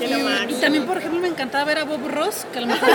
[0.00, 0.04] Y,
[0.52, 2.88] y también, por ejemplo, me encantaba ver a Bob Ross, que a lo mejor.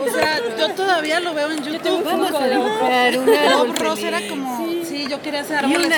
[0.00, 2.04] O sea, yo todavía lo veo en YouTube.
[2.04, 2.30] Bob
[3.78, 3.98] Ross.
[3.98, 5.88] Bob era como, sí, yo quería hacer árboles.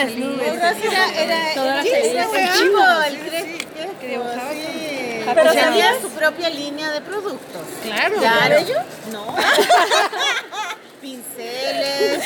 [5.34, 7.62] Pero O sea, tenía su propia línea de productos.
[7.82, 8.16] Claro.
[8.16, 8.56] ¿Claro?
[8.56, 8.78] ellos?
[9.12, 9.34] No.
[11.00, 12.22] Pinceles,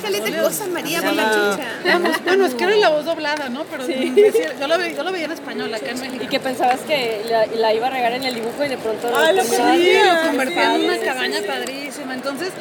[0.00, 1.68] caleta de cosas, María, por la chucha.
[1.84, 3.64] Vamos, bueno, es que era la voz doblada, ¿no?
[3.64, 6.24] Pero yo, lo veía, yo lo veía en español acá en México.
[6.24, 9.10] Y que pensabas que la, la iba a regar en el dibujo y de pronto
[9.14, 12.14] Ay, lo convertía en sí, una sí, cabaña padrísima.
[12.14, 12.52] Entonces,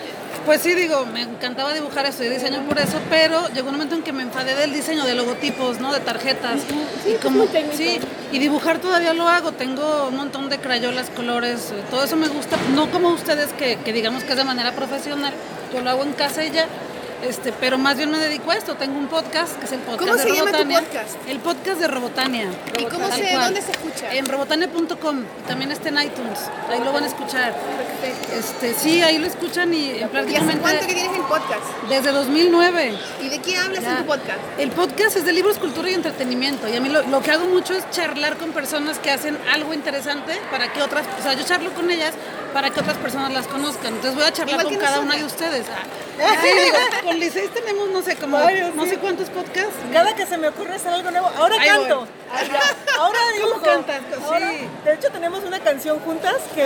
[0.49, 4.01] pues sí, digo, me encantaba dibujar, estudié diseño por eso, pero llegó un momento en
[4.01, 5.93] que me enfadé del diseño de logotipos, ¿no?
[5.93, 6.61] De tarjetas.
[7.07, 7.99] y como, muy sí,
[8.31, 9.51] y dibujar todavía lo hago.
[9.51, 12.57] Tengo un montón de crayolas, colores, eh, todo eso me gusta.
[12.73, 15.35] No como ustedes que, que digamos que es de manera profesional.
[15.71, 16.65] Yo lo hago en casa y ya.
[17.23, 18.75] Este, pero más bien me dedico a esto.
[18.75, 20.79] Tengo un podcast que es el podcast ¿Cómo de se llama tu Robotania.
[20.79, 21.15] podcast?
[21.27, 22.47] El podcast de Robotania.
[22.79, 24.13] ¿Y cómo se, dónde se escucha?
[24.13, 25.23] En robotania.com.
[25.47, 26.39] También está en iTunes.
[26.69, 27.53] Ahí lo van a escuchar.
[28.33, 31.61] Este, sí, ahí lo escuchan y ¿Y hace prácticamente cuánto que tienes el podcast?
[31.89, 32.93] desde 2009.
[33.21, 33.91] ¿Y de qué hablas Ya.
[33.91, 34.39] en tu podcast?
[34.57, 36.69] El podcast es de libros, cultura y entretenimiento.
[36.69, 39.73] Y a mí lo, lo que hago mucho es charlar con personas que hacen algo
[39.73, 42.13] interesante para que otras, o sea, yo charlo con ellas
[42.53, 43.87] para que otras personas las conozcan.
[43.95, 45.65] Entonces voy a charlar Igual con cada una de ustedes.
[46.21, 46.75] Ah, sí, digo,
[47.09, 48.91] con Liceis tenemos, no sé, como Varios, no sí.
[48.91, 49.73] sé cuántos podcasts.
[49.91, 52.07] Cada que se me ocurre hacer algo nuevo, ahora Ahí canto.
[52.99, 53.61] Ahora dibujo.
[53.61, 54.01] cantas?
[54.23, 54.67] Ahora- Sí.
[54.85, 56.65] de hecho, tenemos una canción juntas que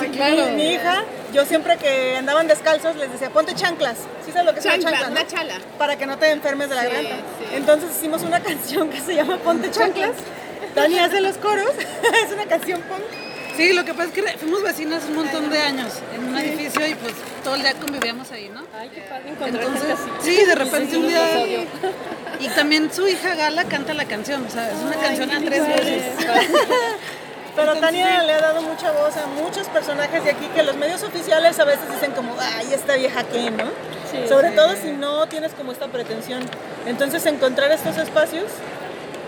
[0.00, 0.46] sí, claro.
[0.50, 3.96] mi, mi hija, yo siempre que andaban descalzos les decía, ponte chanclas.
[4.24, 5.10] ¿Sí sabes lo que Chancla, chanclas?
[5.10, 5.26] una no?
[5.28, 5.54] chala.
[5.78, 7.16] Para que no te enfermes de la garganta.
[7.52, 10.12] Entonces hicimos una canción que se llama Ponte chanclas.
[10.74, 11.70] Dani hace los coros.
[12.24, 13.27] es una canción punk.
[13.58, 16.86] Sí, lo que pasa es que fuimos vecinas un montón de años en un edificio
[16.86, 18.60] y pues todo el día convivíamos ahí, ¿no?
[18.72, 21.66] Ay, qué padre encontrar Entonces, sí, de repente un día...
[22.38, 25.66] Y también su hija Gala canta la canción, o sea, es una canción a tres
[25.66, 26.02] voces.
[27.56, 31.02] Pero Tania le ha dado mucha voz a muchos personajes de aquí que los medios
[31.02, 33.64] oficiales a veces dicen como, ay, esta vieja qué, ¿no?
[34.08, 34.54] Sí, Sobre sí.
[34.54, 36.44] todo si no tienes como esta pretensión.
[36.86, 38.44] Entonces encontrar estos espacios,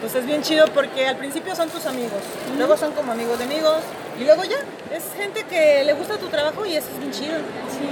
[0.01, 2.22] pues es bien chido porque al principio son tus amigos,
[2.57, 3.83] luego son como amigos de amigos
[4.19, 4.57] y luego ya,
[4.95, 7.39] es gente que le gusta tu trabajo y eso es bien chido.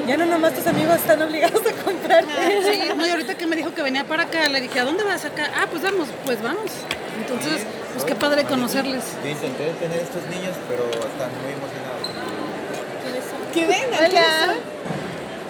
[0.06, 2.32] Ya no nomás tus amigos están obligados a comprarte.
[2.70, 5.04] Sí, no, y ahorita que me dijo que venía para acá, le dije, ¿a dónde
[5.04, 5.50] vas acá?
[5.56, 6.70] Ah, pues vamos, pues vamos.
[7.18, 7.62] Entonces,
[7.94, 9.04] pues qué padre conocerles.
[9.24, 12.02] Yo intenté tener estos niños, pero están muy emocionados.
[13.54, 14.10] Que vengan.
[14.10, 14.54] Hola.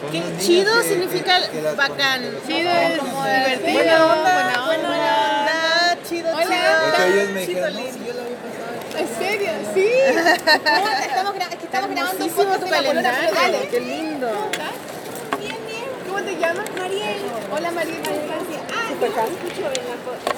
[0.01, 2.23] Son Qué chido que- significa que las bacán.
[2.47, 3.73] Chido, es como divertido.
[3.73, 5.41] Buena onda, buena buena onda.
[5.41, 6.45] onda, chido, Hola.
[6.47, 7.05] Chido.
[7.15, 8.69] ellos me dijeron, no, si yo la había pasado.
[8.99, 9.51] ¿En serio?
[9.75, 9.89] Sí.
[11.07, 13.69] Estamos, gra- es que estamos grabando un Hermosísimo podcast tu de la polola calendario, Florales.
[13.71, 14.29] qué lindo.
[16.39, 16.65] llama?
[16.79, 17.23] Mariel.
[17.53, 18.03] Hola Mariel.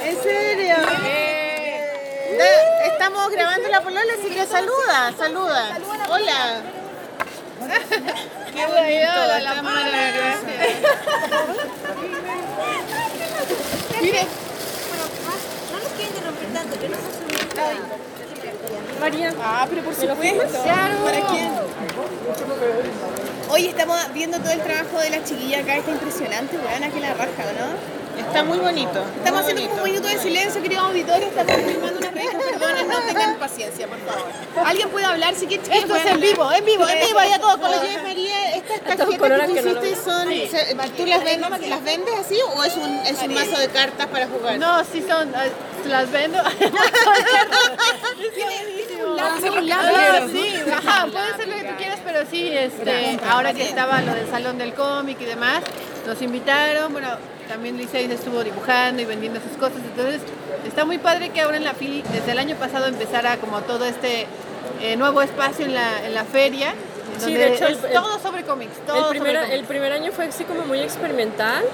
[0.04, 0.76] ¿En serio?
[2.38, 5.78] De- estamos grabando la polola, así que saluda, saluda.
[6.10, 6.62] Hola.
[8.54, 10.42] Qué bonito, la lámpara, gracias.
[14.00, 14.26] Mire,
[19.00, 20.38] María, Ah, pero por ¿me lo supuesto.
[20.38, 21.00] firmas?
[21.04, 21.50] ¿Para quién?
[23.48, 27.14] Hoy estamos viendo todo el trabajo de la chiquilla acá, está impresionante, weón, que la
[27.14, 27.99] raja, ¿no?
[28.20, 29.02] Está muy bonito.
[29.16, 30.02] Estamos muy haciendo como un bonito.
[30.02, 34.26] minuto de silencio, queridos auditores, estamos filmando una revista, perdonen, no tengan paciencia, por favor.
[34.64, 35.62] ¿Alguien puede hablar si quiere?
[35.76, 39.08] Esto es en vivo, en vivo, en vivo, ya todo con Oye, María, estas tarjetas
[39.08, 40.28] que tú hiciste son,
[40.96, 44.26] ¿tú las vendes, las vendes así o es un, es un mazo de cartas para
[44.26, 44.58] jugar?
[44.58, 45.52] No, sí son, eh,
[45.86, 46.38] las vendo.
[49.20, 54.00] No, sí, ajá, puede ser lo que tú quieras, pero sí, este, ahora que estaba
[54.00, 55.62] lo del salón del cómic y demás,
[56.06, 57.08] nos invitaron, bueno,
[57.50, 60.20] también Liceis estuvo dibujando y vendiendo sus cosas, entonces
[60.68, 63.86] está muy padre que ahora en la FIL, desde el año pasado empezara como todo
[63.86, 64.28] este
[64.80, 66.74] eh, nuevo espacio en la, en la feria,
[67.18, 69.54] Sí, de hecho, es el- todo sobre cómics, todo El sobre primer, cómics.
[69.54, 71.64] el primer año fue así como muy experimental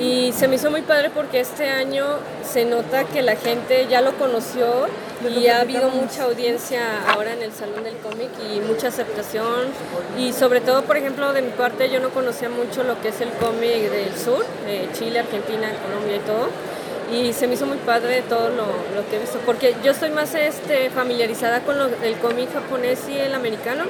[0.00, 2.04] y se me hizo muy padre porque este año
[2.44, 4.86] se nota que la gente ya lo conoció
[5.28, 9.68] y ha habido mucha audiencia ahora en el Salón del Cómic y mucha aceptación
[10.18, 13.20] y sobre todo, por ejemplo, de mi parte yo no conocía mucho lo que es
[13.20, 14.44] el cómic del sur,
[14.98, 16.48] Chile, Argentina, Colombia y todo.
[17.12, 18.64] Y se me hizo muy padre todo lo,
[18.96, 22.98] lo que he visto, porque yo estoy más este, familiarizada con lo- el cómic japonés
[23.08, 23.84] y el americano.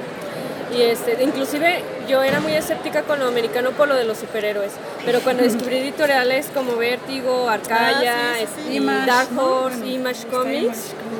[0.75, 4.71] Y este, inclusive yo era muy escéptica con lo americano por lo de los superhéroes,
[5.05, 8.73] pero cuando descubrí editoriales como Vértigo, Arcaya, Ah, sí, sí, este, sí.
[8.73, 9.45] y Image, Dark ¿no?
[9.45, 10.77] Horse, Bueno, Image Comics,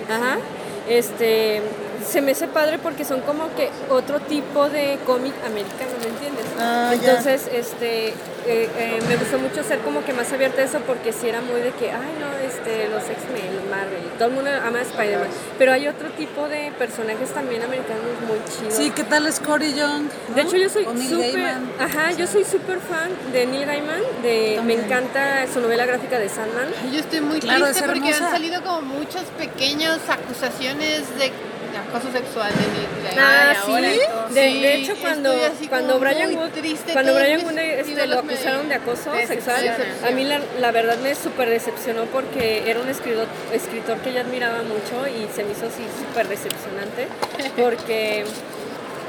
[0.09, 0.37] ajá,
[0.89, 1.61] este,
[2.05, 6.45] se me hace padre porque son como que otro tipo de cómic americano, ¿me entiendes?
[6.59, 6.91] Ah.
[6.93, 8.13] Entonces, este,
[8.47, 11.41] eh, eh, me gustó mucho ser como que más abierta a eso porque si era
[11.41, 15.29] muy de que, ay no, este, los X-Men, Marvel, todo el mundo ama a Spider-Man,
[15.57, 18.73] pero hay otro tipo de personajes también americanos muy chidos.
[18.75, 20.09] Sí, ¿qué tal es Cory Young?
[20.35, 24.73] De hecho, yo soy súper, ajá, yo soy súper fan de Neil Gaiman, de, me
[24.73, 26.67] encanta su novela gráfica de Sandman.
[26.91, 31.31] Yo estoy muy Claro, triste es porque han salido como muchas pequeñas acusaciones de
[31.75, 34.33] acoso sexual de Nick Ah, sí.
[34.33, 35.33] De, hecho, cuando,
[35.69, 39.75] cuando Brian Wood, triste, cuando Brian Wood este, lo acusaron de acoso sexual,
[40.05, 44.21] a mí la, la verdad me súper decepcionó porque era un escritor, escritor que yo
[44.21, 47.07] admiraba mucho y se me hizo así súper decepcionante
[47.61, 48.25] porque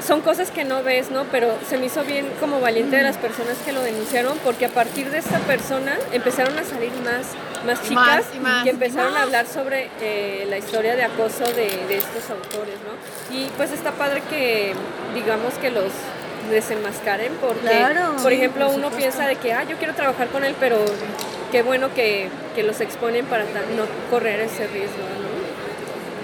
[0.05, 1.25] son cosas que no ves, ¿no?
[1.31, 4.69] Pero se me hizo bien como valiente de las personas que lo denunciaron porque a
[4.69, 7.27] partir de esta persona empezaron a salir más,
[7.67, 11.43] más chicas más, y más, que empezaron a hablar sobre eh, la historia de acoso
[11.45, 13.35] de, de estos autores, ¿no?
[13.35, 14.73] Y pues está padre que
[15.13, 15.91] digamos que los
[16.49, 20.43] desenmascaren porque, Claro, por ejemplo, por uno piensa de que, ah, yo quiero trabajar con
[20.43, 20.77] él, pero
[21.51, 25.26] qué bueno que, que los exponen para no correr ese riesgo, ¿no?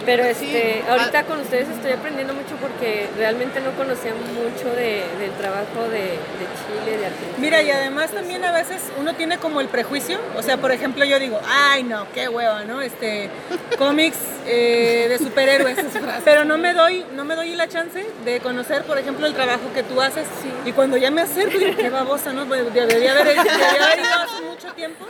[0.06, 0.92] Pero este, ah.
[0.94, 6.00] ahorita con ustedes estoy aprendiendo mucho porque realmente no conocía mucho de- del trabajo de,
[6.00, 7.38] de Chile, de Argentina.
[7.38, 11.06] Mira, y además también a veces uno tiene como el prejuicio, o sea, por ejemplo,
[11.06, 12.82] yo digo, ay no, qué hueva, ¿no?
[12.82, 13.30] Este,
[13.78, 15.78] cómics eh, de superhéroes,
[16.26, 19.72] pero no me doy, no me doy la chance de conocer, por ejemplo, el trabajo
[19.74, 20.28] que tú haces.
[20.66, 22.46] Y cuando ya me acerco, digo, qué babosa, ¿no?
[22.46, 25.06] Pues, Debería haber, debería haber ido hace mucho tiempo.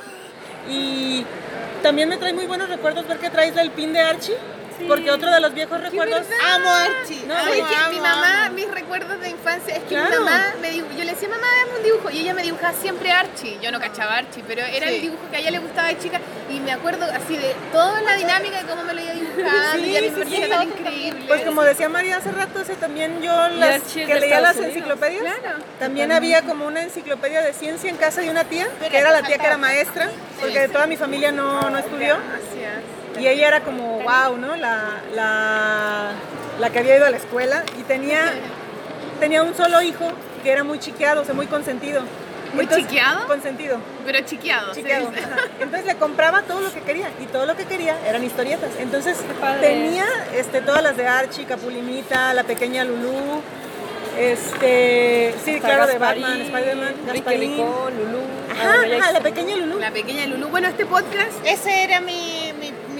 [0.70, 1.26] Y
[1.82, 4.36] también me trae muy buenos recuerdos ver que traes el pin de Archie,
[4.88, 6.22] porque otro de los viejos recuerdos...
[6.56, 7.24] Amo Archie.
[7.28, 8.56] No, amo, Oye, que mi mamá, amo.
[8.56, 10.10] mis recuerdos de infancia, es que Claro.
[10.10, 12.74] mi mamá, me dibu- yo le decía, mamá, dame un dibujo, y ella me dibujaba
[12.74, 13.60] siempre Archie.
[13.62, 14.96] Yo no cachaba Archie, pero era Sí.
[14.96, 16.20] el dibujo que a ella le gustaba de chica,
[16.50, 19.98] y me acuerdo así de toda la dinámica de cómo me lo iba dibujando, y
[19.98, 20.74] a mí me Sí, parecía sí, tan sí.
[20.80, 21.26] increíble.
[21.28, 24.56] Pues como decía María hace rato, ese también yo las es que leía Estados las
[24.58, 24.76] Unidos.
[24.76, 25.22] enciclopedias.
[25.40, 25.58] Claro.
[25.80, 29.22] También había como una enciclopedia de ciencia en casa de una tía, que era la
[29.24, 30.10] tía que era maestra,
[30.40, 32.18] porque de toda mi familia no, no estudió.
[33.20, 34.56] Y ella era como, wow, ¿no?
[34.56, 36.12] La, la,
[36.60, 38.34] la que había ido a la escuela y tenía,
[39.20, 40.06] tenía un solo hijo
[40.44, 42.02] que era muy chiqueado, o sea, muy consentido.
[42.54, 43.26] ¿Muy chiqueado?
[43.28, 43.80] Consentido.
[44.06, 45.38] Pero chiqueado, ajá.
[45.60, 48.70] Entonces le compraba todo lo que quería y todo lo que quería eran historietas.
[48.80, 49.18] Entonces
[49.60, 53.42] tenía este, todas las de Archie, Capulinita, la pequeña Lulú,
[54.20, 57.52] este, sí, Está claro, de Batman, Spider-Man, Gasparín.
[57.52, 58.20] Ricón, Lulú.
[58.52, 59.80] Ajá, ajá, la pequeña Lulú.
[59.80, 60.50] La pequeña Lulu.
[60.50, 62.43] Bueno, este podcast Ese era mi,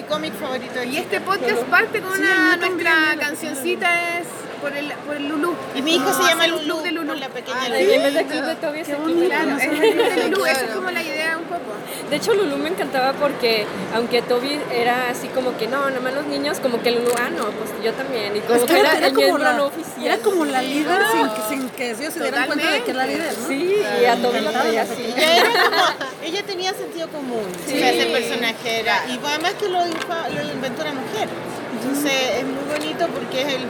[0.04, 0.84] mi, mi cómic favorito.
[0.84, 4.28] y este podcast parte con una nuestra cancioncita es
[4.64, 5.54] por el, por el Lulú.
[5.76, 7.08] Y mi hijo se llama Lulú, de Lulú.
[7.10, 7.92] por la pequeña Ah, Lulú.
[7.92, 9.60] En vez de club de Toby es el club de Claro, Lulú.
[10.04, 11.72] es Lulú, esa es como la idea un poco.
[12.10, 16.26] De hecho, Lulu me encantaba porque, aunque Toby era así como que no, nomás los
[16.28, 18.36] niños, como que Lulu, ah, no, pues yo también.
[18.36, 20.06] Y como Es que que era, era el como miembro la, no oficial.
[20.06, 23.00] era como la líder sin, que- sin que ellos se dieran cuenta de que era
[23.00, 23.48] la líder, ¿no?
[23.48, 25.14] Sí, y a Toby lo traía así.
[25.18, 25.86] Ya era como,
[26.24, 27.78] ella tenía sentido común, Sí.
[27.82, 31.28] ese personaje era, y además que lo, lo inventó una mujer,
[31.74, 33.62] entonces es muy bonito porque es, el,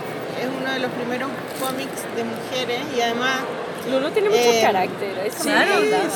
[0.43, 1.29] es uno de los primeros
[1.59, 3.39] cómics de mujeres y además...
[3.91, 5.49] Lulu tiene mucho Eh, carácter, eso Sí,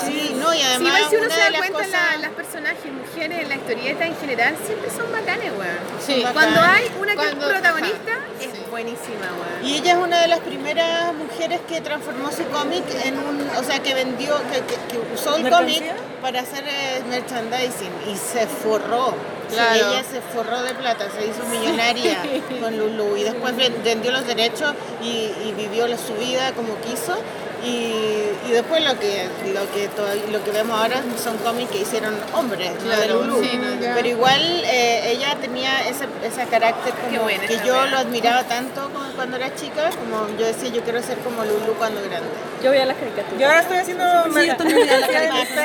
[0.05, 1.91] sí, no, y además si uno se da cuenta, cosas...
[1.91, 5.77] la- las personajes mujeres en la historieta en general siempre son bacanes, weón.
[5.99, 6.23] Sí.
[6.31, 8.49] Cuando hay una que Cuando- es protagonista, ajá, es.
[8.81, 9.65] Buenísima, weón.
[9.65, 13.63] Y ella es una de las primeras mujeres que transformó su cómic en un, o
[13.63, 15.83] sea, que vendió, que, que- que usó el cómic
[16.21, 19.15] para hacer eh, merchandising y se forró.
[19.49, 19.75] Sí, Claro.
[19.75, 22.21] ella se forró de plata, se hizo millonaria
[22.61, 27.17] con Lulu y después ven- vendió los derechos y, y vivió su vida como quiso.
[27.63, 29.89] Y, y después lo que lo que
[30.31, 33.43] lo que vemos ahora son cómics que hicieron hombres, no de Claro, Lulu.
[33.43, 33.95] sí, no.
[33.95, 38.89] Pero igual eh, ella tenía ese, ese carácter como buena que yo lo admiraba tanto
[38.93, 42.29] como cuando era chica, como yo decía yo quiero ser como Lulu cuando grande.
[42.63, 43.37] Yo veía la caricatura.
[43.39, 44.03] Yo ahora estoy haciendo
[44.33, 44.99] Sí, yo también veía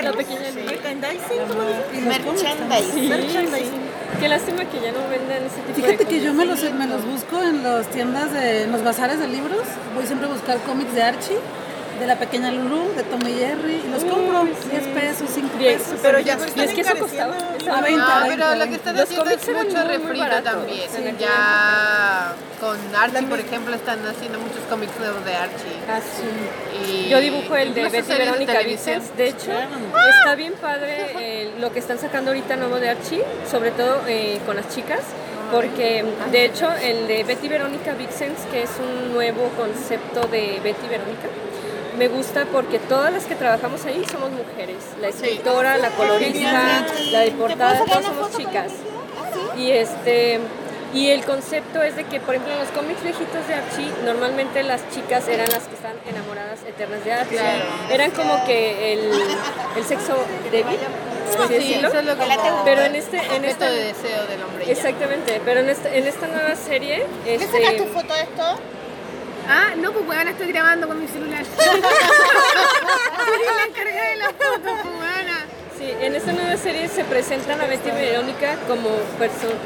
[0.02, 2.08] la pequeña merchandising.
[2.08, 3.08] Merchandising.
[3.08, 3.82] Merchandising.
[4.20, 6.86] Qué lástima que ya no vendan ese tipo Fíjate de que yo me los, me
[6.86, 9.60] los busco en las tiendas, de, en los bazares de libros.
[9.94, 11.38] Voy siempre a buscar cómics de Archie,
[12.00, 14.44] de la pequeña Lulu, de Tom y Jerry, y los compro.
[14.60, 14.68] sí.
[14.70, 15.98] 10 pesos, 5 Bien, pesos.
[16.02, 17.34] Pero ya Y están es que eso costaba.
[17.56, 18.76] Estaba A 20, No, 20, pero lo que 20.
[18.76, 21.18] están haciendo es mucho refrito también.
[21.18, 25.76] Ya con Archie, por ejemplo, están haciendo muchos cómics nuevos de Archie.
[25.88, 27.04] Ah, sí.
[27.06, 28.60] Y Yo dibujo el de Betty Verónica.
[28.60, 29.16] Vixens.
[29.16, 33.70] De hecho, está bien padre eh, lo que están sacando ahorita nuevo de Archie, sobre
[33.72, 35.00] todo eh, con las chicas.
[35.50, 40.88] Porque de hecho el de Betty Verónica Vixens, que es un nuevo concepto de Betty
[40.88, 41.28] Verónica,
[41.98, 44.78] me gusta porque todas las que trabajamos ahí somos mujeres.
[45.00, 48.72] La escritora, la colorista, la de portada, todas somos chicas.
[49.56, 50.40] Y este
[50.94, 54.62] y el concepto es de que, por ejemplo, en los cómics viejitos de Archie, normalmente
[54.62, 57.38] las chicas eran las que están enamoradas eternas de Archie.
[57.90, 59.10] Eran como que el,
[59.76, 60.14] el sexo
[60.50, 60.76] débil,
[61.34, 61.88] por así Sí, decirlo.
[61.88, 62.24] eso es lo que
[62.66, 64.70] Pero en este, en esta, de deseo del hombre.
[64.70, 68.58] exactamente, pero en esta, en esta nueva serie, ¿Qué sacaste este, foto de esto?
[69.54, 71.44] Ah, no, pues weón, estoy grabando con mi celular.
[71.58, 71.66] Soy
[73.54, 75.02] la encargada de la foto, pues.
[75.76, 78.88] Sí, en esta nueva serie se presentan a Betty y Verónica como,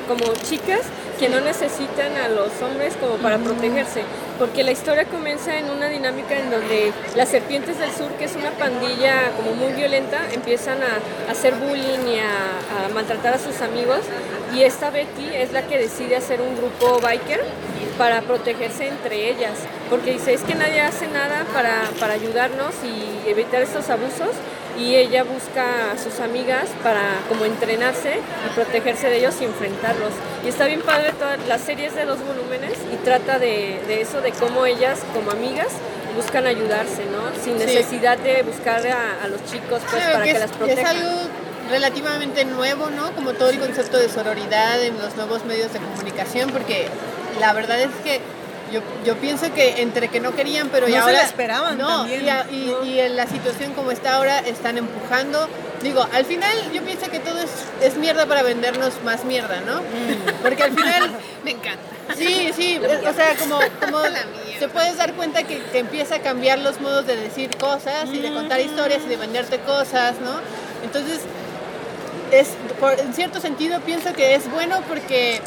[0.08, 0.80] como chicas
[1.20, 4.02] que no necesitan a los hombres como para protegerse,
[4.40, 8.34] porque la historia comienza en una dinámica en donde las serpientes del sur, que es
[8.34, 13.38] una pandilla como muy violenta, empiezan a, a hacer bullying y a, a maltratar a
[13.38, 14.00] sus amigos,
[14.52, 17.44] y esta Betty es la que decide hacer un grupo biker
[17.98, 19.54] para protegerse entre ellas,
[19.90, 24.30] porque dice, es que nadie hace nada para, para ayudarnos y evitar estos abusos,
[24.78, 27.00] y ella busca a sus amigas para
[27.30, 28.16] como entrenarse
[28.46, 30.12] y protegerse de ellos y enfrentarlos.
[30.44, 34.02] Y está bien padre, toda, la serie es de dos volúmenes y trata de, de
[34.02, 35.68] eso, de cómo ellas como amigas
[36.14, 37.42] buscan ayudarse, ¿no?
[37.42, 40.56] Sin necesidad de buscar a, a los chicos pues Claro, para que, es, las es
[40.56, 40.96] protejan.
[40.96, 41.10] algo
[41.70, 43.12] relativamente nuevo, ¿no?
[43.12, 46.88] Como todo el concepto de sororidad en los nuevos medios de comunicación, porque
[47.40, 48.20] la verdad es que
[48.72, 51.18] yo, yo pienso que entre que no querían, pero No ya se ahora...
[51.18, 52.24] la esperaban No, también.
[52.24, 55.48] y, a- y- y en la situación como está ahora están empujando.
[55.82, 57.50] Digo, al final yo pienso que todo es,
[57.80, 59.80] es mierda para vendernos más mierda, ¿no?
[60.42, 61.10] Porque al final...
[61.44, 61.80] Me encanta.
[62.16, 63.98] Sí, sí, o sea, como, como
[64.58, 68.18] te puedes dar cuenta que te empieza a cambiar los modos de decir cosas y
[68.20, 70.40] de contar historias y de venderte cosas, ¿no?
[70.84, 71.20] Entonces,
[72.32, 72.48] es,
[72.80, 75.40] por- en cierto sentido pienso que es bueno porque,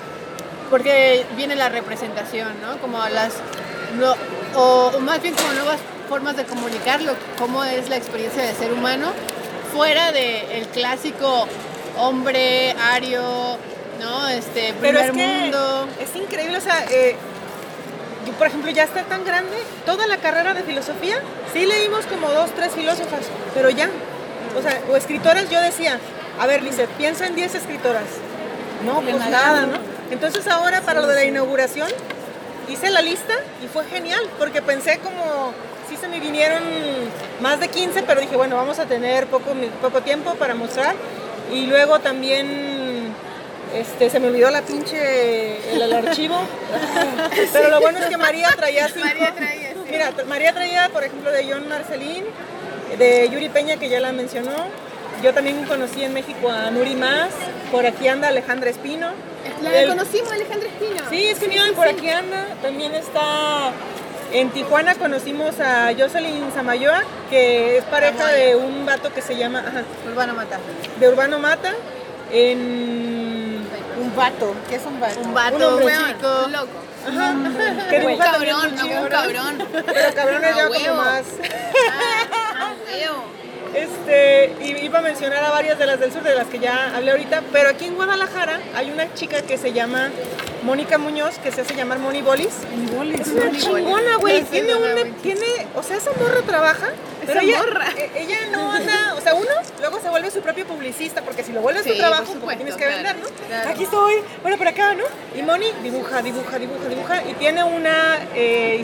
[0.70, 2.78] porque viene la representación, ¿no?
[2.80, 3.34] Como las,
[4.00, 4.16] no-
[4.60, 5.78] o, o más bien como nuevas
[6.08, 9.12] formas de comunicarlo, cómo es la experiencia de ser humano,
[9.74, 11.48] fuera del clásico
[11.98, 13.22] hombre, ario,
[14.02, 14.28] ¿no?
[14.30, 15.88] Este, Pero primer es que mundo.
[16.00, 17.16] es increíble, o sea, eh,
[18.26, 19.56] yo, por ejemplo, ya está tan grande,
[19.86, 21.18] toda la carrera de filosofía,
[21.54, 23.22] sí leímos como dos, tres filósofas,
[23.54, 23.90] pero ya,
[24.58, 26.00] o sea, o escritoras, yo decía,
[26.40, 28.06] a ver, Lizeth, piensa en 10 escritoras.
[28.86, 29.78] No, pues nada, ¿no?
[30.11, 31.90] Entonces ahora para lo de la inauguración
[32.68, 33.34] hice la lista
[33.64, 35.53] y fue genial, porque pensé como,
[35.90, 36.64] sí se me vinieron
[37.41, 40.95] más de 15, pero dije, bueno, vamos a tener poco, poco tiempo para mostrar.
[41.52, 43.11] Y luego también
[43.76, 46.40] este, se me olvidó la pinche, el, el archivo.
[47.53, 49.07] Pero lo bueno es que María traía cinco.
[49.07, 49.80] María traía, sí.
[49.90, 52.26] Mira, María traía, por ejemplo, de John Marcelín,
[52.98, 54.52] de Yuri Peña, que ya la mencionó,
[55.24, 57.30] yo también conocí en México a Nuri Más,
[57.72, 59.10] por aquí anda Alejandra Espino.
[59.62, 61.10] La El- conocimos, Alejandra Espino.
[61.10, 62.46] Sí, es genial, por aquí anda.
[62.62, 63.72] También está
[64.32, 69.60] en Tijuana conocimos a Jocelyn Samayoa, que es pareja de un vato que se llama
[69.68, 70.60] ajá, Urbano Mata.
[71.00, 71.74] de Urbano Mata.
[72.32, 73.66] En
[74.00, 74.54] Un vato.
[74.70, 75.20] ¿Qué es un vato?
[75.20, 76.41] Un Un vato, hombre un Weón, chico.
[76.46, 76.80] un loco.
[77.90, 79.68] que Un cabrón, no, un cabrón.
[79.86, 81.24] Pero cabrón es ya como más.
[82.56, 83.24] Ah, huevo.
[83.74, 86.96] Este, y iba a mencionar a varias de las del sur, de las que ya
[86.96, 90.10] hablé ahorita, pero aquí en Guadalajara hay una chica que se llama
[90.64, 92.50] Mónica Muñoz, que se hace llamar Moni Bolis.
[93.20, 94.44] Es una chingona, güey.
[94.44, 96.90] Tiene una, tiene, o sea, esa morra trabaja,
[97.26, 97.62] pero ella,
[97.98, 99.48] e- ella no anda, o sea, uno
[99.80, 102.64] luego se vuelve su propio publicista, porque si lo vuelves tu Sí, trabajo, como supuesto,
[102.64, 103.48] tienes que claro, vender, ¿no?
[103.48, 103.70] claro.
[103.70, 105.04] Aquí estoy, bueno, por acá, ¿no?
[105.38, 108.84] Y Moni dibuja, dibuja, dibuja, dibuja, y tiene una, eh,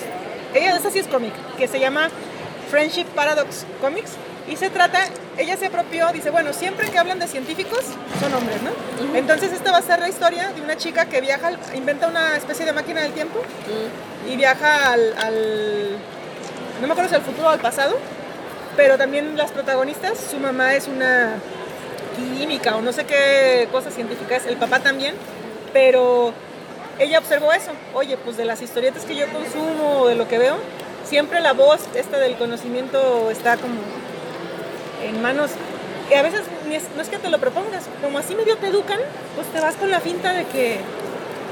[0.53, 2.09] ella, esa sí es cómic, que se llama
[2.69, 4.11] Friendship Paradox Comics.
[4.47, 4.99] Y se trata,
[5.37, 7.79] ella se apropió, dice, bueno, siempre que hablan de científicos,
[8.19, 8.69] son hombres, ¿no?
[9.17, 12.63] Entonces esta va a ser la historia de una chica que viaja, inventa una especie
[12.65, 13.39] de máquina del tiempo
[14.31, 15.97] y viaja al, al-
[16.79, 17.97] no me acuerdo si al futuro o al pasado,
[18.77, 21.33] pero también las protagonistas, su mamá es una
[22.37, 25.15] química o no sé qué cosa científica es, el papá también,
[25.73, 26.33] pero
[26.99, 30.57] ella observó eso, oye, pues de las historietas que yo consumo de lo que veo,
[31.03, 33.73] siempre la voz esta del conocimiento está como
[35.05, 35.51] en manos,
[36.09, 36.41] y a veces
[36.95, 38.99] no es que te lo propongas, como así medio te educan,
[39.35, 40.79] pues te vas con la finta de que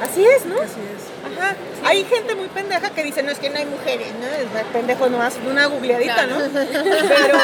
[0.01, 0.55] así es, ¿no?
[0.55, 1.37] Así es.
[1.37, 1.55] Ajá.
[1.85, 4.27] Hay gente muy pendeja que dice, no, es que no hay mujeres, ¿no?
[4.27, 6.37] Es pendejo nomás, de una googleadita, ¿no?
[6.53, 7.39] Pero...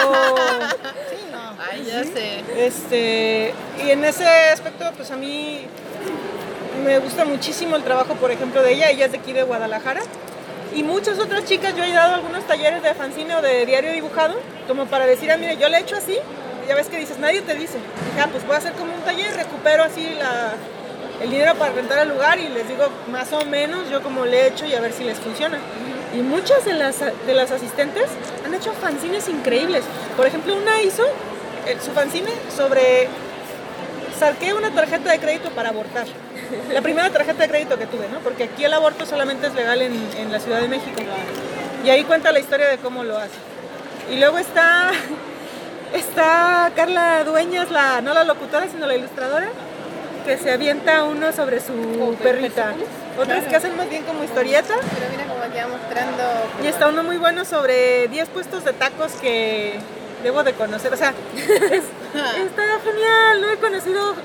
[1.71, 2.43] Ay, ya sé.
[2.57, 3.53] Este,
[3.85, 5.65] y en ese aspecto, pues a mí
[6.83, 8.89] me gusta muchísimo el trabajo, por ejemplo, de ella.
[8.89, 10.01] Ella es de aquí de Guadalajara.
[10.75, 14.35] Y muchas otras chicas, yo he dado algunos talleres de fanzine o de diario dibujado,
[14.67, 16.17] como para decir, ah, mire, yo le he hecho así.
[16.67, 17.77] Ya ves que dices, nadie te dice.
[18.05, 20.53] Dije, ah, pues voy a hacer como un taller, recupero así la,
[21.21, 24.41] el dinero para rentar el lugar y les digo más o menos yo como le
[24.41, 25.57] he hecho y a ver si les funciona.
[26.13, 28.05] Y muchas de las, de las asistentes
[28.45, 29.83] han hecho fanzines increíbles.
[30.15, 31.03] Por ejemplo, una hizo
[31.65, 33.07] eh, su fanzine sobre
[34.19, 36.05] saqué una tarjeta de crédito para abortar.
[36.73, 38.19] La primera tarjeta de crédito que tuve, ¿no?
[38.19, 41.01] Porque aquí el aborto solamente es legal en, en la Ciudad de México.
[41.85, 43.35] Y ahí cuenta la historia de cómo lo hace.
[44.11, 44.91] Y luego está,
[45.93, 49.47] está Carla Dueñas, la, no la locutora, sino la ilustradora,
[50.25, 52.73] que se avienta uno sobre su perrita.
[53.17, 54.73] Otras que hacen más bien como historieta.
[54.75, 56.23] Pero mira cómo mostrando.
[56.63, 59.79] Y está uno muy bueno sobre 10 puestos de tacos que
[60.23, 60.93] debo de conocer.
[60.93, 61.83] O sea, es-
[62.45, 63.41] está genial.
[63.41, 64.15] No he conocido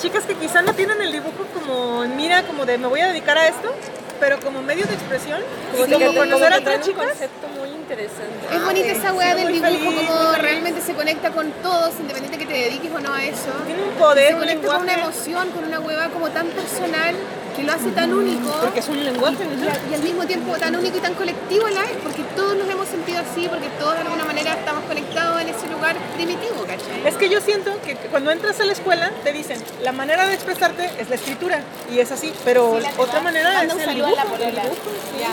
[0.00, 3.38] chicas que quizá no tienen el dibujo como mira, como de me voy a dedicar
[3.38, 3.72] a esto,
[4.20, 5.40] pero como medio de expresión,
[5.72, 7.06] como, Sí, como conocer a otras chicas.
[7.06, 8.42] concepto muy interesante.
[8.50, 12.46] Es bonita esa weá del dibujo, feliz, como realmente se conecta con todos, independiente que
[12.46, 13.50] te dediques o no a eso.
[13.66, 17.14] Tiene un poder, se un conecta con una emoción, con una hueva como tan personal
[17.54, 18.50] que lo hace tan único.
[18.60, 19.66] Porque es un lenguaje, y, ¿no?
[19.90, 22.68] y al mismo tiempo tan único y tan colectivo a la vez, porque todos nos
[22.68, 27.06] hemos sentido así, porque todos de alguna manera estamos conectados en ese lugar primitivo, ¿cachai?
[27.06, 30.34] Es que yo siento que cuando entras a la escuela te dicen, la manera de
[30.34, 31.60] expresarte es la escritura,
[31.92, 34.36] y es así, pero otra manera es el dibujo.
[34.40, 34.90] el dibujo.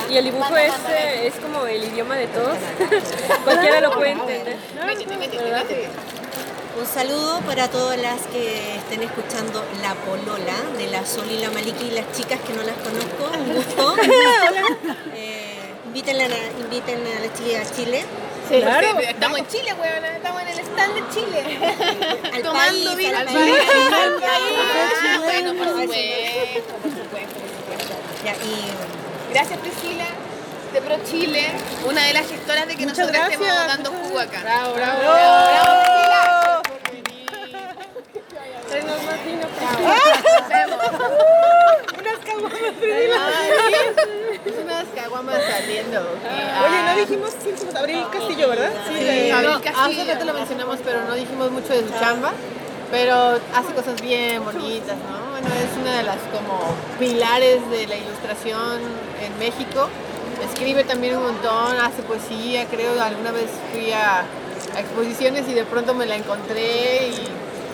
[0.10, 2.41] Y el dibujo es, eh, es como el idioma de todos.
[3.44, 4.58] Cualquiera lo puede entender.
[4.76, 5.66] ¿verdad?
[6.80, 11.52] Un saludo para todas las que estén escuchando La Polola de la Sol y la
[11.52, 13.38] Maliki y las chicas que no las conozco.
[13.38, 13.96] Un gusto.
[15.14, 18.06] Eh, invítenla a, inviten a las chicas a Chile.
[18.50, 18.88] Claro.
[18.94, 21.60] Porque estamos en Chile, weón, estamos en el stand de Chile.
[22.34, 23.56] Al Tomando país, vino al al país.
[23.68, 25.20] país.
[25.24, 27.96] Bueno, por supuesto, por supuesto, por supuesto.
[28.26, 28.72] Ya, y
[29.34, 30.04] Gracias Priscila,
[30.74, 31.48] de Pro Chile,
[31.86, 34.40] una de las gestoras de que Muchas nosotros gracias, estemos dando jugo acá.
[34.42, 35.00] Bravo, bravo.
[35.02, 36.62] Bravo,
[39.06, 39.48] más vino,
[42.00, 42.54] Unas caguamas.
[44.46, 46.00] Es unas caguamas saliendo.
[46.00, 48.72] Oye, no dijimos somos, Abril Castillo, ¿verdad?
[48.88, 50.02] Sí, Sí, Abril Castillo.
[50.02, 52.32] hace rato lo mencionamos, pero no dijimos mucho de su chamba.
[52.92, 55.32] Pero hace cosas bien bonitas, ¿no?
[55.32, 56.60] Bueno, es una de las como
[57.00, 58.80] pilares de la ilustración
[59.24, 59.88] en México.
[60.50, 63.02] Escribe también un montón, hace poesía, creo.
[63.02, 64.20] Alguna vez fui a,
[64.76, 67.28] a exposiciones y de pronto me la encontré y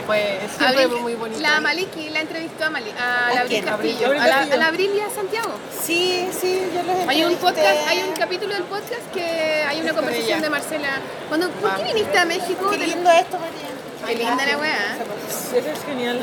[0.06, 1.40] fue siempre Abril- muy bonito.
[1.42, 3.64] La Maliki la entrevistó a, Mali, a la Abril?
[3.66, 4.54] Castillo, Abril a la, Castillo.
[4.54, 5.50] a la Abril y a Santiago.
[5.84, 7.62] Sí, sí, yo los Hay un entrevisté.
[7.62, 9.24] podcast, hay un capítulo del podcast que
[9.68, 10.90] hay una con conversación de Marcela.
[11.28, 12.70] Cuando, ¿Por qué viniste a México?
[12.70, 14.08] Qué lindo esto, María.
[14.08, 14.98] Qué linda la weá.
[15.56, 16.20] Eso es genial.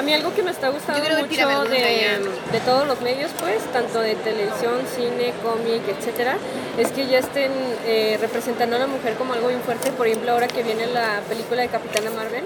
[0.00, 2.18] A mí algo que me está gustando mucho de,
[2.52, 6.38] de todos los medios, pues, tanto de televisión, cine, cómic, etcétera,
[6.78, 7.52] es que ya estén
[7.84, 9.92] eh, representando a la mujer como algo bien fuerte.
[9.92, 12.44] Por ejemplo, ahora que viene la película de Capitana Marvel,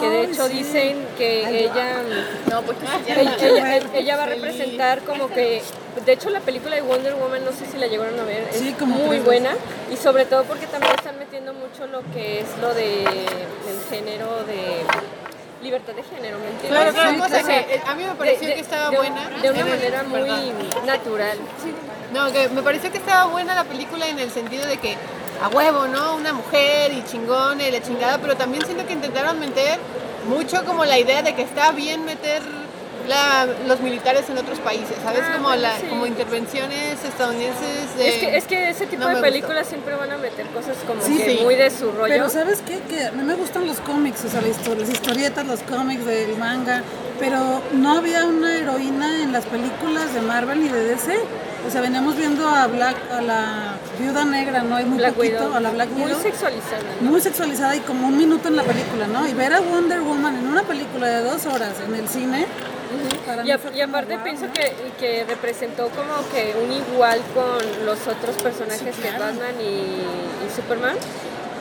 [0.00, 0.54] que de hecho sí.
[0.54, 1.96] dicen que ella,
[2.50, 3.46] No, pues ya ella, no.
[3.54, 5.60] ella- ella va a representar como que,
[6.06, 8.56] de hecho la película de Wonder Woman, no sé si la llegaron a ver, es
[8.60, 9.50] Sí, como muy buena
[9.92, 14.42] y sobre todo porque también están metiendo mucho lo que es lo de el género
[14.44, 14.80] de
[15.64, 16.70] libertad de género, ¿me entiendes?
[16.70, 18.96] Claro, claro, Sí, cosa o sea, que, eh, a mí me pareció que estaba de-
[18.96, 19.30] buena.
[19.42, 20.86] De una el- manera muy perdón.
[20.86, 21.38] natural.
[22.12, 24.96] No, que me pareció que estaba buena la película en el sentido de que
[25.42, 26.14] a huevo, ¿no?
[26.14, 29.78] Una mujer y chingón y la chingada, pero también siento que intentaron meter
[30.28, 32.40] mucho como la idea de que está bien meter
[33.08, 35.20] la- los militares en otros países, ¿sabes?
[35.24, 35.86] Ah, como bueno, la, sí.
[35.88, 38.08] como intervenciones estadounidenses de...
[38.08, 41.02] Es que, es que ese tipo no de películas siempre van a meter cosas como
[41.02, 41.40] Sí, que sí.
[41.42, 42.08] muy de su rollo.
[42.14, 42.80] Pero ¿sabes qué?
[42.88, 46.82] Que a mí me gustan los cómics, o sea, las historietas, los cómics del manga,
[47.20, 51.18] pero no había una heroína en las películas de Marvel ni de DC.
[51.66, 54.76] O sea, veníamos viendo a Black, a la viuda negra, ¿no?
[54.76, 56.20] Hay muy Black poquito, Widow, a la Black muy Widow.
[56.22, 56.82] sexualizada.
[57.00, 57.10] ¿no?
[57.10, 59.26] muy sexualizada y como un minuto en la película, ¿no?
[59.26, 62.46] Y ver a Wonder Woman en una película de dos horas en el cine,
[63.44, 64.52] Y, a- y aparte wow, pienso ¿no?
[64.52, 69.64] que, que representó como que un igual con los otros personajes que Batman y,
[70.44, 70.94] y Superman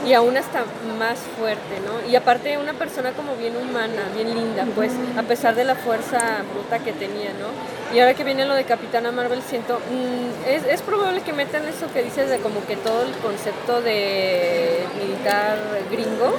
[0.06, 0.64] y aún hasta
[1.00, 2.10] más fuerte, ¿no?
[2.10, 6.44] Y aparte una persona como bien humana, bien linda, pues, a pesar de la fuerza
[6.54, 7.96] bruta que tenía, ¿no?
[7.96, 11.66] Y ahora que viene lo de Capitana Marvel, siento, mm, es, es probable que metan
[11.68, 15.58] eso que dices de como que todo el concepto de militar
[15.90, 16.36] gringo,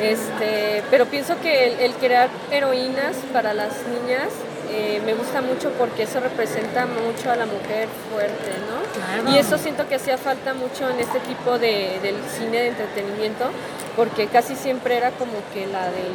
[0.00, 4.28] este, pero pienso que el, el crear heroínas para las niñas
[4.72, 9.30] eh, me gusta mucho porque eso representa mucho a la mujer fuerte, ¿no?
[9.30, 13.50] Y eso siento que hacía falta mucho en este tipo de, del cine de entretenimiento,
[13.96, 16.12] porque casi siempre era como que la del,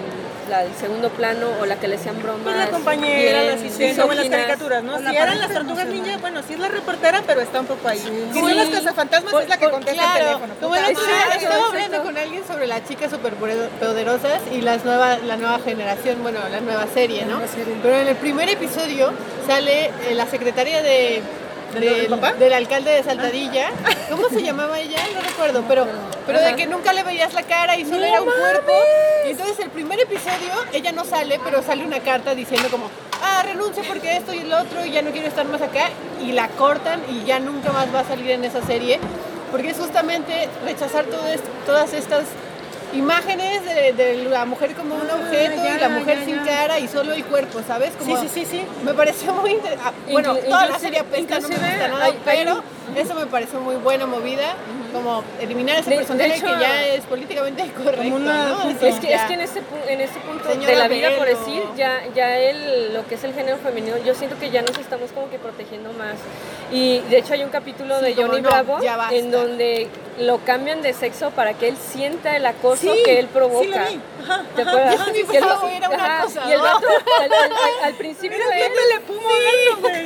[0.49, 2.41] la del segundo plano o la que le hacían bromas.
[2.43, 4.99] Pues la compañera, la bien asistente, como en las caricaturas, ¿no?
[4.99, 7.87] La Si eran las tortugas ninja, bueno, sí es la reportera, pero está un poco
[7.87, 7.99] ahí.
[7.99, 8.39] Si Sí.
[8.39, 10.53] son las cazafantasmas, Por- es la que por- contesta el Claro, teléfono.
[10.61, 11.37] como el otro día madre.
[11.43, 16.39] estaba hablando con alguien sobre las chicas superpoderosas y las nueva, la nueva generación, bueno,
[16.51, 17.39] la nueva serie, ¿no?
[17.83, 19.11] Pero en el primer episodio
[19.47, 23.69] sale eh, la secretaria de, ¿De lo del alcalde de Saltadilla.
[24.09, 24.97] ¿Cómo se llamaba ella?
[25.13, 25.85] No recuerdo, pero,
[26.25, 28.71] pero de que nunca le veías la cara y solo era un cuerpo.
[29.27, 32.89] Y entonces el primer episodio ella no sale, pero sale una carta diciendo como,
[33.21, 35.89] ah, renuncio porque esto y el otro y ya no quiero estar más acá.
[36.21, 38.99] Y la cortan y ya nunca más va a salir en esa serie.
[39.51, 42.25] Porque es justamente rechazar todo esto- todas estas
[42.97, 46.79] imágenes de, de la mujer como un objeto ya, y la mujer ya, sin cara
[46.79, 47.91] y solo el cuerpo, ¿sabes?
[47.99, 48.65] Sí, Como, sí, sí, sí.
[48.83, 52.05] Me pareció muy inter- ah, Bueno, Inclu- toda la serie apesta, no me gusta nada,
[52.05, 52.63] hay- hay- pero
[52.95, 54.53] eso me pareció muy buena movida,
[54.97, 58.69] como eliminar ese De- de personaje hecho, que ya es políticamente correcto, una- ¿no?
[58.69, 62.37] Es que, es que en este punto Señora de la vida, por decir, ya, ya
[62.37, 65.37] el, lo que es el género femenino, yo siento que ya nos estamos como que
[65.39, 66.15] protegiendo más.
[66.71, 68.79] Y de hecho hay un capítulo Sí, de Johnny no, Bravo
[69.11, 69.87] en donde
[70.19, 73.63] lo cambian de sexo para que él sienta el acoso Sí, que él provoca.
[73.63, 73.99] sí lo vi.
[74.23, 74.71] Ajá, ¿Te ajá.
[74.71, 74.97] acuerdas?
[74.99, 76.49] Johnny Que el- Bravo era un ajá, acosador.
[76.49, 76.87] Y el vato,
[77.21, 78.63] al, al- al- al principio Era él...
[78.71, 79.29] Pepe Le Pumo.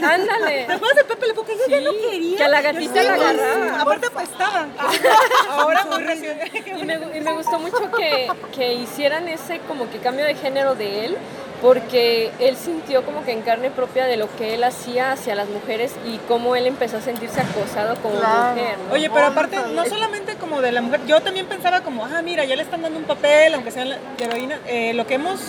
[0.08, 0.66] Ándale.
[0.66, 1.48] ¿Te acuerdas de Pepe Le Pumo?
[1.48, 2.38] Que ella no quería.
[2.38, 3.82] que a la gatita la agarraba.
[3.82, 4.68] Aparte apestaba.
[5.50, 6.52] Ahora muy reciente.
[6.66, 10.76] Y me, y me gustó mucho que, que hicieran ese como que cambio de género
[10.76, 11.18] de él,
[11.62, 15.48] porque él sintió como que en carne propia de lo que él hacía hacia las
[15.48, 18.78] mujeres y cómo él empezó a sentirse acosado como mujer.
[18.88, 18.94] ¿no?
[18.94, 22.46] Oye, pero aparte, no solamente como de la mujer, yo también pensaba como, ah, mira,
[22.46, 24.60] ya le están dando un papel, aunque sea la de heroína.
[24.68, 25.40] Eh, lo que hemos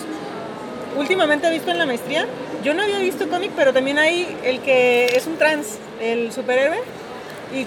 [0.97, 2.27] últimamente visto en la maestría,
[2.63, 6.79] yo no había visto cómic, pero también hay el que es un trans, el superhéroe,
[7.53, 7.65] y,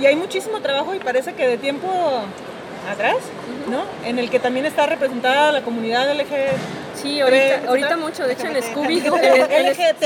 [0.00, 1.88] y hay muchísimo trabajo y parece que de tiempo
[2.90, 3.16] atrás,
[3.68, 3.82] ¿no?
[4.04, 6.56] En el que también está representada la comunidad LGBT.
[6.94, 8.56] Sí, ahorita, ahorita mucho, de hecho en.
[8.56, 10.02] LGBT,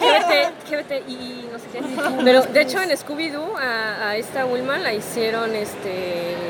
[0.00, 1.82] LGBT y no sé qué.
[2.24, 6.44] Pero de hecho en Scooby-Doo a, a esta Wilma la hicieron este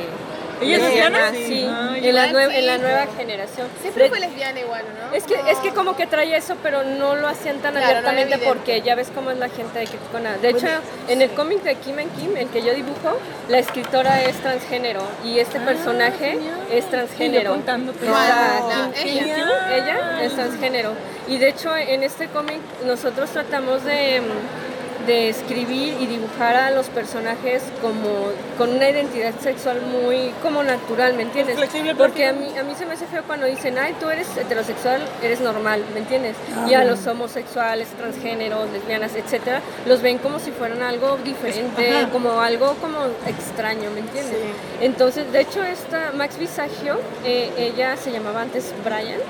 [0.60, 1.46] ¿Ella es lesbiana, lesbiana?
[1.48, 2.32] Sí, Ah, en, la ya.
[2.32, 2.56] nue- Sí.
[2.56, 3.68] en la nueva generación.
[3.82, 5.14] Siempre De- fue lesbiana igual, ¿no?
[5.16, 7.90] es que, es que como que traía eso, pero no lo hacían tan Claro, no
[7.90, 8.46] abiertamente evidente.
[8.46, 10.36] porque ya ves cómo es la gente de Criticona.
[10.38, 10.66] De hecho,
[11.08, 13.18] en el cómic de Kim and Kim, el que yo dibujo,
[13.48, 16.38] la escritora es transgénero y este personaje
[16.72, 17.54] es transgénero.
[17.56, 18.92] Wow.
[18.94, 20.22] Kim- Ella.
[20.22, 20.92] Es transgénero.
[21.28, 24.20] Y de hecho en este cómic nosotros tratamos de,
[25.06, 31.14] de escribir y dibujar a los personajes como con una identidad sexual muy como natural,
[31.14, 31.56] ¿me entiendes?
[31.56, 34.36] Flexible, Porque a mí, a mí se me hace feo cuando dicen, ay, tú eres
[34.36, 36.36] heterosexual, eres normal, ¿me entiendes?
[36.68, 42.40] Y a los homosexuales, transgéneros, lesbianas, etcétera, los ven como si fueran algo diferente, como
[42.40, 44.36] algo como extraño, ¿me entiendes?
[44.80, 49.20] Entonces, de hecho, esta Max Visagio, eh, ella se llamaba antes Brian,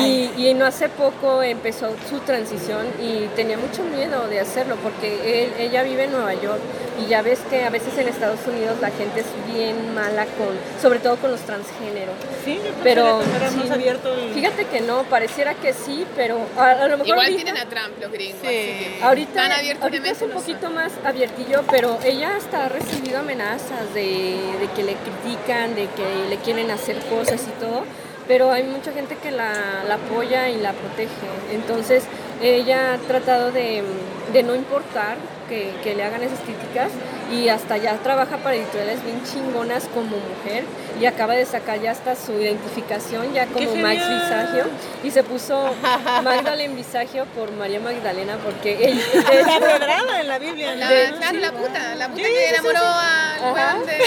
[0.04, 5.44] y, y no hace poco empezó su transición y tenía mucho miedo de hacerlo porque
[5.44, 6.60] él- ella vive en Nueva York
[7.02, 10.54] y ya ves que a veces en Estados Unidos la gente es bien mala con,
[10.80, 12.14] sobre todo con los transgéneros.
[12.44, 13.20] Sí, yo Pero
[13.58, 14.32] más abierto el...
[14.34, 17.68] fíjate que no, pareciera que sí, pero a, a lo mejor Igual ahorita- tienen a
[17.68, 18.40] Trump los gringos.
[18.42, 18.46] Sí.
[18.46, 19.48] así que Ahorita,
[19.80, 20.38] ahorita es un son.
[20.40, 25.86] poquito más abiertillo, pero ella hasta ha recibido amenazas de, de que le critican, de
[25.96, 27.84] que le quieren hacer cosas y todo,
[28.26, 31.10] pero hay mucha gente que la, la apoya y la protege.
[31.52, 32.04] Entonces
[32.42, 33.82] ella ha tratado de,
[34.32, 35.16] de no importar
[35.48, 36.90] que, que le hagan esas críticas
[37.32, 40.64] y hasta ya trabaja para editoriales bien chingonas como mujer
[41.00, 43.96] y acaba de sacar ya hasta su identificación ya como Max!
[44.08, 44.64] Visagio
[45.02, 45.74] y se puso
[46.22, 50.74] Magdalene Visagio por María Magdalena porque de La hecho, sagrada en la Biblia.
[50.76, 51.16] La, ¿no?
[51.16, 52.84] claro, la puta, la puta Sí, que sí, sí, enamoró sí.
[52.84, 53.74] al Ajá.
[53.74, 53.98] weón de...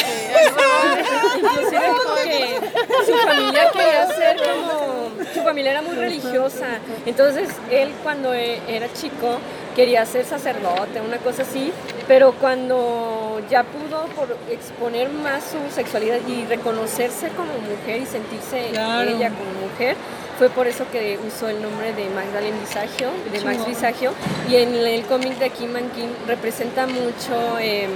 [1.37, 2.59] inclusive porque
[3.05, 6.65] su familia quería ser como su familia era muy religiosa
[7.05, 9.39] entonces él cuando e- era chico
[9.77, 11.71] quería ser sacerdote una cosa así
[12.07, 18.69] pero cuando ya pudo por exponer más su sexualidad y reconocerse como mujer y sentirse
[18.71, 19.09] Claro.
[19.09, 19.95] ella como mujer
[20.37, 24.11] fue por eso que usó el nombre de Magdalene Visagio, de Max Visagio,
[24.47, 27.87] y en el cómic de Kim and Kim representa mucho eh,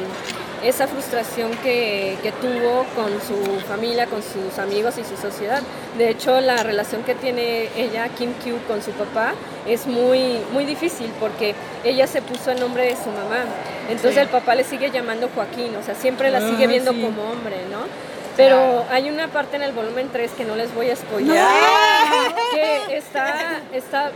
[0.63, 5.61] esa frustración que, que tuvo con su familia, con sus amigos y su sociedad.
[5.97, 9.33] De hecho, la relación que tiene ella, Kim Kyu, con su papá
[9.67, 13.43] es muy, muy difícil porque ella se puso el nombre de su mamá.
[13.89, 17.01] Entonces el papá le sigue llamando Joaquín, o sea, siempre la sigue Ah, viendo sí.
[17.01, 17.79] como hombre, ¿no?
[18.37, 21.45] Pero hay una parte en el volumen 3 que no les voy a spoilear,
[22.53, 24.11] que está, está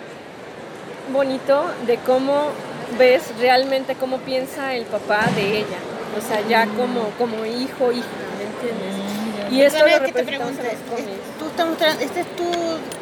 [1.12, 2.50] bonito de cómo
[2.98, 5.78] ves realmente cómo piensa el papá de ella.
[6.18, 9.52] O sea, ya como, como hijo, hija, ¿me entiendes?
[9.52, 11.22] Y esto lo que te representamos en pregunte, los cómics.
[11.40, 12.44] ¿tú estás mostrando, este es tu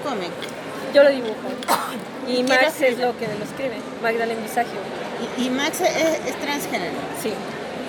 [0.07, 0.31] cómic
[0.93, 1.33] Yo lo dibujo.
[2.27, 4.79] Y ¿Quién lo Max es lo que lo escribe, Magdalene Visagio.
[5.37, 5.89] y, y Max es,
[6.29, 7.33] es transgénero Sí,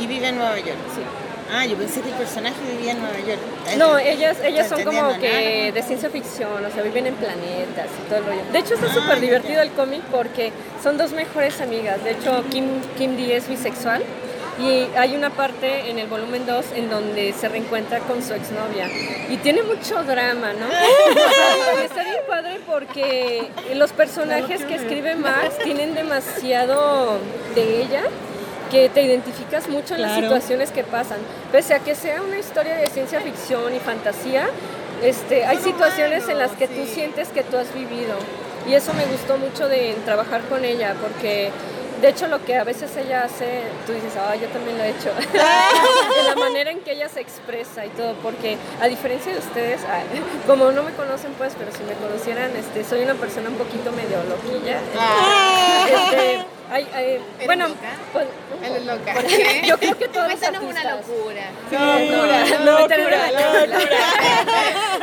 [0.01, 0.79] y vive en Nueva York.
[0.95, 1.03] sí.
[1.53, 3.39] Ah, yo pensé que el personaje vivía en Nueva York.
[3.79, 5.73] No, ellas, ellas son como que nada.
[5.73, 8.41] de ciencia ficción, o sea, viven en planetas y todo el rollo.
[8.51, 10.53] De hecho, está Ah, súper divertido el cómic porque
[10.83, 12.03] son dos mejores amigas.
[12.03, 12.65] De hecho, Kim,
[12.99, 14.03] Kim Dee es bisexual
[14.61, 18.89] y hay una parte en el volumen 2 en donde se reencuentra con su exnovia
[19.29, 20.67] y tiene mucho drama, ¿no?
[21.85, 27.19] está bien padre porque los personajes que escribe Max tienen demasiado
[27.55, 28.03] de ella
[28.71, 30.27] que te identificas mucho en las Claro.
[30.29, 31.19] situaciones que pasan.
[31.53, 34.47] Pese a que sea una historia de ciencia ficción y fantasía,
[35.03, 38.17] este, hay situaciones en las que tú sientes que tú has vivido.
[38.67, 41.51] Y eso me gustó mucho de trabajar con ella, porque
[42.01, 44.91] de hecho lo que a veces ella hace, tú dices, ah, yo también lo he
[44.91, 45.11] hecho.
[46.21, 49.81] en la manera en que ella se expresa y todo, porque a diferencia de ustedes,
[49.85, 50.05] ay,
[50.47, 53.91] como no me conocen pues, pero si me conocieran, este, soy una persona un poquito
[53.93, 54.79] medio loquilla.
[55.87, 57.67] Este, ay, ay, bueno,
[58.13, 58.27] pues,
[58.63, 59.15] Eres loca.
[59.67, 61.09] yo creo que todos los Cuéntanos una artistas.
[61.09, 61.43] locura.
[61.71, 63.99] Locura, No, no, locura, locura, locura.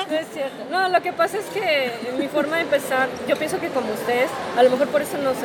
[0.10, 0.64] No es cierto.
[0.72, 4.30] No, lo que pasa es que mi forma de empezar, yo pienso que como ustedes,
[4.58, 5.36] a lo mejor por eso nos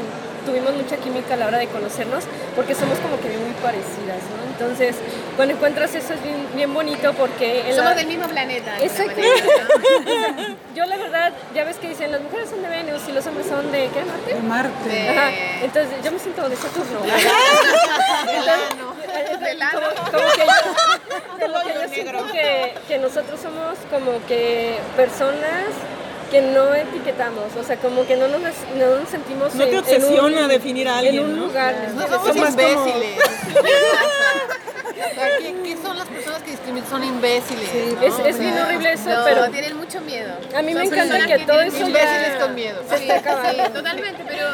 [0.47, 2.24] tuvimos mucha química a la hora de conocernos,
[2.55, 4.47] porque somos como que muy parecidas, ¿no?
[4.52, 4.97] Entonces,
[5.36, 8.77] cuando encuentras eso es bien, bien bonito porque Somos la- del mismo planeta.
[8.77, 8.86] de
[10.74, 13.47] yo la verdad, ya ves que dicen, las mujeres son de Venus y los hombres
[13.47, 14.02] son de, ¿qué?
[14.05, 14.35] ¿Marte?
[14.35, 14.89] De Marte.
[14.89, 15.31] De- Ajá.
[15.62, 17.01] Entonces, yo me siento de Saturno.
[18.56, 18.97] Ano.
[19.73, 25.66] Como, como que yo, como que yo siento que, que nosotros somos como que personas
[26.31, 29.74] que no etiquetamos, o sea, como que no nos, no nos sentimos No te en-
[29.74, 31.47] en obsesiona un- definir a alguien, en un ¿no?
[31.47, 31.74] lugar.
[32.11, 33.19] Somos imbéciles.
[35.39, 36.89] ¿Qué, qué son las personas que discriminan?
[36.89, 37.69] Son imbéciles.
[37.94, 38.03] ¿no?
[38.03, 40.32] Es, O es sea, bien horrible eso, No, pero tienen mucho miedo.
[40.55, 42.82] a mí me encanta personas que todo eso Imbéciles ya con miedo.
[42.89, 43.65] se Sí, está acabando.
[43.66, 44.47] sí, totalmente, pero,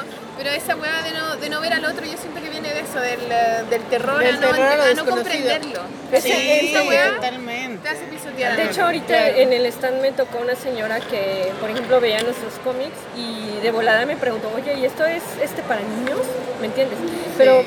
[0.43, 2.81] pero esa hueá de no, de no ver al otro, yo siento que viene de
[2.81, 5.81] eso, del, eh, del terror, Del a, no, terror a no comprenderlo.
[6.20, 7.82] Sí, esa hueá totalmente.
[7.82, 8.56] te hace pisotear.
[8.56, 12.55] De hecho, ahorita en el stand me tocó una señora que, por ejemplo, veía nuestros
[12.64, 16.19] cómics y de volada me preguntó, oye, ¿y esto es este para niños?
[16.60, 16.98] ¿Me entiendes?
[17.39, 17.62] Pero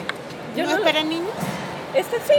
[0.58, 1.32] yo ¿No no, es para niños?
[1.96, 2.34] Este sí,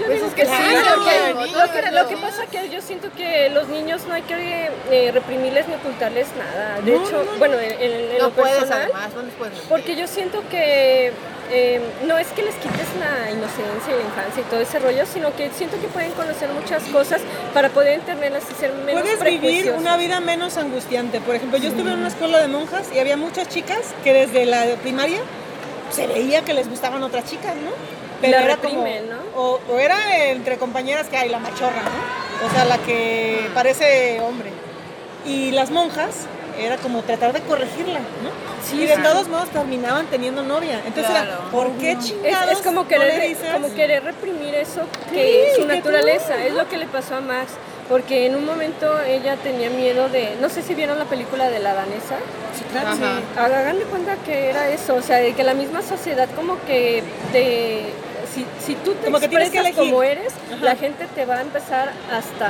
[0.00, 2.70] yo Pues digo es que que sí, claro, que lo, que, lo que pasa que
[2.70, 6.80] yo siento que los niños no hay que eh, reprimirles ni ocultarles nada.
[6.80, 9.58] De hecho, bueno, en, en- No lo puedes, personal, además, no les puedes.
[9.68, 11.12] porque yo siento que
[11.50, 15.04] eh, no es que les quites la inocencia y la infancia y todo ese rollo,
[15.04, 17.20] sino que siento que pueden conocer muchas cosas
[17.52, 21.20] para poder entenderlas y ser menos Puedes vivir una vida menos angustiante.
[21.20, 24.46] Por ejemplo, yo estuve en una escuela de monjas y había muchas chicas que desde
[24.46, 25.20] la primaria
[25.90, 27.97] se veía que les gustaban otras chicas, ¿no?
[28.22, 29.16] La era como- reprimen, ¿no?
[29.40, 29.96] o, o era
[30.26, 32.46] entre compañeras que hay la machorra, ¿no?
[32.46, 34.50] O sea, la que parece hombre.
[35.26, 36.26] Y las monjas
[36.58, 38.30] era como tratar de corregirla, ¿no?
[38.68, 39.02] Sí, y de sí.
[39.02, 40.80] todos modos terminaban teniendo novia.
[40.86, 44.80] Entonces era, ¿por qué Es, chingados es como, no querer, como querer reprimir eso
[45.12, 47.52] que Sí, su naturaleza, tú, es lo que le pasó a Max,
[47.88, 51.60] porque en un momento ella tenía miedo de, no sé si vieron la película de
[51.60, 52.16] la danesa,
[52.76, 53.44] Ajá.
[53.44, 57.02] hagan de cuenta que era eso, o sea, de que la misma sociedad como que
[57.32, 57.92] te...
[58.34, 59.92] Si, si tú te Como que tienes que expresas elegir.
[59.92, 60.64] como eres, Ajá.
[60.64, 62.48] la gente te va a empezar hasta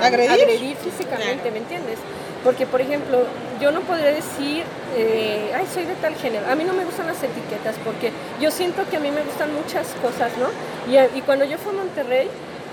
[0.00, 0.76] a ¿Agredir?
[0.76, 1.98] físicamente, ¿me entiendes?
[2.44, 3.24] Porque, por ejemplo,
[3.60, 4.64] yo no podría decir,
[4.96, 6.46] eh, ay, soy de tal género.
[6.50, 9.52] A mí no me gustan las etiquetas porque yo siento que a mí me gustan
[9.54, 10.48] muchas cosas, ¿no?
[10.92, 12.28] Y, y cuando yo fui a Monterrey,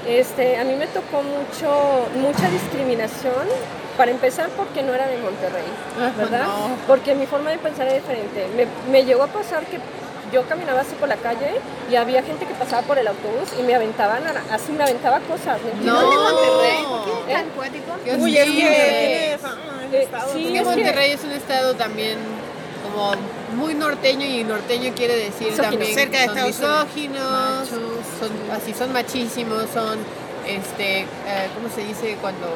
[0.08, 3.48] este, a mí me tocó mucho, mucha discriminación.
[3.98, 5.66] Para empezar, porque no era de Monterrey,
[6.18, 6.46] ¿verdad?
[6.88, 8.48] Porque mi forma de pensar era diferente.
[8.56, 9.78] Me, me llegó a pasar que
[10.32, 11.60] yo caminaba así por la calle
[11.90, 15.60] y había gente que pasaba por el autobús y me aventaban, así me aventaba cosas.
[15.84, 16.02] No.
[16.02, 16.84] ¿Dónde Monterrey?
[16.84, 17.36] ¿Por qué ¿Eh?
[18.06, 19.38] tan Uy, es que el Eh,
[20.34, 20.48] sí.
[20.48, 22.18] Es es que- Monterrey es un estado también
[22.84, 23.12] como
[23.56, 27.12] muy norteño y norteño quiere decir también Cerca de son Estados Unidos.
[27.12, 27.68] misóginos,
[28.20, 30.00] son así son machísimos, son
[30.48, 31.06] este eh,
[31.56, 32.48] ¿cómo se dice cuando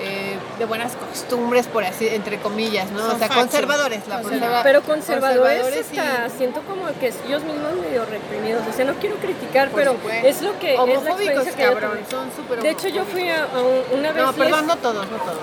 [0.00, 2.98] eh, de buenas costumbres por así entre comillas, ¿no?
[3.00, 3.44] Son o sea, fachos.
[3.44, 8.62] conservadores, la conserva- Pero conservadores, conservadores y- hasta siento como que ellos mismos medio reprimidos.
[8.68, 10.28] O sea, no quiero criticar, Por pero supuesto.
[10.28, 12.10] es lo que es la homofóbicos, experiencia que yo cabrón, tuve.
[12.10, 14.76] son súper De hecho, yo fui a, a un- una vez No, les- perdón, no
[14.76, 15.38] todos, no todos.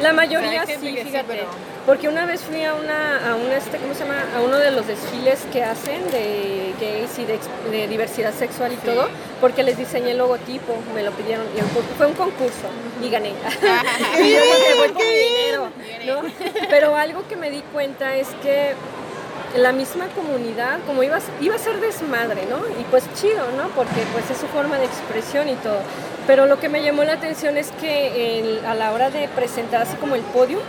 [0.00, 1.24] La mayoría sí, fíjate.
[1.28, 4.24] pero- Porque una vez fui a una, a una este, ¿cómo se llama?
[4.36, 9.08] A uno de los desfiles que hacen de gays y de, diversidad sexual y todo,
[9.40, 11.60] porque les diseñé el logotipo, me lo pidieron, y
[11.98, 12.68] fue- un concurso
[13.02, 13.30] y gané.
[14.22, 14.40] y yo
[14.78, 15.68] voy por dinero,
[16.06, 16.22] ¿no?
[16.70, 18.74] Pero algo que me di cuenta es que
[19.56, 22.58] la misma comunidad, como iba, iba a ser desmadre, ¿no?
[22.80, 23.68] Y pues chido, ¿no?
[23.76, 25.78] Porque pues es su forma de expresión y todo.
[26.26, 29.82] Pero lo que me llamó la atención es que el- a la hora de presentar
[29.82, 30.60] así como el podio,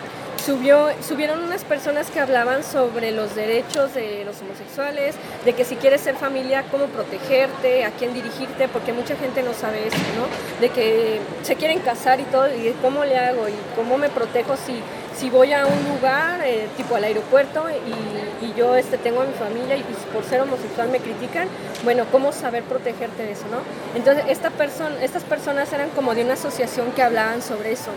[0.43, 5.15] subió, subieron unas personas que hablaban sobre los derechos de los homosexuales,
[5.45, 9.53] de que si quieres ser familia, cómo protegerte, a quién dirigirte, porque mucha gente no
[9.53, 10.27] sabe eso, ¿no?
[10.60, 14.55] De que se quieren casar y todo, y cómo le hago y cómo me protejo
[14.57, 14.81] si,
[15.15, 19.34] si voy a un lugar, eh, tipo al aeropuerto, y, yo este, tengo a mi
[19.34, 21.48] familia y, pues, por ser homosexual me critican,
[21.84, 23.60] bueno, ¿cómo saber protegerte de eso, no?
[23.95, 24.52] Entonces, esta
[25.02, 27.90] estas personas eran como de una asociación que hablaban sobre eso.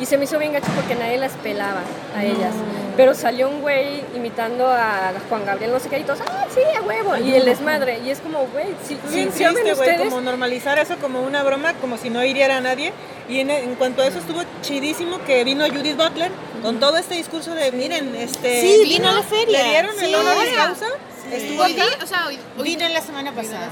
[0.00, 1.80] Y se me hizo bien gacho porque nadie las pelaba
[2.16, 2.52] a ellas.
[2.96, 6.60] Pero salió un güey imitando a Juan Gabriel, no sé qué, y todos, ¡ah, sí,
[6.76, 7.16] a huevo!
[7.16, 7.98] Y el desmadre.
[8.04, 11.42] Y es como, güey, si, Bien si, triste, güey, ustedes, como normalizar eso como una
[11.42, 12.92] broma, como si no hiriera a nadie.
[13.28, 16.30] Y en, en cuanto a eso estuvo chidísimo que vino Judith Butler
[16.62, 18.60] con todo este discurso de, miren, este...
[18.60, 19.62] Sí, vino a la feria.
[19.62, 20.04] Le dieron Sí.
[20.06, 20.86] el honoris causa,
[21.32, 23.68] estuvo Hoy acá, o sea, hoy, hoy- Vino en la semana pasada.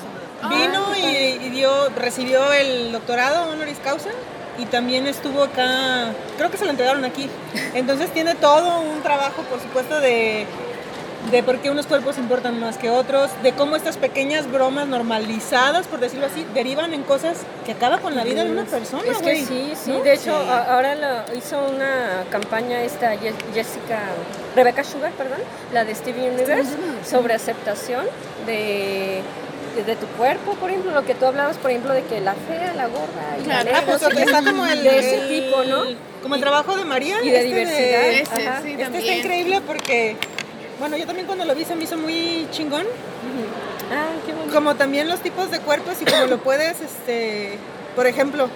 [0.50, 4.10] vino y, y dio, recibió el doctorado honoris causa
[4.58, 7.28] y también estuvo acá, creo que se lo entregaron aquí.
[7.74, 10.46] Entonces tiene todo un trabajo, por supuesto, de,
[11.30, 15.86] de por qué unos cuerpos importan más que otros, de cómo estas pequeñas bromas normalizadas,
[15.86, 19.02] por decirlo así, derivan en cosas que acaban con la vida de una persona.
[19.10, 19.44] Es que güey.
[19.44, 19.90] sí, sí.
[19.90, 20.00] ¿No?
[20.02, 23.12] De hecho, ahora lo- hizo una campaña esta
[23.52, 24.00] Jessica,
[24.54, 25.38] Rebecca Sugar, perdón,
[25.72, 26.70] la de Stevie Universe,
[27.04, 28.06] sobre aceptación
[28.46, 29.20] de,
[29.76, 32.34] de, de tu cuerpo, por ejemplo, lo que tú hablabas, por ejemplo, de que la
[32.34, 35.62] fea, la gorda y la Ah, negra, pues qué, está como el, de ese tipo,
[35.64, 35.84] ¿no?
[36.22, 37.22] Como el trabajo de María.
[37.22, 38.04] Y de este diversidad.
[38.06, 38.62] Ese, ajá.
[38.62, 40.16] sí, Este está increíble porque,
[40.80, 42.84] bueno, yo también cuando lo vi se me hizo muy chingón.
[43.92, 44.52] Ah, qué bonito.
[44.54, 47.56] Como también los tipos de cuerpos y como lo puedes, este,
[47.94, 48.48] por ejemplo,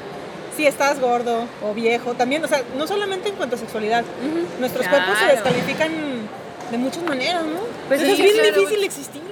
[0.56, 4.04] si estás gordo o viejo, también, o sea, no solamente en cuanto a sexualidad,
[4.58, 5.34] nuestros cuerpos se Claro.
[5.34, 5.92] descalifican
[6.72, 7.60] de muchas maneras, ¿no?
[7.88, 8.60] Pues Entonces sí, es bien claro.
[8.60, 9.22] difícil existir,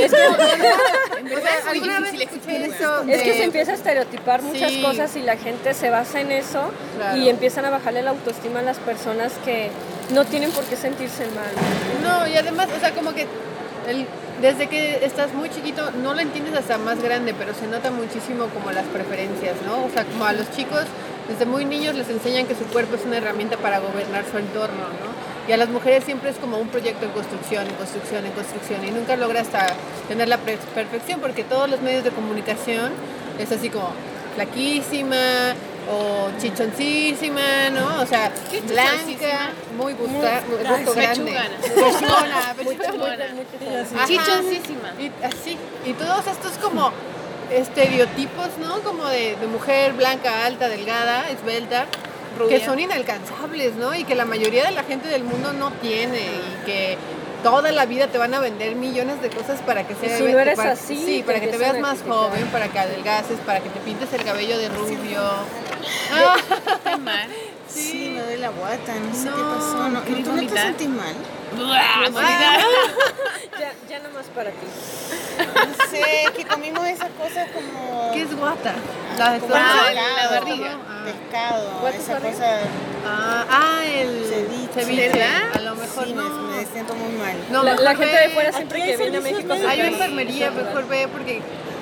[0.00, 4.42] Es que, O sea, alguna vez escuché eso es que de- se empieza a estereotipar
[4.42, 4.82] muchas Sí.
[4.82, 7.16] cosas y la gente se basa en eso Claro.
[7.18, 9.70] y empiezan a bajarle la autoestima a las personas que
[10.12, 11.52] no tienen por qué sentirse mal.
[12.02, 13.26] No, y además, o sea, como que
[13.88, 14.06] el-
[14.40, 18.46] desde que estás muy chiquito no lo entiendes hasta más grande, pero se nota muchísimo
[18.48, 19.84] como las preferencias, ¿no?
[19.84, 20.82] O sea, como a los chicos
[21.28, 24.84] desde muy niños les enseñan que su cuerpo es una herramienta para gobernar su entorno,
[25.00, 25.35] ¿no?
[25.48, 28.84] Y a las mujeres siempre es como un proyecto en construcción, en construcción, en construcción,
[28.84, 29.68] y nunca logra hasta
[30.08, 32.92] tener la perfección porque todos los medios de comunicación
[33.38, 33.90] es así como
[34.34, 35.54] flaquísima,
[35.88, 38.02] o chichoncísima, ¿no?
[38.02, 38.32] O sea,
[38.66, 41.24] blanca, muy gusta, muy gusto grande.
[41.24, 41.56] pechugana.
[43.94, 44.06] Ajá.
[44.06, 44.92] Chichoncísima.
[44.98, 46.90] Y así, y todos estos como
[47.52, 48.80] estereotipos, ¿no?
[48.80, 51.86] Como de, de mujer blanca, alta, delgada, esbelta.
[52.48, 53.94] Que son inalcanzables, ¿no?
[53.94, 56.98] Y que la mayoría de la gente del mundo no tiene y que
[57.42, 60.38] toda la vida te van a vender millones de cosas para que sea si no
[60.38, 63.68] eres para- así, sí, para que te veas más joven, para que adelgaces, para que
[63.68, 65.20] te pintes el cabello de rubio.
[66.12, 66.36] Ah,
[66.84, 67.28] Qué mal.
[67.76, 69.88] Sí, me doy la guata, no sé qué pasó.
[69.88, 71.14] No, ¿querés ¿Tú no te sentís mal?
[73.58, 74.66] Ya, ya nomás para ti.
[75.38, 78.10] No sé, es que comimos esas cosas como...
[78.12, 78.74] ¿Qué es guata?
[79.18, 80.70] La como ah, pescado, la barriga.
[81.04, 82.32] Pescado, ¿Guata esa barriga?
[82.32, 82.58] cosa...
[83.06, 84.24] ah, ah, el
[84.74, 85.08] Ceviche.
[85.08, 85.42] ¿verdad?
[85.54, 86.22] A lo mejor Sí, no.
[86.28, 87.36] me, me siento muy mal.
[87.50, 90.50] No, la, la gente ve- de fuera siempre que viene a México se Hay enfermería,
[90.50, 91.40] mejor ve porque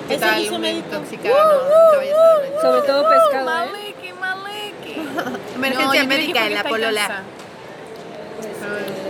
[0.09, 0.53] ¿qué tal?
[0.53, 1.63] Un intoxicado,
[1.95, 2.61] a meter.
[2.63, 3.94] Sobre todo pescado, ¿eh?
[5.55, 7.23] Emergencia No, médica en la polola.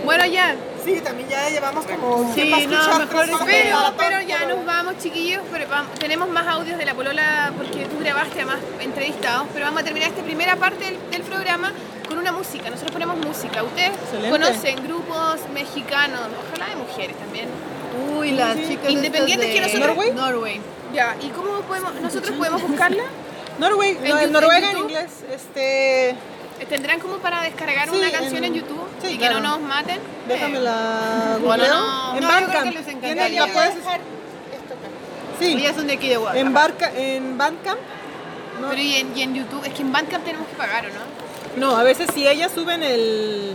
[0.03, 0.55] Bueno, ya.
[0.83, 2.31] Sí, también ya llevamos como...
[2.35, 3.25] Sí, ¿qué no, mejor?
[3.45, 5.41] Pero, pero ya nos vamos, chiquillos.
[5.51, 9.47] Pero vam- tenemos más audios de la polola porque tú grabaste a más entrevistados.
[9.51, 11.71] Pero vamos a terminar esta primera parte del, del programa
[12.07, 12.69] con una música.
[12.69, 13.63] Nosotros ponemos música.
[13.63, 14.29] Ustedes Excelente.
[14.29, 17.47] conocen grupos mexicanos, ojalá de mujeres también.
[18.19, 20.13] Uy, las chicas Independientes estas que de nosotros- ¿Norway?
[20.13, 20.61] Norway.
[20.93, 23.03] Ya, ¿y cómo podemos, nosotros podemos buscarla?
[23.59, 24.89] Norway, ¿En no, en Noruega en YouTube?
[24.89, 25.11] inglés.
[25.33, 26.15] Este...
[26.69, 29.39] ¿Tendrán como para descargar Sí, una canción en, en- YouTube sí, y que claro.
[29.41, 29.99] no nos maten?
[30.27, 31.67] Déjame Eh, la googleo.
[31.73, 32.63] no, en no, creo Bandcamp.
[32.69, 33.45] que les ¿Tiene- encantaría.
[33.47, 33.73] la puedes-
[35.39, 36.47] Sí, Ellas son de aquí de Guadalajara.
[36.47, 37.79] en, Barca, en Bandcamp.
[38.61, 39.65] No, Pero ¿y en, y en YouTube?
[39.65, 41.67] Es que en Bandcamp tenemos que pagar, ¿o no?
[41.71, 43.53] no, a veces si ellas suben el...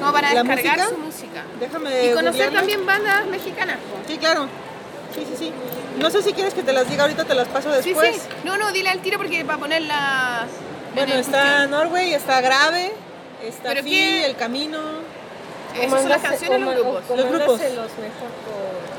[0.00, 0.88] Como para ¿La descargar música?
[0.88, 1.42] su música.
[1.60, 2.58] Déjame Y conocer googlearlo.
[2.58, 3.76] también bandas mexicanas.
[3.76, 3.96] po.
[4.12, 4.48] Sí, claro.
[5.14, 5.52] Sí, sí, sí.
[5.98, 8.16] No sé si quieres que te las diga ahorita, te las paso Sí, después.
[8.16, 8.28] sí.
[8.44, 10.46] No, no, dile al tiro porque para ponerla.
[10.90, 11.66] en Bueno, está.
[11.66, 12.92] Norway, está Grave,
[13.42, 14.26] está ¿Pero Fi, qué?
[14.26, 14.80] El Camino.
[15.74, 17.02] Esas son las canciones los grupos.
[17.16, 17.60] Los grupos.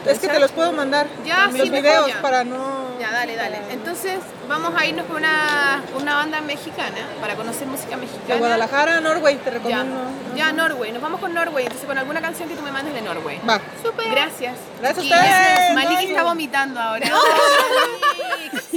[0.06, 1.08] Es que te los puedo mandar.
[1.26, 2.22] Ya, los sí, mejor videos ya.
[2.22, 2.86] para no...
[3.00, 3.58] Ya, dale, dale.
[3.72, 8.34] Entonces, vamos a irnos con una, una banda mexicana para conocer música mexicana.
[8.36, 9.96] De Guadalajara, Norway, te Ya, recomiendo.
[10.36, 10.92] ya, Norway.
[10.92, 11.66] Nos vamos con Norway.
[11.66, 13.42] Entonces, con alguna canción que tú me mandes de Norway.
[13.50, 13.60] Va.
[13.84, 14.12] Súper.
[14.12, 14.54] Gracias.
[14.80, 15.74] Gracias a ustedes.
[15.74, 17.08] Maliki está vomitando ahora.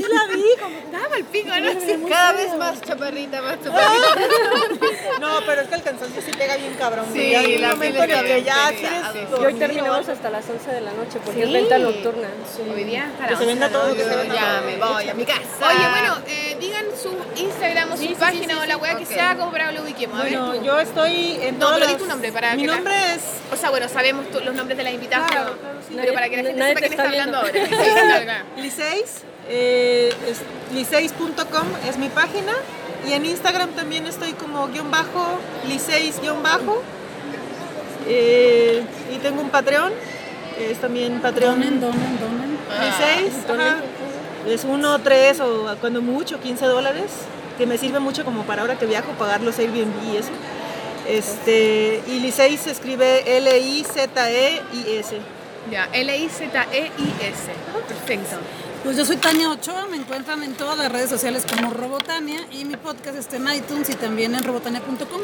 [0.09, 0.79] La vi, como...
[0.79, 1.81] Estaba al pico, ¿no?
[1.81, 2.05] Sí.
[2.09, 4.09] Cada vez más chaparrita, más chaparrita.
[5.21, 7.05] No, pero es que el cansancio sí pega bien cabrón.
[7.13, 9.27] Sí, un la momento piel el está ya bien.
[9.41, 11.43] Y hoy terminamos hasta las 11 de la noche porque Sí.
[11.43, 12.29] es venta nocturna.
[12.75, 14.71] Hoy día Que se venda todo, que se Yo venda ya todo.
[14.71, 15.41] me voy a mi casa.
[15.69, 17.11] Oye, bueno, eh, digan su
[17.41, 18.99] Instagram o su página sí, o la Ok.
[18.99, 20.21] que sea como para lo ubiquemos.
[20.21, 20.65] A ver, Bueno, tú.
[20.65, 23.23] yo estoy en No, pero di tu nombre para Mi nombre es...
[23.53, 25.59] O sea, bueno, sabemos los nombres de las invitadas, pero, claro,
[25.89, 25.95] sí.
[26.01, 28.45] pero para que la Nadie- gente sepa te quién está hablando ahora.
[28.57, 30.43] Liceis, eh, es-
[30.75, 32.53] liceis.com es mi página
[33.09, 35.39] y en Instagram también estoy como guion bajo,
[35.69, 36.83] liceis guion bajo
[38.11, 38.83] Eh,
[39.15, 39.93] y tengo un Patreon,
[40.59, 42.59] es también Patreon Donen, donen, donen.
[42.81, 43.81] liceis, ajá.
[44.47, 47.11] es uno, tres o cuando mucho 15 dólares,
[47.59, 50.31] que me sirve mucho como para ahora que viajo pagar los Airbnb y eso.
[51.07, 55.17] Este, y Liceis se escribe L-I-Z-E-I-S.
[55.71, 57.51] Ya, L-I-Z-E-I-S.
[57.89, 58.37] Perfecto.
[58.89, 62.65] Pues yo soy Tania Ochoa, me encuentran en todas las redes sociales como Robotania y
[62.65, 65.21] mi podcast está en iTunes y también en robotania.com.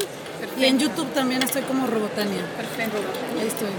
[0.55, 2.45] Y en YouTube también estoy como Robotania.
[2.57, 2.97] Perfecto.
[3.41, 3.69] Ahí estoy.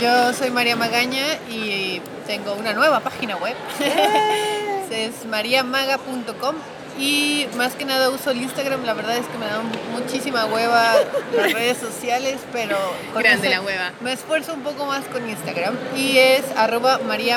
[0.00, 3.54] Yo soy María Magaña y tengo una nueva página web.
[4.90, 6.54] es mariamaga.com
[6.98, 8.86] y más que nada uso el Instagram.
[8.86, 9.60] La verdad es que me da
[9.92, 10.94] muchísima hueva
[11.36, 12.78] las redes sociales, pero
[13.12, 13.92] con Grande eso la hueva.
[14.00, 17.36] Me esfuerzo un poco más con Instagram y es arroba María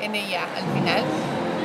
[0.00, 1.04] Magania, N-I-A al final.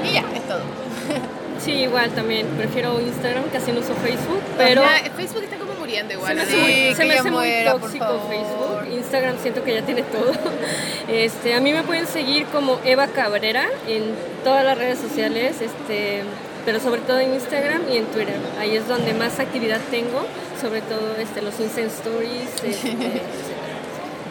[0.04, 0.62] Y ya, es todo.
[1.58, 2.46] Sí, igual también.
[2.58, 4.84] Prefiero Instagram, casi no uso Facebook, pero
[5.16, 6.36] Facebook está como muriendo se igual.
[6.36, 8.06] me hace Sí, muy, se me hace muy muera, tóxico.
[8.30, 8.94] Facebook.
[8.94, 10.32] Instagram siento que ya tiene todo.
[11.08, 14.04] Este, a mí me pueden seguir como Eva Cabrera en
[14.44, 16.24] todas las redes sociales, este,
[16.66, 18.36] pero sobre todo en Instagram y en Twitter.
[18.60, 20.26] Ahí es donde más actividad tengo,
[20.62, 22.50] sobre todo este, los Insta Stories.
[22.64, 22.92] Este,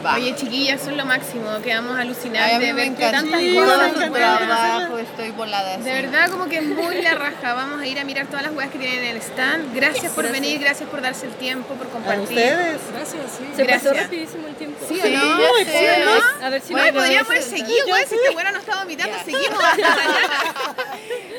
[0.05, 0.15] Va.
[0.17, 1.47] Oye, chiquillas, son lo máximo.
[1.63, 3.93] Quedamos alucinadas a de ver tantas Sí, cosas.
[4.13, 5.77] trabajo, estoy volada.
[5.79, 6.03] De así.
[6.03, 7.55] verdad, como que es muy la raja.
[7.55, 9.75] Vamos a ir a mirar todas las weas que tienen en el stand.
[9.75, 12.23] Gracias por venir, gracias por darse el tiempo, por A compartir.
[12.29, 12.81] ustedes.
[12.93, 13.45] Gracias, sí.
[13.57, 13.97] Se pasó Gracias.
[14.05, 14.85] rapidísimo el tiempo.
[14.87, 15.39] ¿Sí o Sí, no?
[15.59, 16.03] ¿Sí sé.
[16.03, 16.05] o
[16.41, 16.47] no?
[16.47, 18.07] A ver si Bueno, no- podríamos haber seguido, güey.
[18.07, 19.25] Si este bueno no estaba vomitando, Ya.
[19.25, 19.97] seguimos hasta.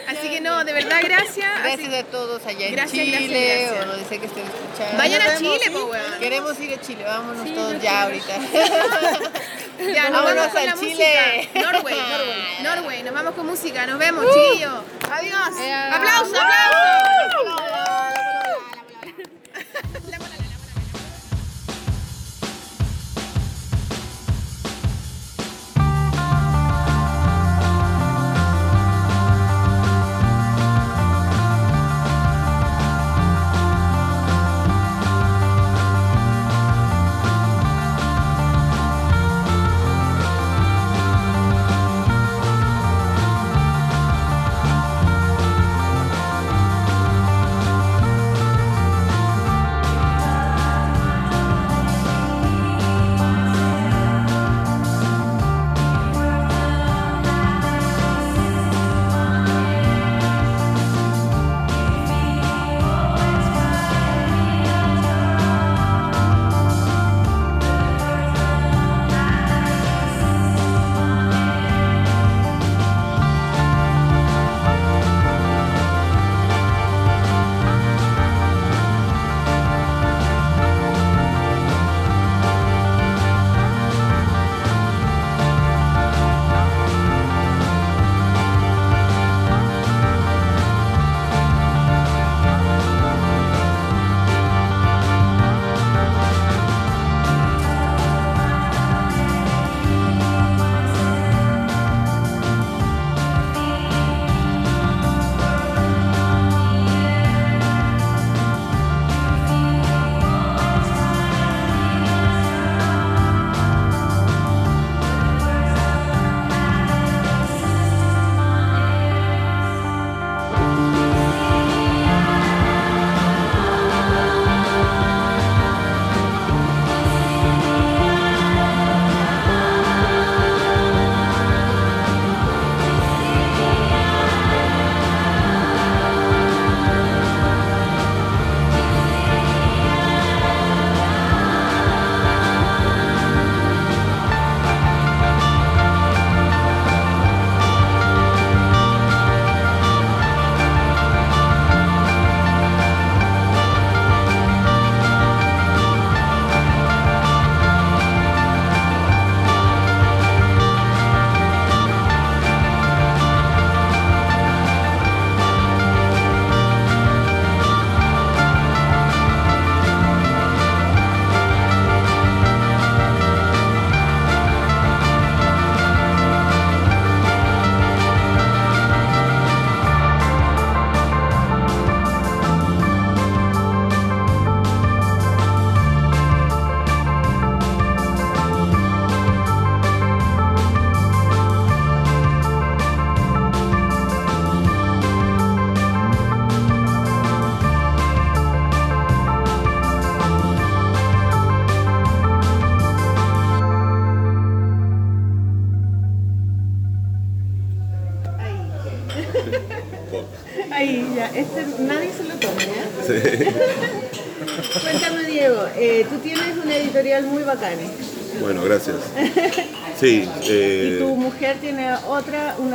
[0.08, 1.48] Así que no, de verdad, gracias.
[1.64, 3.32] Gracias Así- a todos allá en Gracias, Chile gracias,
[3.72, 3.86] gracias.
[3.86, 4.98] o donde que estén escuchando.
[4.98, 5.70] Vayan a Chile, ¿sí?
[5.72, 6.20] po, weón.
[6.20, 8.34] Queremos ir a Chile, vámonos Sí, todos ya ahorita.
[9.94, 11.50] Ya, nos Vámonos vamos con al la Chile.
[11.52, 11.72] música.
[11.72, 13.86] Norway, Norway, Norway, nos vamos con música.
[13.86, 14.74] Nos vemos, chiquillos.
[15.12, 15.60] Adiós.
[15.60, 17.66] Eh, aplausos, aplausos.
[19.02, 19.14] Ahí,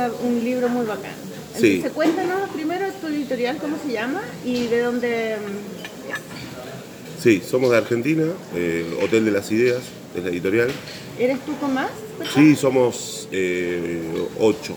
[0.07, 1.11] una- un libro muy bacán.
[1.57, 1.67] Sí.
[1.75, 5.35] Entonces, cuéntanos primero tu editorial, cómo se llama y de dónde...
[7.21, 8.23] sí, somos de Argentina,
[8.55, 9.81] eh, Hotel de las Ideas,
[10.15, 10.69] es la editorial.
[11.19, 11.89] ¿Eres tú con más?
[12.33, 14.01] Sí, somos eh,
[14.39, 14.75] ocho.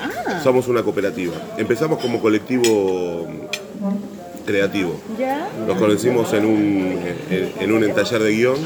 [0.00, 1.34] Ah, Somos una cooperativa.
[1.58, 3.26] Empezamos como colectivo
[4.46, 4.98] creativo.
[5.18, 5.48] ya.
[5.66, 6.98] Nos conocimos en un,
[7.30, 8.56] en, en un taller de guion.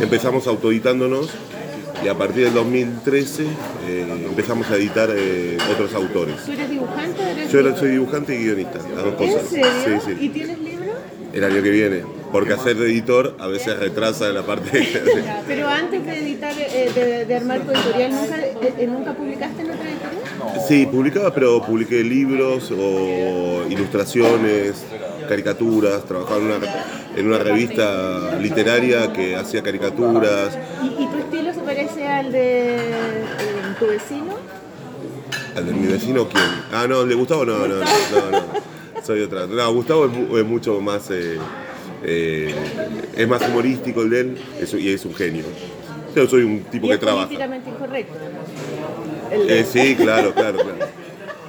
[0.00, 1.28] Empezamos autoeditándonos
[2.04, 3.44] y a partir del 2013
[3.86, 6.36] eh, empezamos a editar eh, otros autores.
[6.44, 9.42] ¿Tú eres dibujante o eres Yo era- soy dibujante y guionista, las dos cosas.
[9.44, 9.48] ¿En
[9.84, 10.00] serio?
[10.04, 10.24] Sí, sí.
[10.24, 10.84] ¿Y tienes libro?
[11.32, 12.02] El año que viene.
[12.30, 15.02] Porque hacer de editor a veces retrasa la parte.
[15.46, 19.70] Pero antes de editar, eh, de, de armar tu editorial, ¿nunca, eh, ¿nunca publicaste en
[19.70, 20.64] otra editorial?
[20.68, 24.84] Sí, publicaba, pero publiqué libros o ilustraciones,
[25.28, 26.56] caricaturas, trabajaba en una,
[27.16, 30.58] en una revista literaria que hacía caricaturas.
[30.82, 31.60] ¿Y, y tu estilo se
[32.24, 33.24] al de eh,
[33.78, 34.34] tu vecino?
[35.56, 36.44] ¿Al de mi vecino quién?
[36.72, 37.44] Ah, no, ¿el de Gustavo?
[37.44, 39.02] No, no, no, no, no.
[39.04, 39.46] Soy otra.
[39.46, 41.10] No, Gustavo es, es mucho más.
[41.10, 41.38] eh,
[42.02, 42.54] eh,
[43.16, 45.44] es más humorístico el de él es- y es un genio.
[46.14, 47.26] Yo soy un tipo y que es trabaja.
[47.26, 48.14] políticamente incorrecto.
[49.30, 50.92] El de- Eh, sí, claro, claro, claro.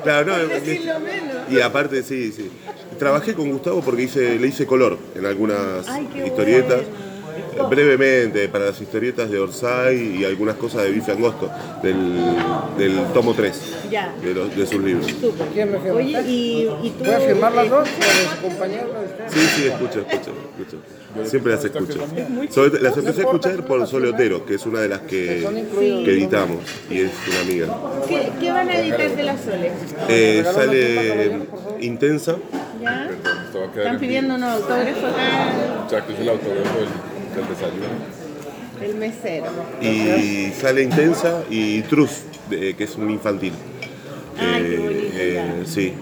[0.04, 1.36] Claro, no, menos.
[1.52, 2.52] y aparte, sí, sí.
[3.00, 6.84] Trabajé con Gustavo porque hice, le hice color en algunas Ay, qué historietas.
[6.84, 7.15] bueno.
[7.70, 11.50] Brevemente, para las historietas de Orsay y algunas cosas de Bife Angosto,
[11.82, 11.96] del,
[12.78, 13.62] del tomo 3
[13.92, 14.14] Ya.
[14.22, 15.08] de, los- de sus libros.
[15.08, 15.92] Súper.
[15.92, 17.04] Oye, y, y tú.
[17.04, 17.90] ¿Puedes firmar las eh, dos?
[17.90, 18.96] ¿Puedes acompañarnos?
[19.30, 20.78] Sí, sí, escucho, escucho, escucho.
[21.30, 22.00] Siempre las escucho.
[22.50, 25.48] Sobre las empecé a escuchar por Sole Otero, que es una de las que,
[26.04, 26.58] que editamos
[26.90, 27.68] y es una amiga.
[28.08, 29.72] ¿Qué, qué van a editar de la Sole?
[30.10, 31.40] Eh, sale
[31.80, 32.36] Intensa,
[32.82, 35.54] Están en pidiendo un autógrafo acá,
[35.86, 36.80] Exacto, es el autógrafo
[37.42, 37.86] desayuno.
[38.82, 39.46] el mesero.
[39.82, 43.54] y sale Intensa y Truz, que es un infantil.
[44.38, 45.94] Ay, qué Eh, bonito, eh, sí.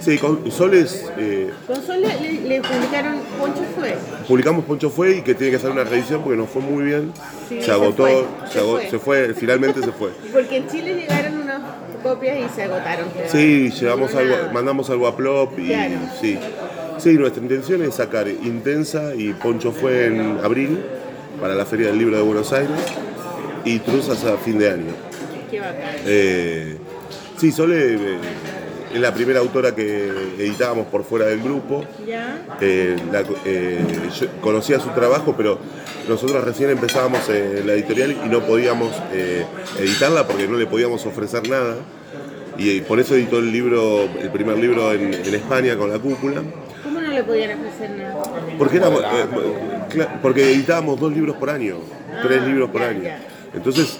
[0.00, 3.94] Sí, con Soles eh, Con Sole le, le publicaron Poncho Fue.
[4.28, 7.10] publicamos Poncho Fue y que tiene que hacer una revisión porque nos fue muy bien.
[7.48, 8.90] Sí, se se agotó, fue, se, agotó- fue.
[8.90, 10.10] se fue, finalmente se fue.
[10.32, 11.62] Porque en Chile llegaron unas
[12.02, 13.06] copias y se agotaron.
[13.32, 15.94] Sí, llevamos No, algo, mandamos algo a Plop y Claro.
[16.20, 16.38] sí.
[17.04, 20.78] Sí, nuestra intención es sacar Intensa y Poncho fue en abril
[21.38, 22.80] para la Feria del Libro de Buenos Aires
[23.62, 24.92] y Truz hasta fin de año.
[25.50, 25.96] Qué bacán.
[26.06, 26.78] Eh,
[27.36, 27.98] sí, Sole eh,
[28.94, 30.08] es la primera autora que
[30.38, 31.84] editábamos por fuera del grupo.
[32.06, 32.38] ¿Ya?
[32.62, 33.84] Eh, la- eh,
[34.18, 35.58] yo conocía su trabajo, pero
[36.08, 38.90] nosotros recién empezábamos la editorial y no podíamos
[39.78, 41.76] editarla porque no le podíamos ofrecer nada.
[42.56, 46.40] Y, por eso editó el libro, el primer libro en, en España con la cúpula.
[47.14, 48.22] ¿Cómo no le podían ofrecer nada?
[48.58, 51.76] Porque, éramos, eh, porque editábamos dos libros por año,
[52.22, 53.02] tres Ah, libros por ya, año.
[53.02, 53.20] ya.
[53.54, 53.98] Entonces,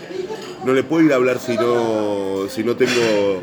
[0.65, 3.43] no le puedo ir a hablar si no, si no tengo.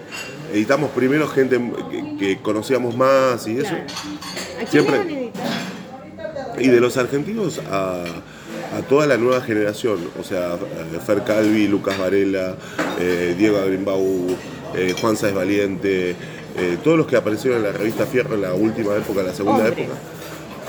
[0.53, 3.69] Editamos primero gente que, que conocíamos más y eso.
[3.69, 3.83] Claro.
[3.85, 6.61] ¿A quién Siempre- le van a editar?
[6.61, 11.67] Y de los argentinos a, a toda la nueva generación, o sea, eh, Fer Calvi,
[11.67, 12.55] Lucas Varela,
[12.99, 14.27] eh, Diego Agrimbau,
[14.75, 16.15] eh, Juan Sáez Valiente,
[16.57, 19.67] eh, todos los que aparecieron en la revista Fierro en la última época, la segunda
[19.67, 19.93] época.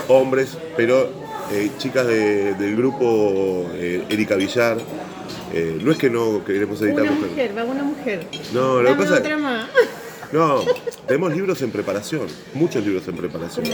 [0.07, 1.09] Hombres, pero
[1.51, 4.77] eh, chicas de- del grupo eh, Erika Villar.
[5.83, 7.29] no es que no queremos editar Una mujeres.
[7.31, 8.27] mujer, va una mujer.
[8.53, 9.67] No, lo que pasa otra más.
[10.31, 10.61] no,
[11.07, 13.65] tenemos libros en preparación, muchos libros en preparación.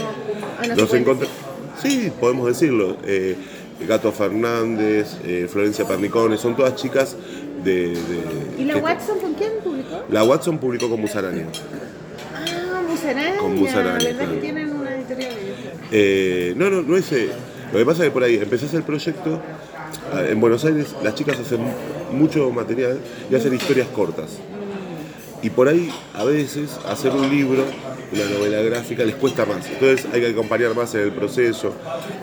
[0.58, 1.28] Ah, no se Los puede encontré-
[1.82, 2.96] Sí, podemos decirlo.
[3.88, 5.16] Gato Fernández,
[5.48, 7.16] Florencia Pernicone, son todas chicas
[7.64, 7.88] de.
[7.94, 7.96] de-
[8.58, 10.04] ¿Y la Watson con quién publicó?
[10.10, 11.46] La Watson publicó con Musaraña.
[13.00, 13.36] Musaraña.
[13.38, 14.32] Con Musaraña, ¿Verdad claro.
[14.34, 15.32] que tienen una editorial?
[15.92, 17.10] Eh, no, no, no es.
[17.12, 17.28] eh,
[17.72, 19.40] lo que pasa es que por ahí empezás el proyecto.
[20.12, 21.60] ah, En Buenos Aires las chicas hacen
[22.12, 22.98] mucho material
[23.30, 24.38] y hacen historias cortas.
[25.42, 27.64] Y por ahí a veces hacer un libro,
[28.12, 29.66] una novela gráfica, les cuesta más.
[29.70, 31.72] Entonces hay que acompañar más en el proceso.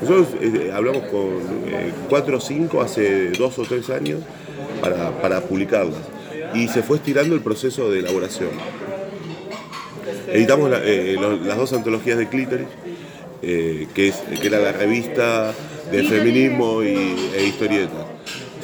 [0.02, 1.22] Nosotros eh, hablamos con
[1.68, 4.20] eh, cuatro o cinco hace dos o tres años
[4.82, 6.02] para, para publicarlas.
[6.54, 8.50] Y se fue estirando el proceso de elaboración.
[10.28, 12.68] Editamos la- eh, las dos antologías de Clítoris,
[13.42, 15.54] eh, que, es, que era la revista
[15.92, 18.06] de feminismo y, e historieta.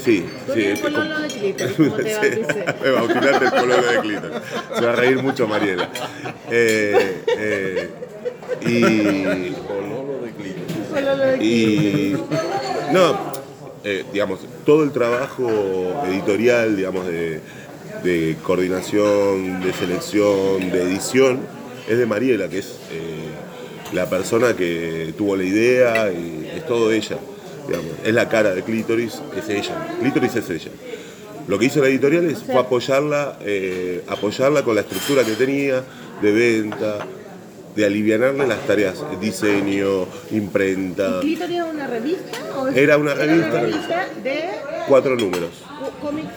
[0.03, 0.61] Sí, sí.
[0.65, 2.11] el pololo de clítoris, como te Sí,
[2.41, 2.65] bauticé.
[2.83, 4.37] me bautizaste el pololo de Clítoris.
[4.77, 5.89] Se va a reír mucho Mariela.
[6.51, 7.89] Eh, eh,
[8.67, 9.53] y
[10.91, 12.17] Pololo de y
[12.91, 13.17] no,
[13.83, 15.49] eh, digamos, todo el trabajo
[16.07, 17.39] editorial, digamos, de,
[18.03, 21.39] de coordinación, de selección, de edición,
[21.87, 26.91] es de Mariela, que es eh, la persona que tuvo la idea y es todo
[26.91, 27.17] ella.
[27.67, 29.87] Digamos, es la cara de Clítoris, es ella.
[29.99, 30.71] Clítoris es ella.
[31.47, 35.83] Lo que hizo la editorial es, fue apoyarla, eh, apoyarla con la estructura que tenía
[36.21, 36.99] de venta,
[37.75, 41.19] de alivianarle las tareas, diseño, imprenta.
[41.21, 42.37] ¿Clítoris es una revista?
[42.57, 43.61] O es- Era una revista.
[43.61, 44.39] revista de
[44.87, 45.49] Cuatro números.
[46.01, 46.27] cómics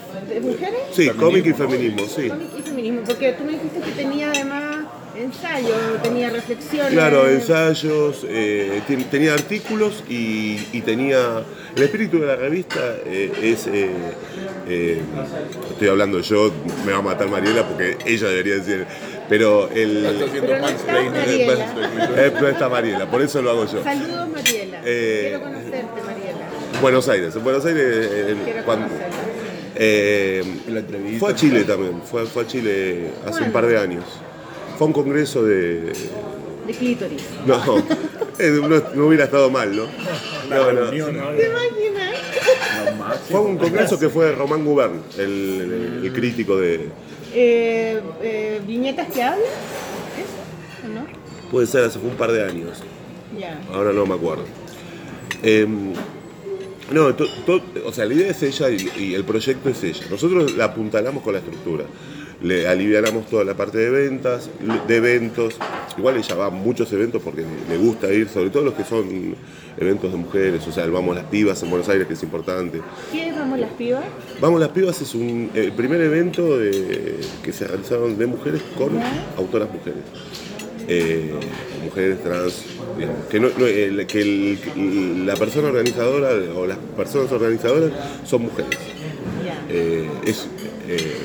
[0.43, 0.81] mujeres?
[0.93, 2.29] Sí, cómic y feminismo, sí.
[2.29, 4.87] Cómic y feminismo, porque tú me dijiste que tenía además
[5.19, 6.93] ensayo, tenía reflexiones.
[6.93, 11.43] Claro, ensayos, eh, ten- tenía artículos y, y tenía...
[11.75, 13.67] El espíritu de la revista eh, es...
[13.67, 13.91] eh,
[14.69, 15.01] eh,
[15.71, 16.53] estoy hablando yo,
[16.85, 18.87] me va a matar Mariela porque ella debería decir...
[19.29, 20.05] Pero el...
[20.07, 20.93] Está haciendo Pero no está.
[21.11, 21.55] Mariela.
[22.17, 23.83] Eh, no está Mariela, por eso lo hago yo.
[23.83, 24.83] Saludos, Mariela.
[24.85, 26.47] Eh, Quiero conocerte, Mariela.
[26.81, 27.85] Buenos Aires, en Buenos Aires...
[28.13, 29.17] eh, Quiero cuando- conocerte.
[29.79, 31.19] Eh, La entrevista.
[31.21, 34.05] fue a Chile también, fue, fue a Chile hace un par de años.
[34.79, 35.93] Fue a un congreso de,
[36.67, 37.23] De clítoris.
[37.47, 37.79] No,
[38.39, 39.85] eh, no, no hubiera estado mal, ¿no?
[40.51, 40.91] No, no.
[40.91, 42.17] ¿Te imaginas?
[43.31, 45.23] Fue un congreso que fue Román Gubern, el,
[46.01, 46.89] el- el crítico de.
[47.35, 49.41] Eh, eh, ¿Viñetas que hablan?
[50.17, 50.87] ¿Eso?
[50.87, 51.07] ¿O no?
[51.51, 52.83] Puede ser, hace un par de años.
[53.39, 53.61] Ya.
[53.73, 54.45] Ahora no me acuerdo.
[55.43, 55.93] Em,
[56.93, 60.05] no, to- to- o sea, la idea es ella y, y el proyecto es ella.
[60.11, 61.85] Nosotros la apuntalamos con la estructura.
[62.43, 64.51] Le alivianamos toda la parte de ventas,
[64.87, 65.55] de eventos.
[65.97, 69.35] igual ella va a muchos eventos porque le gusta ir, sobre todo los que son
[69.79, 72.83] eventos de mujeres, o sea, el Vamos las Pibas en Buenos Aires, que es importante.
[73.11, 74.05] ¿Quiénes vamos las pibas?
[74.41, 78.91] Vamos las Pibas es un, el primer evento de- que se realizaron de mujeres con
[79.39, 80.01] autoras mujeres.
[80.89, 81.33] Eh,
[81.85, 82.63] mujeres trans,
[82.97, 83.49] digamos, que, no-
[84.07, 87.91] que el- la persona organizadora o las personas organizadoras
[88.25, 88.79] son mujeres.
[89.69, 90.47] Eh, es,
[90.89, 91.17] eh,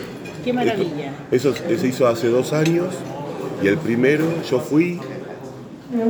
[0.43, 1.13] Qué maravilla.
[1.31, 2.87] eso se hizo hace dos años
[3.63, 4.99] y el primero yo fui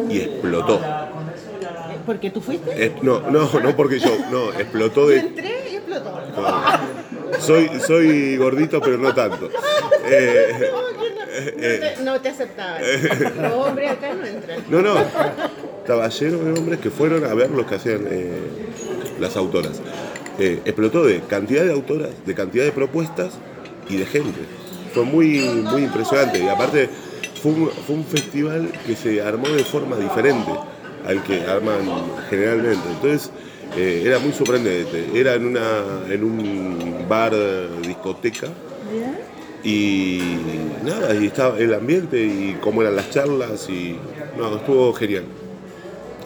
[0.09, 0.79] y explotó.
[2.05, 2.85] ¿Porque tú fuiste?
[2.85, 5.19] Es- no, no, no porque yo, no, explotó Yo de...
[5.19, 6.13] entré y explotó.
[7.39, 9.49] Soy, soy gordito, pero no tanto.
[10.13, 10.69] Eh,
[11.31, 12.81] te, no te aceptaban.
[13.41, 14.63] Los hombres acá no entran.
[14.69, 14.95] no, no,
[15.79, 18.39] estaba lleno de hombres que fueron a ver lo que hacían eh,
[19.19, 19.81] las autoras.
[20.39, 23.33] Eh, explotó de cantidad de autoras, de cantidad de propuestas
[23.89, 24.39] y de gente.
[24.93, 26.89] Fue muy, muy impresionante y aparte
[27.41, 30.51] fue un, fue un festival que se armó de forma diferente
[31.05, 31.79] al que arman
[32.29, 32.87] generalmente.
[32.89, 33.31] Entonces
[33.75, 35.07] eh, era muy sorprendente.
[35.13, 37.33] Era en, una, en un bar,
[37.81, 38.47] discoteca.
[39.63, 40.19] Y
[40.83, 43.95] nada, y estaba el ambiente y cómo eran las charlas y
[44.37, 45.25] no, estuvo genial.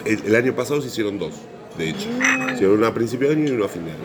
[0.04, 1.34] El, año pasado se hicieron dos,
[1.76, 2.08] de hecho.
[2.48, 4.00] Se hicieron una a principio de año y una a fin de año.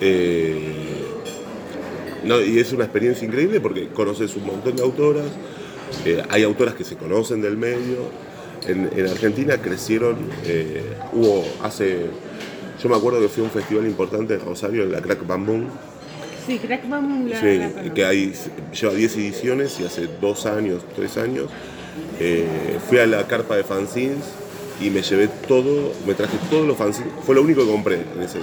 [0.00, 0.96] Eh,
[2.24, 5.26] no, y es una experiencia increíble porque conoces un montón de autoras,
[6.04, 8.26] eh, hay autoras que se conocen del medio.
[8.66, 10.82] En, en Argentina crecieron, eh,
[11.12, 12.06] hubo hace,
[12.82, 15.68] yo me acuerdo que fue un festival importante en Rosario, en la Crack Bamboo,
[16.46, 18.32] Sí, Crack Bam la, Sí, la que hay,
[18.78, 21.46] lleva 10 ediciones y hace dos años, tres años,
[22.20, 22.46] eh,
[22.88, 24.24] fui a la carpa de fanzines
[24.80, 28.22] y me llevé todo, me traje todos los fanzines, fue lo único que compré en
[28.22, 28.38] ese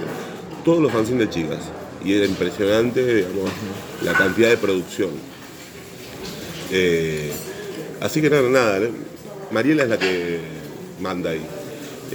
[0.64, 1.60] todos los fanzines de chicas.
[2.04, 3.50] Y era impresionante, digamos,
[4.02, 5.10] la cantidad de producción.
[6.70, 7.30] Eh,
[8.00, 8.90] así que nada, nada, ¿eh?
[9.50, 10.40] Mariela es la que
[11.00, 11.40] manda ahí.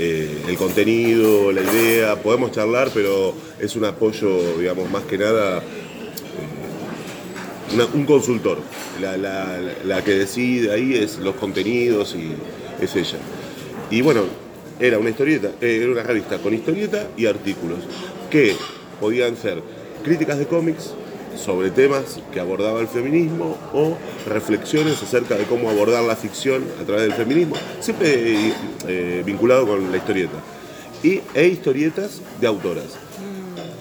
[0.02, 5.58] Eh, el contenido, la idea, podemos charlar, pero es un apoyo, digamos, más que nada
[5.60, 5.64] eh,
[7.94, 8.60] un consultor.
[9.02, 12.32] La, la- la que decide ahí es los contenidos y
[12.82, 13.18] es ella.
[13.92, 14.22] Y bueno,
[14.80, 17.80] era una historieta, eh, era una revista con historieta y artículos
[18.32, 18.56] que
[19.02, 19.62] podían ser
[20.04, 20.94] críticas de cómics
[21.40, 23.98] sobre temas que abordaba el feminismo o
[24.28, 28.54] reflexiones acerca de cómo abordar la ficción a través del feminismo, siempre
[28.88, 30.38] eh, vinculado con la historieta.
[31.02, 32.86] Y, e historietas de autoras.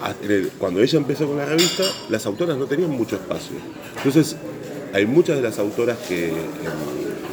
[0.01, 3.57] A- en el- Cuando ella empezó con la revista, las autoras no tenían mucho espacio.
[3.97, 4.37] Entonces,
[4.93, 6.33] hay muchas de las autoras que, em,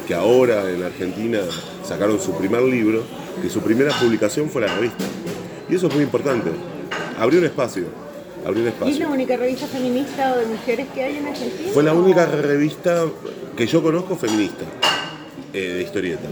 [0.07, 1.39] que ahora en Argentina
[1.87, 3.03] sacaron su primer libro,
[3.41, 5.05] que su primera publicación fue la revista.
[5.69, 6.49] Y eso es muy importante.
[7.17, 7.85] Abrió un espacio.
[8.85, 11.69] ¿Y es la única revista feminista o de mujeres que hay en Argentina?
[11.73, 13.05] Fue la ¿O- única revista
[13.57, 14.63] que yo conozco feminista
[15.53, 16.29] eh, de historietas.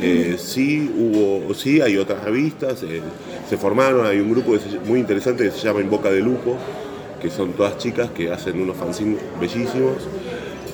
[0.00, 3.00] Eh, sí hubo, sí hay otras revistas, eh,
[3.48, 6.20] se formaron, hay un grupo que se- muy interesante que se llama En Boca de
[6.20, 6.56] Lupo,
[7.22, 9.94] que son todas chicas que hacen unos fanzines bellísimos.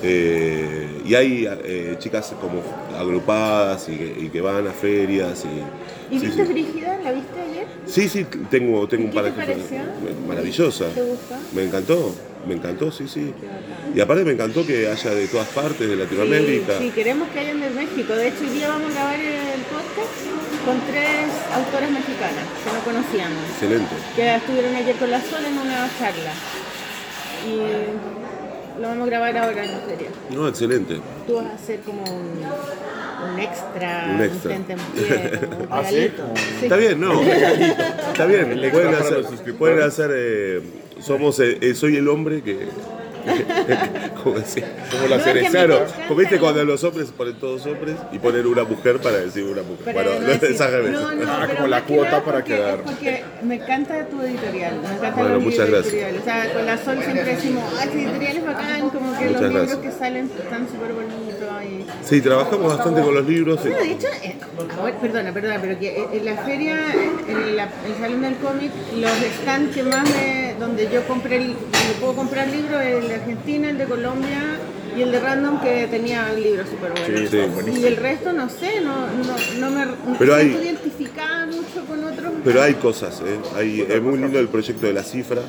[0.05, 2.61] Eh, y hay eh, chicas como
[2.97, 5.45] agrupadas y que, y que van a ferias.
[5.45, 6.51] Y, ¿Y sí, viste sí.
[6.51, 6.99] Brígida?
[7.03, 7.67] ¿La viste ayer?
[7.85, 9.79] Sí, sí, tengo, tengo un ¿Qué par te de pareció?
[10.27, 10.85] Maravillosa.
[10.89, 11.35] ¿Te gustó?
[11.53, 12.15] Me encantó,
[12.47, 13.33] me encantó, sí, sí.
[13.95, 16.77] Y aparte me encantó que haya de todas partes de Latinoamérica.
[16.77, 18.13] Sí, sí, queremos que hayan de México.
[18.13, 20.11] De hecho, hoy día vamos a grabar el podcast
[20.65, 23.43] con tres autoras mexicanas que no conocíamos.
[23.51, 23.95] Excelente.
[24.15, 26.33] Que estuvieron ayer con la Sol en una charla.
[27.47, 28.22] Y
[28.79, 30.09] lo vamos a grabar ahora en la feria.
[30.31, 30.99] No, excelente.
[31.27, 34.55] Tú vas a hacer como un, un extra, Un extra.
[34.57, 34.73] como
[35.61, 35.95] un ¿Ah, sí?
[35.95, 36.23] regalito.
[36.59, 36.65] Sí.
[36.65, 37.21] Está bien, no.
[38.11, 38.59] Está bien.
[38.71, 39.25] Pueden hacer,
[39.57, 40.61] pueden hacer eh,
[40.99, 42.67] somos, eh, eh, soy el hombre que.
[44.23, 44.63] ¿Cómo decir?
[44.91, 48.63] Como la No, es porque viste cuando los hombres ponen todos hombres y ponen una
[48.63, 49.93] mujer para decir una mujer.
[49.93, 50.91] Para bueno, no no, es decir- revés.
[50.91, 52.75] No, no, Ah, como la que cuota para porque- quedar.
[52.75, 56.21] es Porque me encanta tu editorial, me encanta Bueno, muchas libros gracias.
[56.21, 59.31] O sea, con la Sol siempre decimos, ay, esta editorial es bacán, como que Muchas
[59.31, 59.79] los libros gracias.
[59.93, 61.63] que salen están súper bonitos.
[61.63, 61.85] Y...
[62.07, 63.59] Sí, trabajamos bastante con los libros.
[63.61, 64.35] Bueno, de hecho, eh,
[64.79, 66.77] ahora- perdona, perdona, pero que eh, en la feria,
[67.27, 71.53] en la- el Salón del Cómic, los stands que más me, donde yo compré, el-
[71.53, 74.57] donde puedo comprar libros, el de Argentina, el de Colombia
[74.97, 77.07] y el de Random que tenía libros súper buenos.
[77.29, 77.83] Sí, están buenísimos.
[77.83, 79.85] Y el resto, no sé, no, no, no me
[80.19, 82.31] Pero hay- siento identificada mucho con otros.
[82.43, 83.39] Pero hay cosas, ¿eh?
[83.55, 85.41] Hay- es muy lindo el proyecto de La Cifra,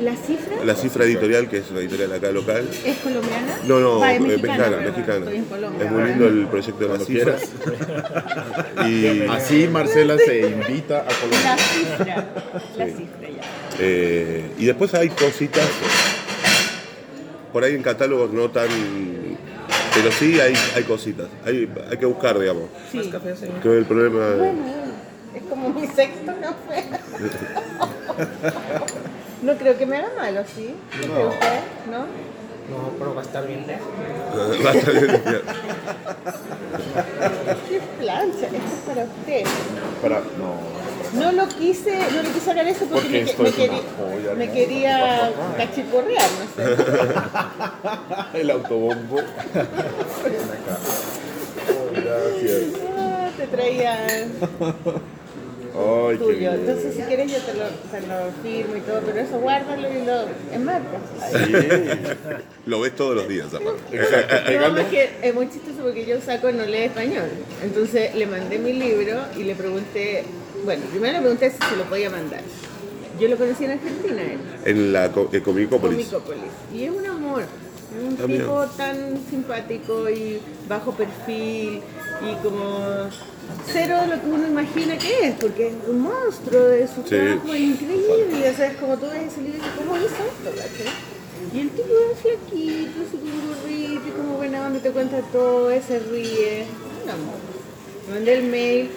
[0.00, 2.66] ¿La cifra La Cifra Editorial, que es una editorial acá local.
[2.84, 3.58] es colombiana?
[3.68, 5.18] No, no, Va, es mexicana, mexicana, perdón, mexicana.
[5.18, 5.84] Estoy en Colombia.
[5.86, 7.36] Es muy lindo el proyecto de La Cuando Cifra.
[7.36, 8.86] quieras.
[8.88, 11.56] Y, Así Marcela se invita a La Colombia.
[11.58, 12.26] cifra,
[12.78, 13.42] la cifra ya.
[13.78, 15.68] eh, y después hay cositas,
[17.52, 18.68] por ahí en catálogos no tan
[19.94, 22.64] pero sí hay, hay cositas, hay, hay que buscar, digamos.
[22.90, 23.10] Sí.
[23.10, 24.64] Creo que el problema Bueno,
[25.34, 26.86] es como mi sexto café.
[29.42, 30.72] No creo que me haga malo, ¿sí?
[30.92, 31.60] ¿Qué cree usted?
[31.90, 32.06] ¿No?
[32.70, 33.88] No, pero va a estar bien lejos.
[34.64, 35.20] va a estar bien.
[37.68, 38.46] ¡Qué plancha!
[38.46, 39.42] Esto es para usted.
[40.00, 40.54] Para, no.
[41.14, 44.52] No lo quise, no le quise sacar eso porque, Porque me, joya, me ¿no?
[44.52, 46.76] quería cachiporrear, no sé.
[48.40, 49.18] El autobombo.
[51.68, 52.62] Oh, gracias.
[52.98, 53.98] Ah, te traía
[55.74, 56.52] Ay, tuyo.
[56.52, 60.24] Entonces, si quieres, yo te lo, lo firmo y todo, pero eso guárdalo y lo
[60.52, 61.00] enmarcas.
[61.32, 61.52] Sí.
[62.66, 63.80] Lo ves todos los días, aparte.
[63.96, 64.70] Exacto.
[64.70, 67.28] No, es que es muy chistoso porque yo saco no lee español.
[67.62, 70.24] Entonces le mandé mi libro y le pregunté,
[70.64, 72.40] bueno, primero le pregunté si se lo podía mandar.
[73.20, 76.06] Yo lo conocí en Argentina, él, En la co- eh, Comicópolis.
[76.06, 76.50] Comicópolis.
[76.74, 81.80] Y es un amor, es un tipo tan simpático y bajo perfil
[82.22, 82.78] y como
[83.70, 87.10] cero lo que uno imagina que es, porque es un monstruo de su Sí.
[87.10, 88.50] trabajo es increíble.
[88.50, 90.92] O sea, es como tú ves ese libro y dices, ¿cómo hizo esto?
[91.54, 95.98] Y el tipo es flaquito, súper gordito, y como buena onda, te cuenta todo, se
[95.98, 96.64] ríe.
[97.04, 97.34] Un amor.
[98.08, 98.90] Le mandé el mail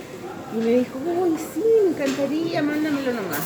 [0.54, 3.40] y me dijo, uy, sí, me encantaría, mándamelo nomás.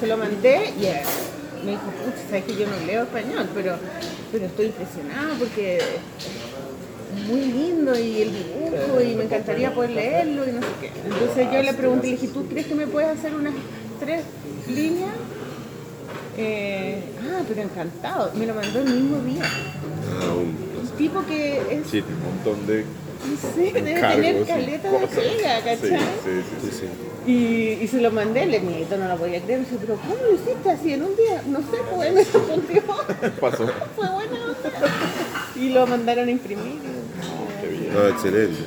[0.00, 1.02] Se lo mandé y eh,
[1.64, 3.76] me dijo, pucha, sabes que yo no leo español, pero,
[4.32, 10.48] pero estoy impresionada porque es muy lindo y el dibujo y me encantaría poder leerlo
[10.48, 10.92] y no sé qué.
[11.04, 13.54] Entonces yo le pregunté, le dije, ¿tú crees que me puedes hacer unas
[14.00, 14.22] tres
[14.68, 15.12] líneas?
[16.36, 18.30] Eh, ah, pero encantado.
[18.34, 19.42] Me lo mandó el mismo día.
[20.20, 22.84] Ah, un- Un tipo que es, Sí, un montón de
[23.36, 25.16] sé, debe encargos tener y caleta de cosas.
[25.18, 26.00] pega, Sí, ¿cachai?
[26.24, 26.86] sí, sí, sí.
[27.30, 27.32] Y,
[27.82, 29.60] y se lo mandé, el nieto no lo podía creer.
[29.60, 31.42] Me dice, pero ¿cómo lo hiciste así en un día?
[31.48, 32.82] No sé, pues me respondió.
[33.40, 33.66] Pasó.
[33.96, 34.70] Fue buena onda.
[35.56, 36.78] Y lo mandaron a imprimir.
[37.60, 37.92] Qué bien.
[37.94, 38.58] No, excelente.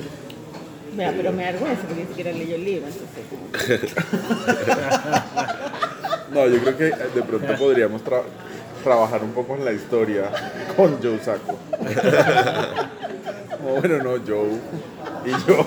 [0.95, 3.93] Mira, pero me da vergüenza porque ni siquiera leyó el libro, entonces.
[6.33, 8.21] No, yo creo que de pronto podríamos tra-
[8.83, 10.29] trabajar un poco en la historia
[10.75, 11.57] con Joe Saco.
[13.61, 14.49] Bueno, no, Joe
[15.25, 15.65] y yo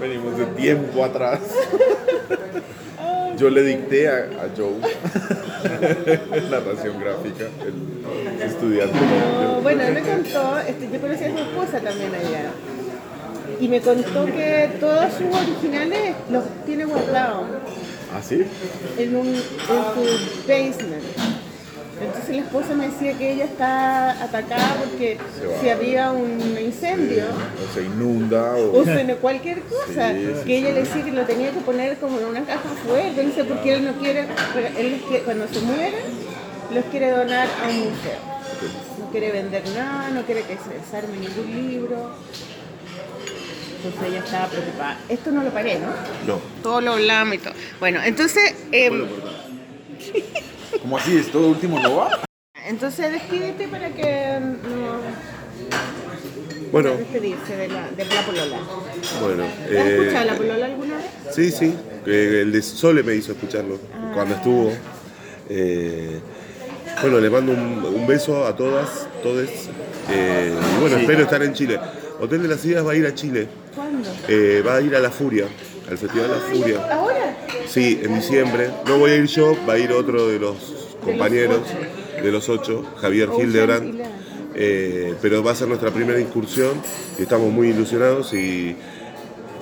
[0.00, 1.40] venimos de tiempo atrás.
[3.36, 4.78] Yo le dicté a, a Joe
[6.50, 8.96] narración gráfica, el estudiante.
[9.42, 12.50] No, bueno, él me contó, este, yo conocí a su esposa también allá.
[13.60, 17.46] Y me contó que todos sus originales los tiene guardados
[18.14, 18.44] ¿Ah, sí?
[18.98, 21.04] en, un, en su basement.
[22.00, 25.16] Entonces la esposa me decía que ella está atacada porque
[25.60, 28.80] si había un incendio O se inunda o...
[28.80, 31.96] o se cualquier cosa, Sí, sí, que ella le decía que lo tenía que poner
[31.98, 34.26] como en una caja fuerte, no sé por qué él no quiere,
[34.76, 35.98] él cuando se muera,
[36.72, 38.34] los quiere donar a un museo.
[38.98, 42.10] No quiere vender nada, no quiere que se desarme ningún libro.
[43.76, 44.98] Entonces ella estaba preocupada.
[45.08, 45.88] Esto no lo pagué, ¿no?
[46.26, 46.40] No.
[46.62, 47.54] Todo lo hablamos y todo.
[47.80, 49.04] Bueno, entonces, em,
[50.84, 51.16] ¿Cómo así?
[51.16, 52.20] ¿Es todo último no va?
[52.66, 55.00] entonces despídete para que no
[56.70, 58.56] Bueno, despedirse de la, de la polola.
[59.22, 59.44] bueno.
[59.44, 61.06] ¿Has eh, escuchado la polola alguna vez?
[61.34, 61.74] Sí, sí.
[62.06, 64.10] eh, el de Sole me hizo escucharlo Ah.
[64.14, 64.72] cuando estuvo.
[65.48, 66.20] Eh,
[67.00, 69.70] bueno, le mando un, un beso a todas, todes.
[70.10, 71.02] eh, y bueno, Sí.
[71.02, 71.80] espero estar en Chile.
[72.20, 73.48] Hotel de las Ideas va a ir a Chile.
[73.74, 74.06] ¿Cuándo?
[74.28, 75.46] Eh, va a ir a La Furia,
[75.90, 76.78] al Festival La Furia.
[76.90, 77.36] ¿Ahora?
[77.66, 78.70] Sí, en diciembre.
[78.86, 80.56] No voy a ir yo, va a ir otro de los
[81.04, 81.60] compañeros
[82.22, 84.00] de los ocho, Javier Hildebrand.
[84.56, 86.80] Eh, pero va a ser nuestra primera incursión
[87.18, 88.76] y estamos muy ilusionados y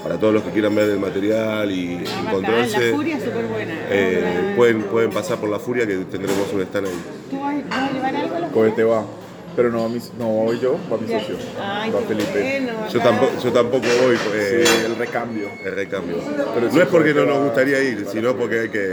[0.02, 3.46] para todos los que quieran ver el material y Bacán, encontrarse, la furia es súper
[3.46, 3.74] buena.
[3.88, 6.92] eh, pueden, pueden pasar por la furia que tendremos un stand ahí.
[7.30, 9.04] ¿Tú vas, vas a llevar algo a la va.
[9.54, 11.36] Pero no, va mi- no voy yo, va mi socio.
[11.60, 12.40] Ay, va Felipe.
[12.40, 14.16] bueno, Yo tampoco, yo tampoco voy.
[14.34, 15.48] eh, Sí, el recambio.
[15.64, 16.16] el recambio.
[16.54, 18.92] Pero no es porque no nos gustaría ir, sino porque hay que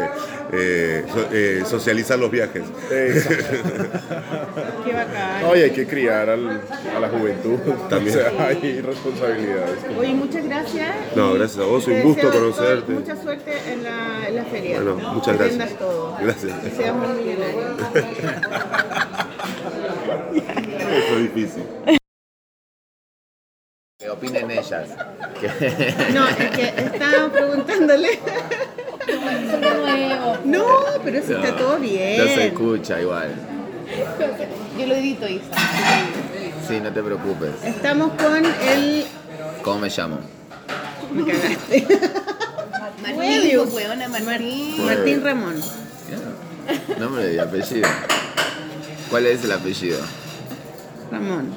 [0.51, 2.63] eh, so- eh, socializar los viajes.
[2.89, 3.13] Qué
[4.93, 5.41] bacán.
[5.43, 6.61] No, y hay que criar al-
[6.95, 7.57] a la juventud.
[7.89, 8.17] También.
[8.17, 9.77] O sea, hay responsabilidades.
[9.97, 10.89] Oye, muchas gracias.
[11.15, 12.91] No, gracias a vos, un gusto conocerte.
[12.93, 14.81] Mucha suerte en la, en la feria.
[14.81, 15.79] Bueno, muchas Que gracias.
[15.79, 16.15] todo.
[16.21, 16.59] Gracias.
[16.59, 17.69] Que seamos millonarios.
[20.89, 21.63] Eso es difícil.
[23.99, 24.89] ¿Qué opinen ellas?
[26.13, 28.19] No, es que estábamos preguntándole.
[30.45, 30.65] No,
[31.03, 32.17] pero eso está todo bien.
[32.17, 33.33] No se escucha igual.
[34.77, 35.51] Yo lo edito, Isa.
[36.67, 37.51] Sí, no te preocupes.
[37.63, 39.05] Estamos con el.
[39.63, 40.19] ¿Cómo me llamo?
[41.13, 41.87] Me cagaste.
[43.01, 43.73] Martín, Huevius.
[44.25, 44.85] Martín.
[44.85, 45.61] Martín Ramón.
[46.99, 47.89] Nombre y apellido.
[49.09, 49.99] ¿Cuál es el apellido?
[51.11, 51.49] Ramón.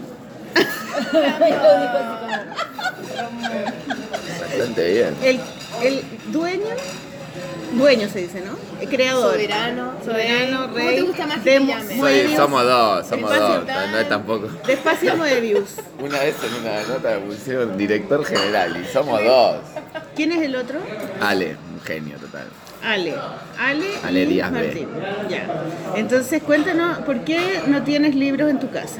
[4.40, 5.14] Bastante bien.
[5.22, 5.40] El,
[5.82, 6.74] el dueño,
[7.74, 8.52] dueño se dice, ¿no?
[8.80, 9.32] El creador.
[9.34, 10.96] Soberano, Soberano, ¿Cómo rey.
[10.96, 13.66] te gusta más que te somos dos, somos dos.
[13.66, 14.48] No, no es tampoco.
[14.66, 15.76] De espacio Moebius.
[16.00, 19.56] Una vez en una nota pusieron director general y somos dos.
[20.16, 20.78] ¿Quién es el otro?
[21.20, 22.46] Ale, un genio total.
[22.82, 23.14] Ale.
[23.58, 24.58] Ale, Ale y Díaz B.
[24.66, 24.88] Martín.
[25.28, 25.46] Ya.
[25.94, 28.98] Entonces cuéntanos, ¿por qué no tienes libros en tu casa?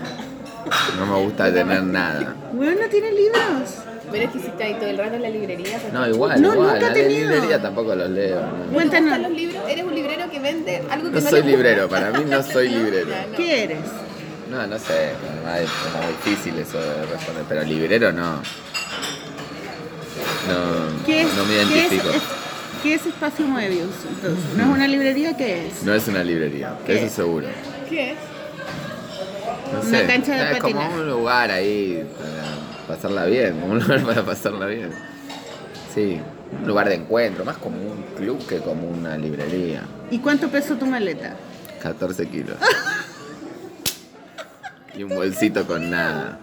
[0.98, 2.34] No me gusta tener nada.
[2.52, 3.74] Bueno, no tienes libros.
[4.10, 5.78] Pero es que si está ahí todo el rato en la librería.
[5.80, 6.68] pues, No, igual, No, igual.
[6.74, 7.30] nunca he La tenido.
[7.30, 8.40] librería tampoco los leo.
[8.42, 8.46] ¿no?
[8.58, 9.18] ¿No te Cuéntanos.
[9.20, 9.62] los libros?
[9.68, 12.68] Eres un librero que vende algo que No no, soy librero, para mí no soy
[12.76, 13.08] librero.
[13.36, 13.78] ¿Qué eres?
[14.50, 18.42] No, no sé, es como difícil eso de responder, pero librero no.
[20.48, 22.10] No, ¿Qué es, no me ¿qué es, identifico.
[22.10, 22.22] es-
[22.82, 23.90] qué es Espacio Moebius?
[24.08, 25.36] Entonces, ¿no es una librería?
[25.36, 25.82] ¿Qué es?
[25.84, 26.98] No es una librería, ¿Qué?
[27.04, 27.46] eso seguro.
[27.88, 28.16] ¿Qué es?
[29.72, 34.02] No Una cancha de es como un lugar ahí para pasarla bien, como un lugar
[34.06, 34.90] para pasarla bien.
[35.94, 36.20] Sí,
[36.60, 39.82] un lugar de encuentro, más como un club que como una librería.
[40.10, 41.36] ¿Y cuánto pesó tu maleta?
[41.82, 42.56] 14 kilos.
[44.96, 46.38] y un bolsito con nada.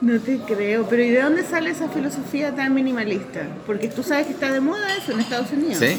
[0.00, 3.40] No te creo, pero ¿y de dónde sale esa filosofía tan minimalista?
[3.66, 5.78] Porque tú sabes que está de moda eso en Estados Unidos.
[5.78, 5.98] ¿Sí?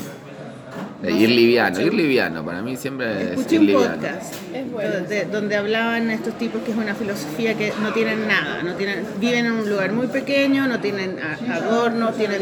[1.02, 3.94] De ir liviano, ir liviano, para mí siempre es Escuché ir un liviano.
[3.96, 4.92] podcast Es bueno.
[4.96, 9.06] donde, donde hablaban estos tipos que es una filosofía que no tienen nada, no tienen,
[9.18, 11.18] viven en un lugar muy pequeño, no tienen
[11.50, 12.42] adornos, tienen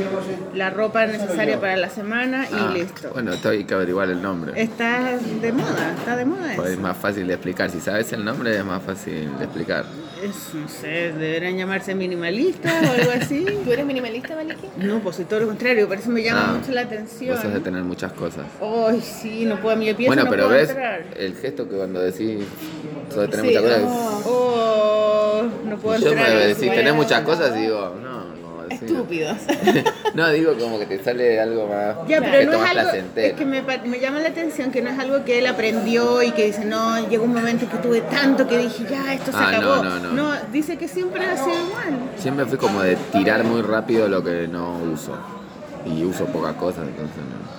[0.56, 3.12] la ropa necesaria para la semana y Ah, listo.
[3.14, 4.60] Bueno, esto hay que averiguar el nombre.
[4.60, 6.82] Está de moda, está de moda Pues es eso.
[6.82, 7.70] más fácil de explicar.
[7.70, 9.86] Si sabes el nombre es más fácil de explicar.
[10.24, 13.46] Es, no sé, deberán llamarse minimalistas o algo así.
[13.64, 14.68] ¿Tú eres minimalista, Maliki?
[14.78, 17.20] No, pues soy todo lo contrario, por eso me llama Ah, mucho la Vos sos
[17.20, 17.64] de atención.
[17.64, 18.47] tener muchas cosas.
[18.62, 21.04] Ay, sí, no puedo, mi pieza bueno, no pero puedo ves entrar.
[21.18, 22.40] el gesto que cuando decís
[23.10, 24.24] sos de tener Sí, muchas cosas.
[24.26, 26.30] Oh, no puedo Yo entrar.
[26.30, 26.74] me decís, bueno.
[26.76, 28.68] tenés muchas cosas y digo, no, no.
[28.70, 29.38] decir- Estúpidos.
[30.14, 33.28] no, digo como que te sale algo más, Ya, pero no es más algo, placentero.
[33.28, 36.22] es que me, pa- me llama la atención que no es algo que él aprendió
[36.24, 39.38] y que dice, no, llegó un momento que tuve tanto que dije, ya, esto se
[39.38, 39.84] Ah, no, acabó.
[39.84, 40.32] no, no.
[40.52, 42.10] dice que siempre ha sido igual.
[42.18, 45.14] Siempre fui como de tirar muy rápido lo que no uso.
[45.86, 47.57] Y uso pocas cosas, entonces no.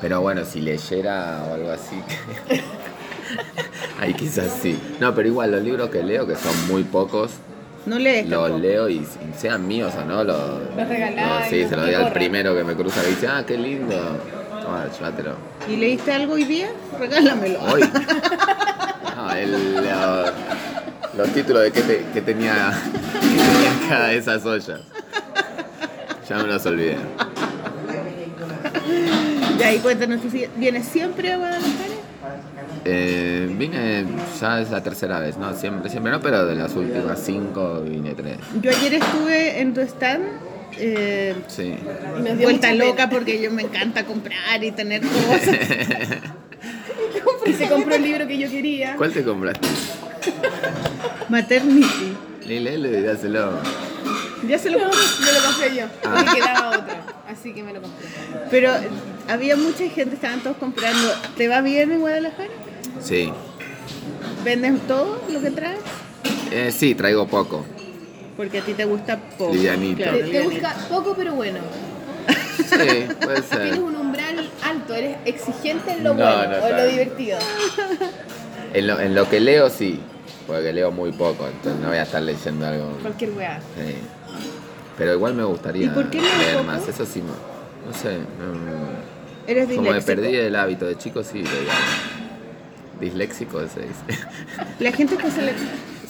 [0.00, 1.96] Pero bueno, si leyera o algo así.
[4.00, 4.78] Ahí quizás sí.
[5.00, 7.32] No, pero igual los libros que leo, que son muy pocos,
[7.86, 8.62] No lees los tampoco.
[8.62, 9.06] leo y y
[9.36, 10.38] sean míos o no, los,
[10.76, 13.26] Los regalás los- sí, se los los doy al primero que me cruza y dice,
[13.28, 13.96] ah, qué lindo.
[14.62, 15.32] Toma, llévatelo.
[15.68, 16.68] ¿Y leíste algo hoy día?
[16.98, 17.60] Regálamelo.
[17.62, 17.82] Hoy.
[19.16, 20.32] No, el, lo-
[21.16, 22.70] los títulos de qué, te- qué tenía
[23.88, 24.80] cada de esas ollas.
[26.28, 26.96] Ya me los olvidé.
[29.58, 31.94] Y ahí cuéntanos, ¿tú ¿vienes siempre a Guadalajara?
[32.84, 34.04] Eh, vine,
[34.40, 38.14] ya es la tercera vez, no, siempre, siempre no, pero de las últimas cinco vine
[38.14, 38.38] tres.
[38.62, 40.24] Yo ayer estuve en tu stand.
[40.78, 41.74] eh, Sí.
[42.18, 43.10] Nos dio vuelta loca pena.
[43.10, 45.56] porque yo me encanta comprar y tener cosas.
[47.46, 48.94] Y se compró el libro que yo quería.
[48.96, 49.66] ¿Cuál te compraste?
[51.28, 52.16] Maternity.
[52.46, 53.52] Lile, dáselo.
[54.46, 55.84] Ya se lo No, me lo compré yo.
[56.04, 56.24] Ah.
[56.26, 56.94] Me quedaba otro.
[57.28, 58.06] Así que me lo compré.
[58.50, 58.72] Pero
[59.28, 61.12] había mucha gente, estaban todos comprando.
[61.36, 62.48] ¿Te va bien en Guadalajara?
[63.00, 63.32] Sí.
[64.44, 65.80] ¿Vendes todo lo que traes?
[66.50, 67.64] Eh, sí, traigo poco.
[68.36, 69.52] Porque a ti te gusta poco.
[69.52, 70.02] Livianito.
[70.02, 71.58] Claro, Te, te busca poco pero bueno.
[72.58, 73.62] Sí, puede ser.
[73.62, 77.38] Tienes un umbral alto, eres exigente en lo No, bueno no o en lo divertido.
[78.74, 80.00] En lo, en lo que leo, sí.
[80.46, 82.98] Porque leo muy poco, entonces no voy a estar leyendo algo.
[83.02, 83.60] Cualquier weá.
[83.76, 83.94] Sí.
[84.96, 86.64] Pero igual me gustaría ¿Y por qué leer poco?
[86.64, 86.86] más.
[86.88, 88.18] Eso sí, no sé.
[88.18, 89.17] no-
[89.48, 90.06] Eres como me disléxico.
[90.22, 91.72] perdí el hábito de chico, sí leía.
[93.00, 94.24] Disléxico se dice.
[94.80, 95.52] La gente que se le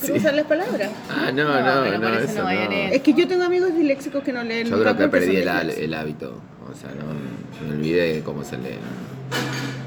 [0.01, 0.91] cruzan las palabras.
[1.11, 2.93] Ah, no, No, no, eso leer.
[2.95, 5.95] Es que yo tengo amigos disléxicos que no leen Yo creo que perdí el, el
[5.95, 6.41] hábito.
[6.71, 8.79] O sea, no me olvidé de cómo se lee.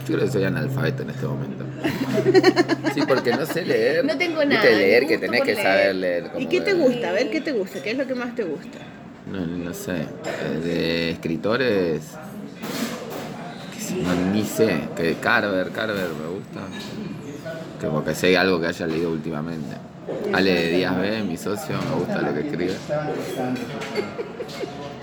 [0.08, 1.66] Yo creo que soy analfabeto en este momento.
[2.94, 4.04] Sí, porque no sé leer.
[4.04, 5.66] No tengo nada, leer, gusto que tenés que leer.
[5.66, 6.24] saber leer.
[6.26, 7.10] ¿Y como qué te gusta?
[7.10, 7.82] A ver, ¿qué te gusta?
[7.82, 8.80] ¿Qué es lo que más te gusta?
[9.32, 9.94] No, no sé.
[9.96, 12.02] Eh, De escritores.
[14.04, 14.82] No, ni sé.
[14.96, 16.62] Que Carver, Carver me gusta.
[17.80, 19.76] Como que sé algo que haya leído últimamente.
[20.34, 22.76] Ale Díaz B, mi socio, me gusta lo que escribe.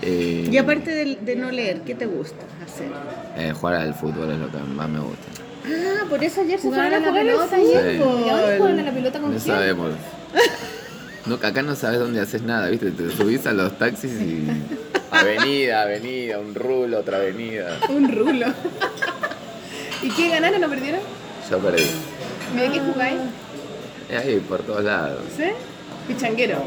[0.01, 2.87] Eh, Y aparte de, de no leer, ¿qué te gusta hacer?
[3.37, 5.27] eh, jugar al fútbol es lo que más me gusta.
[5.65, 8.25] Ah, por eso ayer se Jugar fueron a la jugar pelota fútbol.
[8.25, 9.55] ¿Y ahora juegan a la pelota con No quién?
[9.55, 9.91] sabemos.
[11.29, 12.89] No, acá no sabes dónde haces nada, ¿viste?
[12.89, 14.47] Te subís a los taxis y.
[15.11, 17.77] Avenida, avenida, un rulo, otra avenida.
[17.87, 18.47] Un rulo.
[20.01, 21.01] ¿Y qué ganaron o perdieron?
[21.47, 21.83] Yo perdí.
[22.55, 23.19] ¿De qué jugáis?
[24.09, 25.21] Eh, Ahí, por todos lados.
[25.37, 25.43] ¿Sí?
[26.07, 26.63] Pichanguero.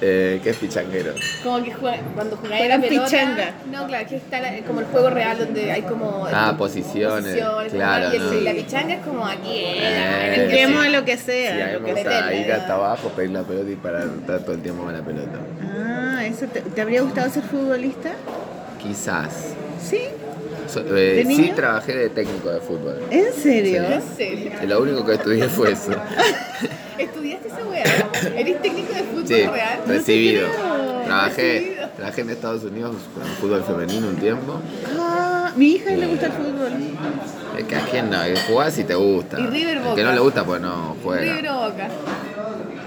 [0.00, 1.12] Eh, ¿Qué es pichanguero?
[1.42, 3.04] Como que juega, cuando jugáis la pelota.
[3.06, 3.50] pichanga.
[3.70, 6.26] No, claro, que está la- como el juego real donde hay como.
[6.32, 7.34] Ah, posiciones,
[7.72, 8.40] claro, Y el- no.
[8.40, 9.48] la pichanga es como aquí.
[9.54, 10.74] Eh, sí.
[10.74, 11.50] a lo que Sí, sea.
[11.64, 12.34] a mí lo me que gusta sea.
[12.34, 15.38] ir hasta abajo, pedir la pelota y parar estar todo el tiempo con la pelota.
[15.76, 18.12] Ah, ¿eso te, te habría gustado ser futbolista?
[18.82, 19.54] Quizás.
[19.82, 20.00] Sí.
[20.68, 21.54] So- eh, ¿De sí niño?
[21.54, 23.00] trabajé de técnico de fútbol.
[23.10, 23.82] ¿En serio?
[23.84, 24.52] ¿En serio?
[24.62, 25.92] Y Lo único que estudié fue eso.
[26.98, 27.84] ¿Estudiaste esa weá?
[28.36, 29.80] ¿Eres técnico de fútbol Sí, real?
[29.86, 30.48] recibido.
[31.04, 31.88] Trabajé, Recibido.
[31.96, 34.60] trabajé en Estados Unidos con fútbol femenino un tiempo.
[34.98, 36.72] Ah, mi hija le gusta el fútbol.
[37.56, 38.18] Es que a quién no,
[38.48, 39.40] jugás si te gusta.
[39.40, 40.02] Y River El que Boca.
[40.02, 41.22] no le gusta pues no juega.
[41.22, 41.88] River Boca.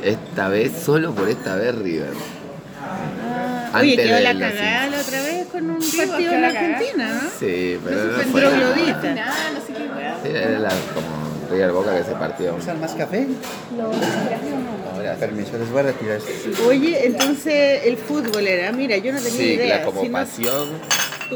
[0.03, 2.09] Esta vez, solo por esta vez River.
[3.73, 7.29] Oye, quedó la cagada la otra vez con un Sí, partido en la Argentina, ¿no?
[7.39, 9.13] Sí, pero no fue fue troglodita.
[9.13, 9.51] nada.
[9.53, 10.17] No sé qué weá.
[10.23, 11.07] Sí, Era la- como
[11.51, 12.57] River Boca que se partió.
[12.79, 13.27] más café?
[14.93, 16.19] Ahora, Permiso, les voy a retirar.
[16.67, 19.77] Oye, entonces el fútbol era, mira, yo no tenía Sí, idea.
[19.77, 20.69] la- como sino- pasión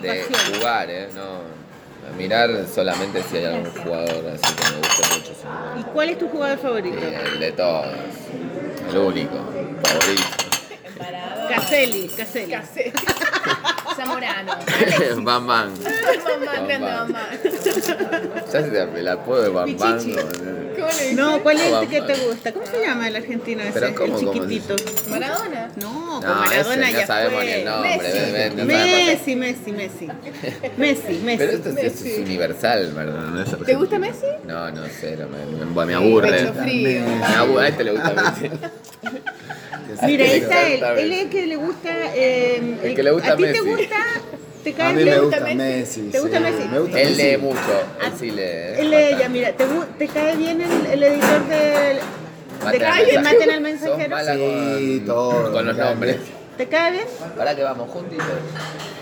[0.02, 0.56] de pasión.
[0.60, 1.10] jugar, ¿eh?
[1.16, 5.80] No, mirar solamente si hay algún jugador así que me guste mucho.
[5.80, 6.98] ¿Y cuál es tu jugador favorito?
[6.99, 7.88] Sí, el de todos.
[8.90, 9.38] El único,
[9.84, 10.44] favorito.
[11.47, 13.15] Caselli, Caselli.
[13.95, 14.51] Zamorano.
[15.23, 15.73] Bam Bam.
[15.73, 17.11] Mamá, grande Bam.
[17.11, 17.30] mamá.
[18.51, 19.97] Ya se te el apodo de Bam Bam.
[19.97, 20.15] Pichichi.
[20.15, 20.22] ¿no?
[20.76, 21.13] ¿Cómo le dices?
[21.15, 22.51] No, ¿cuál es No, el que te gusta?
[22.51, 23.72] ¿Cómo se llama el argentino ese?
[23.80, 24.76] Pero ¿cómo, el cómo chiquitito.
[25.09, 25.72] Maradona.
[25.81, 27.59] No, con No, Maradona ese ya sabemos fue.
[27.59, 27.97] el nombre.
[27.97, 28.31] Messi.
[28.31, 28.67] ven, ven.
[28.67, 30.07] Messi, Messi, Messi.
[30.77, 31.38] Messi, Messi.
[31.38, 33.22] Pero esto, es- esto es universal, ¿verdad?
[33.22, 34.26] No es ¿Te gusta Messi?
[34.45, 36.51] No, no sé, no, me, me, me aburre.
[36.51, 37.01] frío.
[37.05, 38.51] Me aburre, a este le gusta Messi.
[40.05, 40.84] Mira, ahí está él.
[40.97, 41.89] Él es el que le gusta.
[42.15, 43.53] eh, El que le gusta ¿A ti Messi.
[43.53, 43.85] te gusta?
[44.64, 45.16] ¿Te cae A mí bien?
[45.16, 46.02] me gusta Messi.
[46.12, 46.44] ¿Te gusta sí.
[46.44, 46.68] Messi?
[46.70, 47.22] Me gusta Él Messi.
[47.24, 47.60] lee mucho,
[48.03, 48.41] él sí lee.
[48.78, 49.66] Él lee ella, mira, ¿te,
[49.99, 51.99] te cae bien el, el editor de, de
[52.64, 53.22] Maten al Calle, mensajero.
[53.22, 54.18] Maten al mensajero?
[54.80, 55.52] Sí, con, todo.
[55.52, 56.18] con los nombres.
[56.57, 57.06] ¿Te cae bien?
[57.38, 58.26] Ahora que vamos juntitos.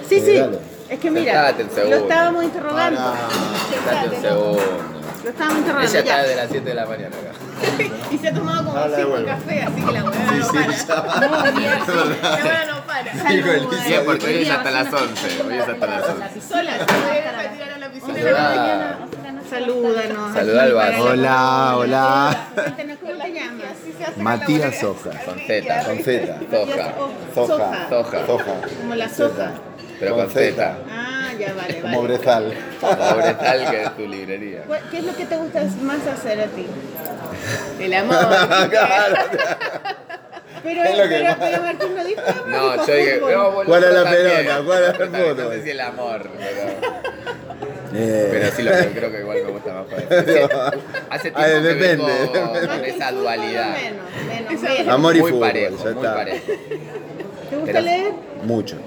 [0.10, 0.38] Sí, sí.
[0.38, 0.58] dale.
[0.90, 1.56] Es que mira,
[1.90, 3.00] lo estábamos interrogando.
[3.86, 4.62] Date un segundo.
[5.24, 5.90] Lo estábamos interrogando.
[5.92, 7.32] Ella está de las 7 de la mañana acá.
[8.12, 9.28] Y se ha tomado como Ahora cinco devuelvo.
[9.28, 10.44] cafés, así que la no Sí, para.
[10.44, 10.96] sí, ya.
[10.96, 11.62] No, ya, sí,
[12.22, 13.14] la weá no para.
[13.14, 13.42] Sí,
[14.06, 15.44] porque hoy es hasta las 11.
[15.48, 16.42] Hoy es hasta las 11.
[16.42, 18.98] Sola, se puede retirar a la piscina de la mañana.
[19.50, 20.34] Salúdanos.
[20.34, 20.96] Saludá al bar.
[21.00, 22.38] Hola, hola.
[24.18, 25.10] Matías Soja.
[25.26, 25.84] Con Z.
[25.86, 26.40] Con Z.
[26.52, 26.94] Soja.
[27.34, 27.90] Soja.
[27.90, 28.26] Soja.
[28.26, 28.54] Soja.
[28.82, 29.52] Como la soja.
[30.00, 30.52] Pero Con con Z.
[30.56, 30.78] Z.
[30.90, 32.14] Ah, ya vale, Como vale.
[32.18, 32.54] Brezal.
[32.82, 34.64] Pobre tal que es tu librería.
[34.68, 36.66] ¿Cuál- ¿Qué es lo que te gusta más hacer a ti?
[37.80, 38.18] El amor.
[38.70, 39.16] Claro.
[40.64, 43.64] Pero, Es lo que pero, pero Martín no dijo nada, No, dijo yo dije, boludo,
[43.66, 44.62] ¿Cuál es la pelota?
[44.66, 45.36] ¿Cuál es el?
[45.44, 46.92] No sé si el amor, pero,
[47.96, 49.86] Eh, pero sí lo que creo que igual me gusta más.
[50.12, 50.50] eso.
[51.10, 52.06] Hace tiempo Ay, que depende.
[52.34, 53.74] vengo con esa dualidad.
[53.76, 54.06] Menos,
[54.50, 54.88] menos, menos.
[54.94, 56.32] Amor y muy fútbol, parejo, muy.
[56.42, 58.12] ¿Te gusta pero- leer?
[58.44, 58.78] Mucho.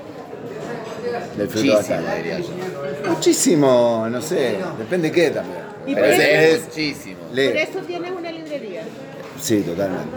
[1.36, 2.16] Del fruto Muchísimo, bastante.
[2.16, 3.10] diría yo.
[3.10, 4.56] Muchísimo, no sé.
[4.78, 5.58] Depende qué también.
[5.86, 7.16] Y Pero por eso, es muchísimo.
[7.30, 8.82] por eso tienes una librería.
[9.40, 10.08] Sí, totalmente.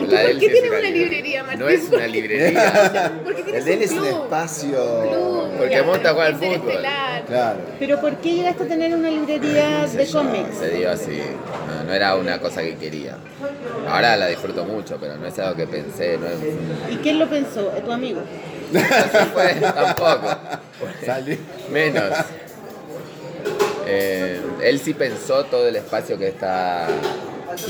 [0.00, 1.02] ¿Y tú La de por qué tienes una librería.
[1.02, 1.60] librería, Martín?
[1.60, 3.12] No es una librería.
[3.24, 4.22] Porque El tienes de él es un club.
[4.22, 4.78] espacio.
[5.58, 6.52] Porque Ya, gusta jugar al fútbol.
[6.70, 7.24] estelar.
[7.26, 7.58] Claro.
[7.80, 10.56] Pero ¿por qué llegaste a tener una librería de cómics?
[10.58, 11.18] Se dio así.
[11.66, 13.16] No, no era una cosa que quería.
[13.88, 16.16] Ahora la disfruto mucho, pero no es algo que pensé.
[16.16, 17.62] No es, ¿Y quién lo pensó?
[17.84, 18.20] ¿Tu amigo?
[18.72, 20.36] No se fue tampoco.
[21.04, 21.38] Salí.
[21.70, 22.12] Menos.
[23.86, 26.86] Eh, él sí pensó todo el espacio que está.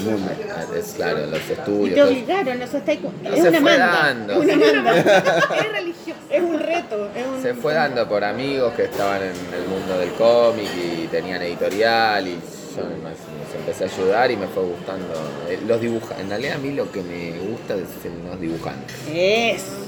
[0.05, 0.31] Mundo.
[0.77, 1.95] Es claro, los Y estudios.
[1.95, 3.87] te todo- obligaron, eso está No es se una fue manda.
[4.03, 4.43] dando.
[4.43, 5.19] Es una manda.
[5.57, 6.21] Es religioso.
[6.29, 7.11] Es un reto.
[7.17, 7.43] Es un...
[7.43, 12.27] Se fue dando por amigos que estaban en el mundo del cómic y tenían editorial
[12.27, 12.33] y
[12.77, 15.15] yo me empecé a ayudar y me fue gustando.
[15.49, 18.95] Eh, Los dibujantes, en realidad a mí lo que me gusta es el- los dibujantes.
[19.11, 19.87] Eso.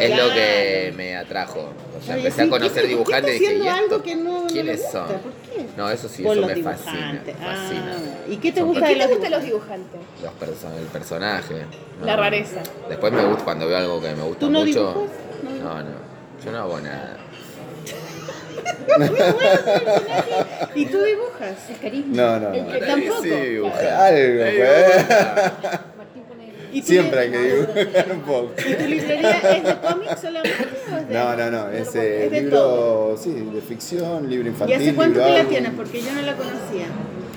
[0.00, 1.70] Es lo que me atrajo.
[1.98, 4.02] O sea, empecé a conocer ¿por qué dibujantes y dije, ¿y algo esto?
[4.02, 5.06] que no- no ¿Quiénes son?
[5.06, 5.66] ¿Por qué?
[5.76, 7.22] No, eso sí, eso me fascina.
[7.42, 7.70] Ah,
[8.28, 10.00] ¿Y qué te gusta ¿Por de qué te los gustan los dibujantes?
[10.80, 11.54] El personaje.
[12.00, 12.22] No, La no.
[12.22, 12.60] rareza.
[12.88, 14.72] Después me gusta cuando veo algo que me gusta ¿Tú no mucho.
[14.92, 15.10] dibujas?
[15.62, 15.90] No, no.
[16.44, 17.16] Yo no hago nada.
[20.74, 21.56] ¿Y tú dibujas?
[22.06, 22.72] No, no, El no.
[22.72, 23.22] que tampoco.
[23.22, 23.30] Sí.
[23.32, 25.80] Algo, Sí, pues.
[26.72, 28.52] ¿Y Siempre hay que dibujar un poco.
[28.58, 30.66] ¿Y tu librería es de cómics solamente?
[30.92, 31.68] o es de- No, no, no.
[31.70, 33.16] Es eh, Es de libro, todo.
[33.16, 34.76] sí, de ficción, libro ¿Y infantil.
[34.76, 35.72] hace cuánto que la tienes?
[35.72, 36.86] Porque yo no la conocía.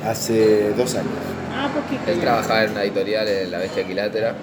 [0.06, 1.10] Hace dos años.
[1.56, 2.12] Ah, poquito.
[2.12, 4.36] Él trabajaba en una editorial en La Bestia Quilátera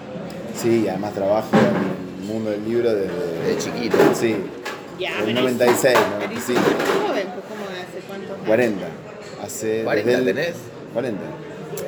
[0.57, 3.09] Sí, y además trabajo en el mundo del libro desde.
[3.47, 3.97] de chiquito.
[4.15, 4.37] Sí,
[4.99, 8.07] Ya, el pero 96, eres- 95, eres joven, pues, ¿cómo hace?
[8.09, 8.47] ¿Cuántos años?
[8.47, 8.87] 40.
[9.45, 9.83] Hace.
[9.85, 10.55] 40 desde el- tenés.
[10.93, 11.23] 40.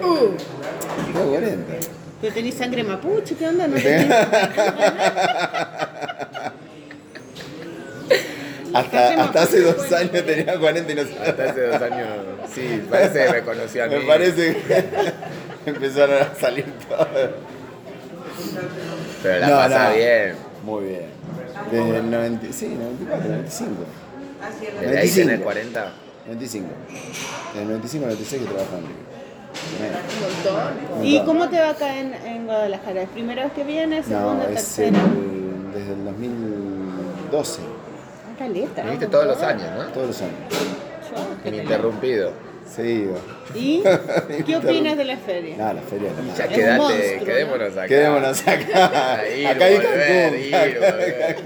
[0.02, 1.72] Uh, Tengo 40.
[2.22, 3.66] Pero tenés sangre mapuche, ¿qué onda?
[3.66, 3.76] No
[8.74, 11.22] Hasta, hasta hace dos años tenía 40 y no sabía.
[11.24, 12.08] Hasta hace dos años,
[12.54, 13.94] sí, parece que me conoció a mí.
[13.96, 14.84] Me parece que
[15.70, 17.30] empezaron a salir todos.
[19.22, 20.34] Pero la pasa bien.
[20.64, 21.06] Muy bien.
[21.70, 23.70] Desde el 90, sí, 94, 95.
[24.80, 25.92] Desde ahí tenés 40.
[26.26, 26.68] 95.
[27.52, 29.11] Desde el 95 al 96 que trabajo en
[29.78, 31.04] River.
[31.06, 33.02] ¿Y cómo te va acá en, en Guadalajara?
[33.02, 34.06] ¿Es primera vez que vienes?
[34.08, 34.44] No, ¿Segunda?
[34.44, 34.98] es ¿Tercera?
[34.98, 37.60] el- desde el 2012.
[37.62, 38.82] Ah, caleta.
[38.82, 39.84] Viniste todos los años, ¿no?
[39.92, 40.34] Todos los años.
[41.44, 42.32] Ininterrumpido.
[42.74, 43.06] Sí.
[43.54, 43.82] ¿Y
[44.46, 45.56] qué opinas de la feria?
[45.58, 46.34] No, la feria no.
[46.34, 47.88] Ya quedate, monstruo, quedémonos acá.
[47.88, 49.20] Quedémonos acá.
[49.36, 50.40] Ir, Acá hay volver, Cancún.
[50.70, 51.36] ir, volver.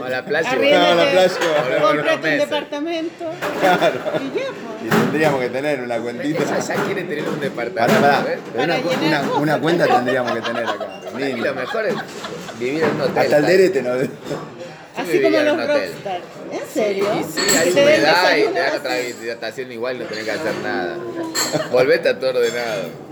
[0.00, 0.50] O a la playa.
[0.50, 1.32] Arriéndate, No, la playa.
[1.80, 3.24] Cómprate un departamento.
[3.60, 4.00] Claro.
[4.20, 4.84] Y ya, pues.
[4.84, 6.42] Y tendríamos que tener una cuentita.
[6.42, 7.98] Ella ya quiere tener un departamento.
[7.98, 8.24] Una,
[8.56, 9.42] Para llenar una- cosas.
[9.42, 10.86] una cuenta tendríamos que tener acá.
[11.12, 11.94] Para lo mejor es
[12.58, 13.18] vivir en un hotel.
[13.18, 13.90] Hasta el derete no.
[14.96, 16.20] Así como en los rockstar.
[16.50, 17.06] ¿En serio?
[17.20, 20.54] Y sí, Que hay humedad y te dan otra hidratación igual, no tenés que hacer
[20.62, 20.96] nada.
[21.70, 23.07] Volvete a todo ordenado.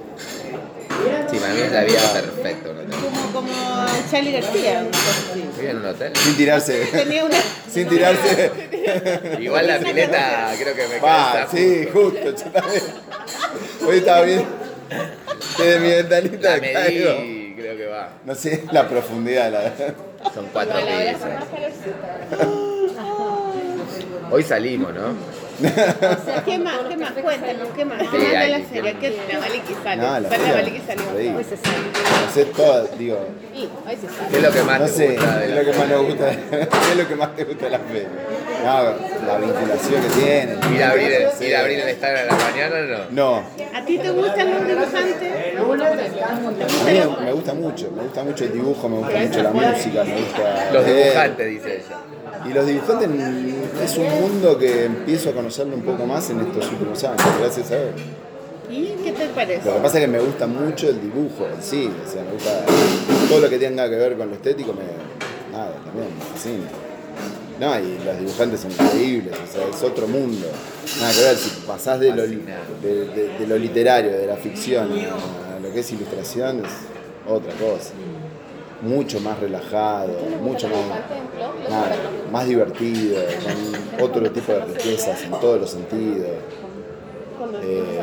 [1.31, 2.68] Sí, para mí es la vida perfecta.
[3.01, 4.86] Como, como Charlie García.
[5.59, 6.12] ¿Vive en un hotel?
[6.16, 6.86] Sin tirarse.
[6.86, 7.36] Tenía una.
[7.70, 8.51] Sin tirarse.
[9.40, 12.18] Igual la pileta creo que me Va, sí, justo.
[12.24, 12.82] Yo también.
[13.86, 14.44] Hoy estaba bien.
[15.59, 18.10] Desde mi ventanita medí, creo que va.
[18.24, 19.94] No sé la profundidad, la verdad.
[20.35, 21.28] Son cuatro pisos.
[24.31, 25.45] Hoy salimos, ¿no?
[26.44, 26.78] ¿Qué más?
[26.88, 27.12] ¿Qué más?
[27.12, 27.98] Cuéntanos, ¿qué más?
[28.00, 28.98] Sí, ¿Qué más de la feria?
[29.00, 30.02] ¿Qué la Maliki sale?
[30.02, 31.04] No, la Sale feria, la Maliki salió.
[31.18, 31.28] sí.
[31.36, 31.78] Hoy se sale.
[32.26, 33.18] No sé todo, digo.
[33.54, 34.28] Y hoy se sale.
[34.30, 35.88] ¿Qué es lo que más No te sé, gusta de es la lo que más
[35.88, 36.30] nos gusta.
[36.50, 38.08] ¿Qué es lo que más te gusta de la feria?
[38.64, 38.82] No,
[39.26, 40.76] la vinculación que tiene.
[40.76, 43.10] Ir a abrir el, ir a abrir el estadio a la mañana, ¿no?
[43.10, 45.32] No, ¿A ti te gustan los dibujantes?
[45.56, 50.04] a mí me, gusta mucho, me gusta mucho el dibujo, me gusta mucho la música,
[50.04, 51.96] me gusta Los dibujantes, dice ella.
[52.44, 53.08] Y los dibujantes
[53.82, 57.70] es un mundo que empiezo a conocerlo un poco más en estos últimos años, gracias
[57.70, 57.90] a él.
[58.70, 59.64] ¿Y qué te parece?
[59.68, 62.32] Lo que pasa es que me gusta mucho el dibujo en sí, o sea, me
[62.32, 62.64] gusta
[63.28, 66.64] todo lo que tenga que ver con lo estético, me, nada, también me fascina.
[67.58, 70.46] No, y los dibujantes son increíbles, o sea, es otro mundo.
[71.00, 72.36] Nada que ver, si pasás de lo, de,
[73.06, 76.72] de- de lo literario, de la ficción, a lo que es ilustración, es
[77.26, 77.92] otra cosa.
[78.86, 80.08] Mucho más relajado,
[80.42, 80.76] mucho más,
[81.68, 81.96] nada,
[82.30, 83.20] más divertido,
[83.98, 86.28] con otro tipo de riquezas en todos los sentidos.
[87.62, 88.00] Eh,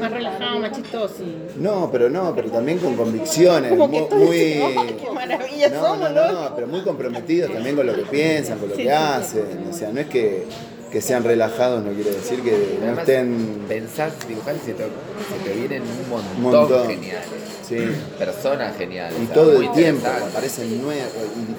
[0.00, 1.14] Más relajado, más chistoso.
[1.56, 6.26] no, pero no, pero también con convicciones, muy, dices, "Ay, qué maravilla no, somos, no,
[6.26, 6.32] ¿no?
[6.48, 9.02] no, pero muy comprometidos también con lo que piensan, con lo Sí, que sí, sí.
[9.04, 10.44] hacen, o sea, no es que,
[10.90, 12.50] que sean relajados, no quiere decir que
[12.80, 16.86] no Además, estén Pensás, dibujar y se te, se te vienen un montón, montón.
[16.88, 17.28] geniales.
[17.68, 17.76] Sí.
[18.18, 19.18] Personas geniales.
[19.18, 21.12] Y o sea, todo el tiempo aparecen nuevos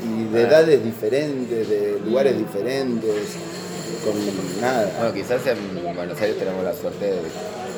[0.04, 3.38] y, y de edades diferentes, de lugares diferentes,
[4.04, 4.92] con nada.
[4.98, 7.22] Bueno, quizás en Buenos Aires tenemos la suerte de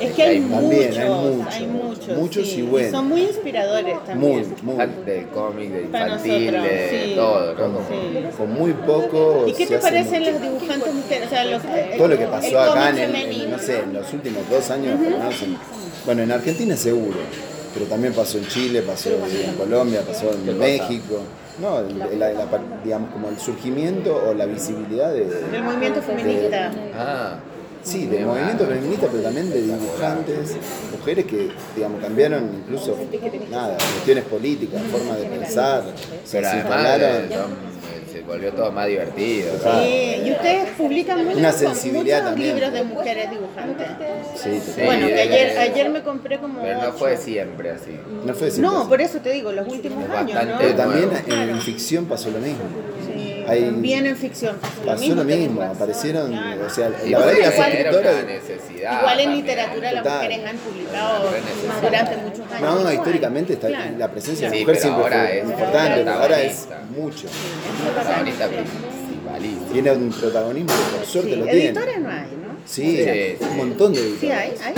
[0.02, 2.16] Es que hay También, muchos, hay muchos, hay muchos.
[2.18, 2.58] muchos sí.
[2.58, 2.90] y buenos.
[2.92, 4.54] son muy inspiradores Muy, también.
[4.62, 4.76] muy.
[5.04, 7.12] del cómic, de infantil, nosotros, de sí.
[7.14, 7.56] todo, ¿no?
[7.56, 8.36] Con, Sí.
[8.36, 9.44] con muy poco.
[9.46, 11.26] ¿Y qué te parecen los dibujantes mujeres?
[11.26, 11.62] O sea, los,
[11.96, 14.70] todo lo que el pasó acá en, el- en, no sé, en los últimos dos
[14.70, 15.56] años, en-
[16.04, 17.18] bueno, en Argentina seguro,
[17.74, 20.58] pero también pasó en Chile, pasó en Colombia, pasó ¿Qué en?
[20.58, 21.20] México.
[21.60, 22.46] No, el- la- la-
[22.82, 26.70] digamos como el surgimiento o la visibilidad de, Del movimiento feminista.
[26.96, 27.36] Ah,
[27.82, 30.56] sí, del movimiento feminista, pero también de dibujantes,
[30.98, 32.96] mujeres que digamos cambiaron incluso
[33.50, 35.82] nada, cuestiones políticas, formas de pensar,
[36.24, 37.28] se instalaron.
[37.30, 37.72] son-
[38.12, 39.52] se volvió todo más divertido.
[39.62, 42.54] Sí, y ustedes publican muchos, Una sensibilidad muchos también.
[42.56, 43.86] libros de mujeres dibujantes.
[44.36, 47.96] Sí, bueno, que ayer, ayer me compré como Pero no fue siempre así.
[48.26, 48.88] no fue siempre No, así.
[48.90, 50.38] por eso te digo, los últimos años.
[50.58, 52.60] Pero también Bueno, en, en ficción pasó lo mismo.
[53.06, 53.11] Sí,
[53.48, 54.56] hay- también en ficción.
[54.84, 56.66] Pasó lo que mismo, pasó, aparecieron, claro.
[56.66, 57.70] o sea, la verdad que las igual
[58.26, 58.98] necesidad.
[59.00, 59.44] Igual en también.
[59.44, 61.24] literatura las mujeres han publicado
[61.80, 62.60] durante muchos años.
[62.60, 62.94] No, Igual.
[62.94, 63.98] históricamente está, Claro.
[63.98, 66.66] la presencia de Sí, la mujer siempre ahora fue es importante, pero ahora es
[66.96, 67.26] mucho.
[68.02, 69.72] Principalísima.
[69.72, 71.64] Tiene un protagonismo que por suerte Sí, lo tiene.
[71.66, 72.56] editores no hay, ¿no?
[72.66, 74.32] Sí, Sí, un montón de Sí editores.
[74.38, 74.74] hay, hay.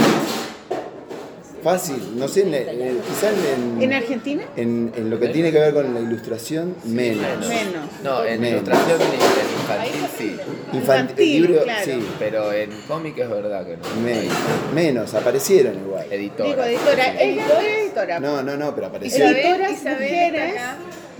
[1.64, 4.42] Fácil, no sé, en- en- quizá en, ¿En Argentina?
[4.56, 7.22] en, en lo que tiene que ver con la ilustración, menos.
[7.48, 7.88] Menos.
[8.04, 8.62] No, en Menos.
[8.62, 9.14] ilustración en
[9.60, 10.24] infantil sí.
[10.24, 11.84] Infantil, Infantil, libro, claro.
[11.84, 13.88] sí, Pero en cómic es verdad que no.
[14.04, 14.34] menos,
[14.74, 16.06] menos, aparecieron igual.
[16.12, 16.48] Editora.
[16.50, 17.20] Digo, editora.
[17.22, 18.20] Ella es editora.
[18.20, 19.34] No, no, no, pero aparecieron.
[19.34, 20.54] Editoras mujeres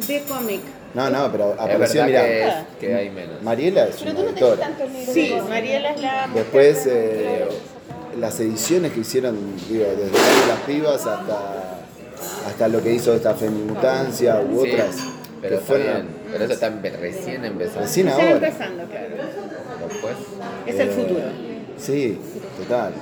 [0.07, 0.61] de cómic.
[0.93, 2.23] No, no, pero apareció, mirá.
[2.23, 3.43] que, que hay menos.
[3.43, 4.71] Mariela es una editora.
[5.13, 7.49] Sí, Mariela es la mujer Después, eh,
[8.19, 9.37] las ediciones que hicieron,
[9.69, 11.85] digo, desde de las pibas hasta,
[12.47, 14.97] hasta lo que hizo esta Femimutancia u Sí, otras.
[15.43, 16.09] pero que fueron bien.
[16.33, 17.81] Pero eso está recién empezando.
[17.81, 18.31] Recién ahora.
[18.33, 19.09] empezando, claro.
[19.89, 20.15] Después,
[20.67, 21.21] Es el Eh, futuro.
[21.79, 22.19] Sí,
[22.59, 22.93] total.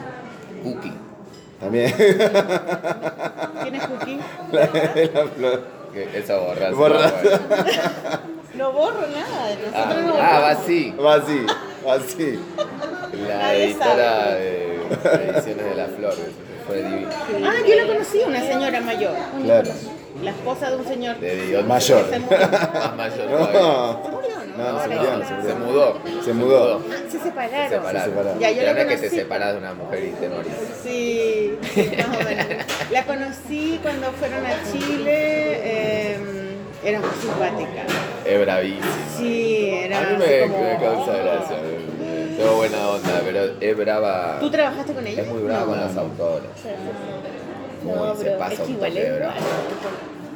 [0.62, 0.92] Cookie.
[1.60, 1.92] También.
[3.62, 4.18] ¿Quién es Cookie?
[4.52, 5.62] la, la flor.
[6.14, 6.74] Esa borraza.
[6.74, 7.12] Borra.
[8.54, 9.54] No borro nada.
[9.56, 10.90] Nosotros Ah, no ah, va así.
[11.02, 11.46] Va así,
[11.86, 12.38] va así.
[13.26, 16.18] La editora de Ediciones de las Flores.
[16.66, 17.08] Fue divino.
[17.44, 19.12] Ah, yo la conocí, una señora mayor.
[19.44, 19.70] Claro.
[20.22, 21.18] La esposa de un señor.
[21.18, 21.64] De Dios.
[21.66, 22.06] Mayor.
[22.10, 22.38] Se murió.
[22.72, 25.66] Más mayor No, no, no, se murió, no se Se murió.
[25.66, 26.22] mudó.
[26.24, 26.82] Se mudó.
[26.90, 27.68] Ah, se separaron.
[27.70, 28.02] Se separaron.
[28.04, 28.38] Se separaron.
[28.38, 29.16] Ya, yo la no es que te conocí.
[29.16, 30.52] separas de una mujer y te morís.
[30.82, 31.58] Sí,
[32.08, 32.46] más o menos.
[32.92, 35.04] La conocí cuando fueron a Chile.
[35.08, 36.41] eh,
[36.84, 37.82] era muy simpática.
[38.24, 38.82] Es bravísimo.
[39.16, 41.56] Sí, era A mí me, como- me causa gracia.
[42.36, 44.38] Tengo buena onda, pero es brava.
[44.40, 45.22] ¿Tú trabajaste con ella?
[45.22, 45.66] Es muy brava No.
[45.66, 46.50] con los autores.
[47.82, 49.34] Muy, No, se pasa es que un igual toque es de brava.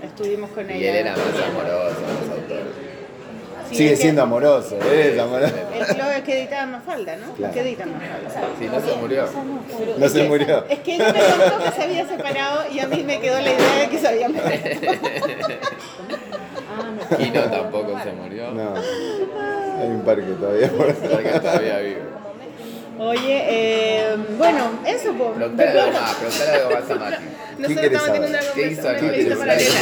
[0.02, 0.78] Estuvimos con ella.
[0.78, 2.85] Y él era más amoroso con los autores.
[3.68, 5.54] Sí, Sigue es que- siendo amoroso, es amoroso.
[5.74, 7.32] El Chloe que editaba Mafalda, ¿no?
[7.34, 7.54] Claro.
[7.54, 8.30] Que edita Mafalda.
[8.58, 9.28] Sí, no se murió.
[9.98, 10.64] No se murió.
[10.68, 13.52] Es que ella me contó que se había separado y a mí me quedó la
[13.52, 14.50] idea de que se había muerto.
[17.18, 18.50] Kino tampoco se murió.
[18.52, 18.74] No.
[18.74, 22.02] Hay un parque todavía por todavía vive.
[22.98, 25.30] Oye, eh, bueno, eso pues.
[25.36, 27.24] Preguntale algo más, preguntale a Mati.
[27.58, 28.28] Nosotros querés estamos teniendo saber?
[28.28, 29.26] una ¿Qué hizo conversación anoche?
[29.26, 29.80] una paralela.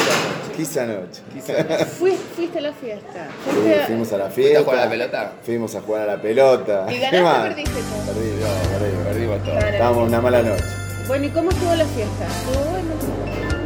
[0.56, 1.22] ¿Qué hice anoche?
[1.32, 1.84] ¿Qué hizo anoche?
[1.86, 3.26] Fui- fuiste a la fiesta.
[3.44, 4.58] Fuiste a- fuimos a la ¿Fuiste fiesta.
[4.60, 5.32] a jugar a la pelota?
[5.44, 6.86] Fuimos a jugar a la pelota.
[6.88, 7.42] ¿Y ¿Qué ganaste o más?
[7.48, 7.70] perdiste?
[7.72, 8.14] todo?
[8.14, 9.06] Perdimos, perdimos.
[9.06, 9.58] Perdimos todo.
[9.58, 10.64] Estábamos una mala noche.
[11.06, 12.26] Bueno, ¿y cómo estuvo la fiesta?
[12.26, 12.94] ¿Estuvo bueno?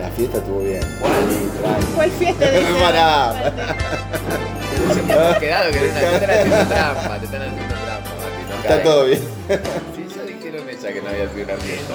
[0.01, 0.81] La fiesta estuvo bien.
[0.81, 1.87] Tranqui.
[1.95, 2.51] ¿Cuál fiesta?
[2.51, 2.65] Dice?
[2.81, 3.53] Pará.
[4.79, 7.63] Hemos quedado que era una- te están haciendo trampa, te están haciendo.
[7.68, 7.68] No
[8.63, 9.21] Está todo bien.
[9.97, 11.95] Sí, ya dijeron ella que no había sido una fiesta.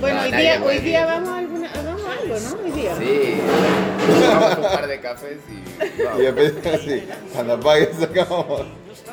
[0.00, 2.64] Bueno, No, hoy día, hoy día vamos a, alguna, hagamos algo, ¿no?
[2.64, 2.96] Hoy día.
[2.98, 3.34] Sí.
[4.20, 6.18] Tomamos un par de cafés y Y vamos.
[6.36, 8.62] después, sí, cuando apague sacamos.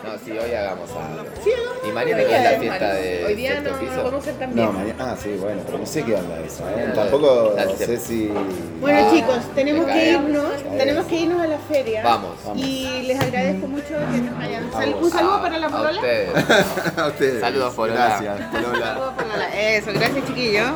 [0.03, 1.25] No, sí, hoy hagamos algo.
[1.43, 3.81] Sí, hagamos ¿Y mañana qué es la fiesta es- de Hoy día sexto no, no
[3.81, 4.01] piso?
[4.01, 4.65] podemos ser tan bien.
[4.65, 4.95] No, mañana.
[4.99, 6.63] Ah, sí, bueno, pero no sé qué onda eso.
[6.69, 6.71] ¿eh?
[6.75, 8.31] Mañana Tampoco la- sé si.
[8.79, 12.03] Bueno Ah, chicos, tenemos que irnos, tenemos que irnos a la feria.
[12.03, 12.31] Vamos.
[12.55, 14.71] Y les agradezco mucho que nos hayan.
[14.71, 15.91] Sal- un saludo A- para la A polola.
[15.91, 16.29] ustedes.
[16.97, 17.41] a ustedes.
[17.41, 18.19] Saludos, Polola.
[18.21, 19.13] Gracias, Polola.
[19.17, 20.71] Para la- Eso, gracias chiquillos.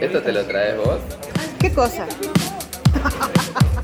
[0.00, 0.98] ¿Esto te lo traes vos?
[1.58, 2.06] ¿Qué cosa?